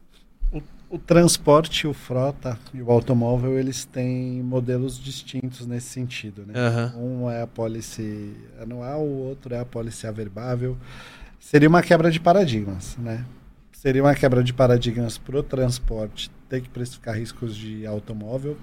o 0.93 0.99
transporte, 0.99 1.86
o 1.86 1.94
frota 1.94 2.59
e 2.74 2.82
o 2.82 2.90
automóvel, 2.90 3.59
eles 3.59 3.86
têm 3.86 4.43
modelos 4.43 5.03
distintos 5.03 5.66
nesse 5.66 5.86
sentido. 5.86 6.44
Né? 6.44 6.53
Uhum. 6.94 7.24
Um 7.24 7.31
é 7.31 7.40
a 7.40 7.47
policy 7.47 8.35
anual, 8.61 9.01
o 9.01 9.27
outro 9.27 9.55
é 9.55 9.59
a 9.59 9.65
policy 9.65 10.07
averbável. 10.07 10.77
Seria 11.40 11.66
uma 11.66 11.82
quebra 11.82 12.11
de 12.11 12.20
paradigmas, 12.20 12.94
né? 12.99 13.24
Seria 13.73 14.03
uma 14.03 14.15
quebra 14.15 14.44
de 14.44 14.53
paradigmas 14.53 15.16
para 15.16 15.39
o 15.39 15.43
transporte 15.43 16.31
ter 16.47 16.61
que 16.61 16.69
precificar 16.69 17.16
riscos 17.16 17.57
de 17.57 17.86
automóvel. 17.86 18.59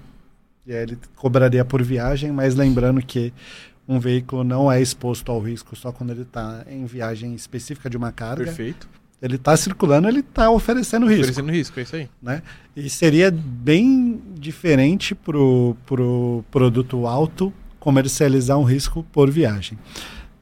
E 0.66 0.72
aí 0.72 0.82
ele 0.82 0.98
cobraria 1.16 1.64
por 1.64 1.82
viagem, 1.82 2.30
mas 2.30 2.54
lembrando 2.54 3.00
que 3.02 3.32
um 3.88 3.98
veículo 3.98 4.44
não 4.44 4.70
é 4.70 4.80
exposto 4.80 5.32
ao 5.32 5.40
risco 5.40 5.74
só 5.74 5.90
quando 5.90 6.10
ele 6.10 6.22
está 6.22 6.64
em 6.70 6.84
viagem 6.86 7.34
específica 7.34 7.90
de 7.90 7.96
uma 7.96 8.12
carga. 8.12 8.44
Perfeito. 8.44 8.88
Ele 9.20 9.36
está 9.36 9.56
circulando, 9.56 10.08
ele 10.08 10.20
está 10.20 10.50
oferecendo 10.50 11.06
risco. 11.06 11.22
Oferecendo 11.22 11.52
risco, 11.52 11.78
é 11.78 11.82
isso 11.82 11.96
aí. 11.96 12.08
Né? 12.22 12.42
E 12.74 12.88
seria 12.88 13.30
bem 13.30 14.20
diferente 14.34 15.14
para 15.14 15.36
o 15.36 15.76
pro 15.84 16.42
produto 16.50 17.06
alto 17.06 17.52
comercializar 17.78 18.58
um 18.58 18.64
risco 18.64 19.02
por 19.12 19.30
viagem. 19.30 19.78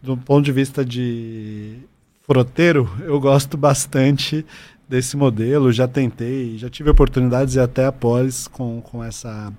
Do 0.02 0.16
ponto 0.16 0.44
de 0.44 0.52
vista 0.52 0.84
de 0.84 1.78
froteiro, 2.22 2.88
eu 3.00 3.18
gosto 3.18 3.56
bastante 3.56 4.44
desse 4.88 5.16
modelo. 5.16 5.72
Já 5.72 5.88
tentei, 5.88 6.56
já 6.56 6.68
tive 6.68 6.90
oportunidades 6.90 7.54
e 7.54 7.60
até 7.60 7.86
após 7.86 8.46
com, 8.46 8.80
com 8.80 9.02
essa, 9.02 9.52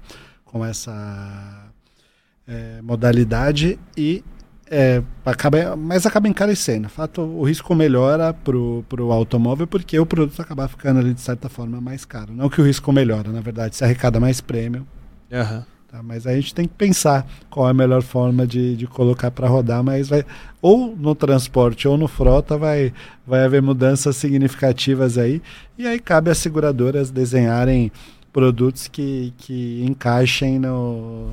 com 0.52 0.66
essa 0.66 1.72
é, 2.48 2.82
modalidade 2.82 3.80
e 3.96 4.24
é, 4.70 5.02
acaba, 5.26 5.76
mas 5.76 6.06
acaba 6.06 6.28
encarecendo. 6.28 6.90
Fato, 6.90 7.22
o 7.22 7.44
risco 7.44 7.74
melhora 7.76 8.34
para 8.34 8.56
o 8.58 9.12
automóvel 9.12 9.68
porque 9.68 10.00
o 10.00 10.06
produto 10.06 10.40
acaba 10.42 10.68
ficando 10.68 11.00
ali 11.00 11.14
de 11.14 11.22
certa 11.22 11.50
forma 11.50 11.80
mais 11.80 12.04
caro. 12.04 12.34
Não 12.34 12.50
que 12.50 12.62
o 12.62 12.66
risco 12.66 12.92
melhora, 12.92 13.32
na 13.32 13.42
verdade, 13.42 13.76
se 13.76 13.84
arrecada 13.84 14.20
mais 14.20 14.42
prêmio. 14.42 14.88
Uhum. 15.32 15.64
Tá? 15.88 16.04
Mas 16.04 16.26
a 16.26 16.34
gente 16.34 16.54
tem 16.54 16.68
que 16.68 16.74
pensar 16.74 17.28
qual 17.50 17.68
é 17.68 17.72
a 17.72 17.74
melhor 17.74 18.02
forma 18.02 18.46
de, 18.46 18.76
de 18.76 18.88
colocar 18.88 19.32
para 19.32 19.48
rodar, 19.48 19.84
mas 19.84 20.10
vai 20.10 20.24
ou 20.62 20.96
no 20.96 21.16
transporte 21.16 21.88
ou 21.88 21.98
no 21.98 22.08
frota 22.08 22.58
vai, 22.58 22.94
vai 23.26 23.44
haver 23.44 23.62
mudanças 23.62 24.16
significativas 24.16 25.18
aí. 25.18 25.42
E 25.78 25.88
aí 25.88 26.00
cabe 26.00 26.30
às 26.30 26.38
seguradoras 26.38 27.10
desenharem 27.10 27.92
produtos 28.31 28.88
que, 28.88 29.34
que 29.38 29.84
encaixem 29.85 30.60
no, 30.60 31.31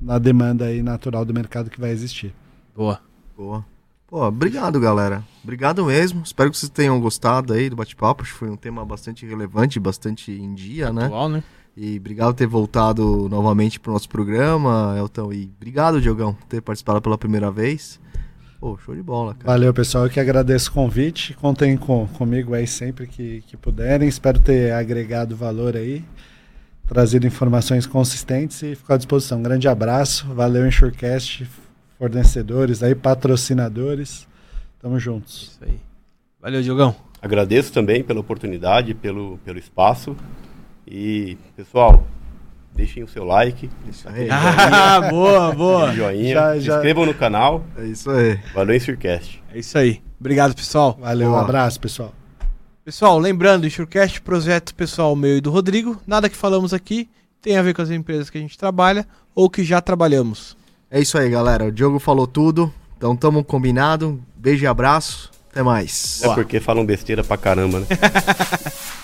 na 0.00 0.18
demanda 0.18 0.66
aí 0.66 0.82
natural 0.82 1.24
do 1.24 1.34
mercado 1.34 1.70
que 1.70 1.80
vai 1.80 1.90
existir. 1.90 2.34
Boa. 2.74 3.00
Boa. 3.36 3.64
Pô, 4.06 4.24
obrigado, 4.26 4.78
galera. 4.78 5.24
Obrigado 5.42 5.84
mesmo. 5.84 6.22
Espero 6.22 6.50
que 6.50 6.56
vocês 6.56 6.70
tenham 6.70 7.00
gostado 7.00 7.52
aí 7.52 7.68
do 7.68 7.76
bate-papo. 7.76 8.22
Acho 8.22 8.32
que 8.32 8.38
foi 8.38 8.50
um 8.50 8.56
tema 8.56 8.84
bastante 8.84 9.26
relevante, 9.26 9.80
bastante 9.80 10.30
em 10.30 10.54
dia, 10.54 10.92
né? 10.92 11.06
Atual, 11.06 11.28
né? 11.28 11.42
E 11.76 11.96
obrigado 11.96 12.28
por 12.28 12.34
ter 12.34 12.46
voltado 12.46 13.28
novamente 13.28 13.80
pro 13.80 13.92
nosso 13.92 14.08
programa, 14.08 14.94
Elton. 14.96 15.32
E 15.32 15.50
obrigado, 15.56 16.00
Diogão, 16.00 16.34
por 16.34 16.46
ter 16.46 16.60
participado 16.60 17.02
pela 17.02 17.18
primeira 17.18 17.50
vez. 17.50 17.98
Pô, 18.60 18.78
show 18.78 18.94
de 18.94 19.02
bola, 19.02 19.34
cara. 19.34 19.46
Valeu, 19.46 19.74
pessoal. 19.74 20.04
Eu 20.04 20.10
que 20.10 20.18
agradeço 20.18 20.70
o 20.70 20.72
convite. 20.72 21.34
Contem 21.34 21.76
com, 21.76 22.06
comigo 22.08 22.54
aí 22.54 22.66
sempre 22.66 23.06
que, 23.06 23.42
que 23.46 23.56
puderem. 23.56 24.08
Espero 24.08 24.40
ter 24.40 24.72
agregado 24.72 25.36
valor 25.36 25.76
aí, 25.76 26.04
trazido 26.86 27.26
informações 27.26 27.86
consistentes 27.86 28.62
e 28.62 28.74
fico 28.74 28.92
à 28.92 28.96
disposição. 28.96 29.38
Um 29.38 29.42
grande 29.42 29.68
abraço. 29.68 30.26
Valeu, 30.34 30.66
Ensurecast, 30.66 31.48
fornecedores 31.98 32.82
aí, 32.82 32.94
patrocinadores. 32.94 34.26
Tamo 34.80 34.98
juntos. 34.98 35.42
Isso 35.42 35.64
aí. 35.64 35.78
Valeu, 36.40 36.62
Diogão. 36.62 36.94
Agradeço 37.20 37.72
também 37.72 38.04
pela 38.04 38.20
oportunidade, 38.20 38.94
pelo, 38.94 39.38
pelo 39.44 39.58
espaço. 39.58 40.14
E, 40.86 41.38
pessoal, 41.56 42.06
deixem 42.74 43.02
o 43.02 43.08
seu 43.08 43.24
like. 43.24 43.70
Isso 43.88 44.08
aí. 44.08 44.28
Ah, 44.30 45.00
boa, 45.10 45.52
boa. 45.52 45.92
joinha. 45.94 46.34
Já- 46.34 46.54
se 46.54 46.60
já- 46.60 46.74
inscrevam 46.76 47.06
no 47.06 47.14
canal. 47.14 47.64
É 47.78 47.84
isso 47.84 48.10
aí. 48.10 48.38
Valeu, 48.54 48.80
Surcast. 48.80 49.42
É 49.52 49.58
isso 49.58 49.76
aí. 49.78 50.02
Obrigado, 50.20 50.54
pessoal. 50.54 50.96
Valeu, 51.00 51.30
um 51.30 51.36
abraço, 51.36 51.78
pessoal. 51.80 52.12
Pessoal, 52.84 53.18
lembrando, 53.18 53.66
Insurecast, 53.66 54.20
projeto 54.20 54.74
pessoal 54.74 55.16
meu 55.16 55.38
e 55.38 55.40
do 55.40 55.50
Rodrigo. 55.50 56.00
Nada 56.06 56.28
que 56.28 56.36
falamos 56.36 56.74
aqui 56.74 57.08
tem 57.40 57.56
a 57.56 57.62
ver 57.62 57.74
com 57.74 57.80
as 57.82 57.90
empresas 57.90 58.28
que 58.28 58.36
a 58.36 58.40
gente 58.40 58.58
trabalha 58.58 59.06
ou 59.34 59.48
que 59.48 59.64
já 59.64 59.80
trabalhamos. 59.80 60.56
É 60.90 61.00
isso 61.00 61.16
aí, 61.16 61.28
galera. 61.30 61.64
O 61.66 61.72
Diogo 61.72 61.98
falou 61.98 62.26
tudo. 62.26 62.72
Então 62.96 63.16
tamo 63.16 63.42
combinado. 63.42 64.22
Beijo 64.36 64.64
e 64.64 64.66
abraço. 64.66 65.30
Até 65.50 65.62
mais. 65.62 66.22
É 66.22 66.34
porque 66.34 66.60
falam 66.60 66.84
besteira 66.84 67.22
pra 67.24 67.36
caramba, 67.38 67.80
né? 67.80 67.86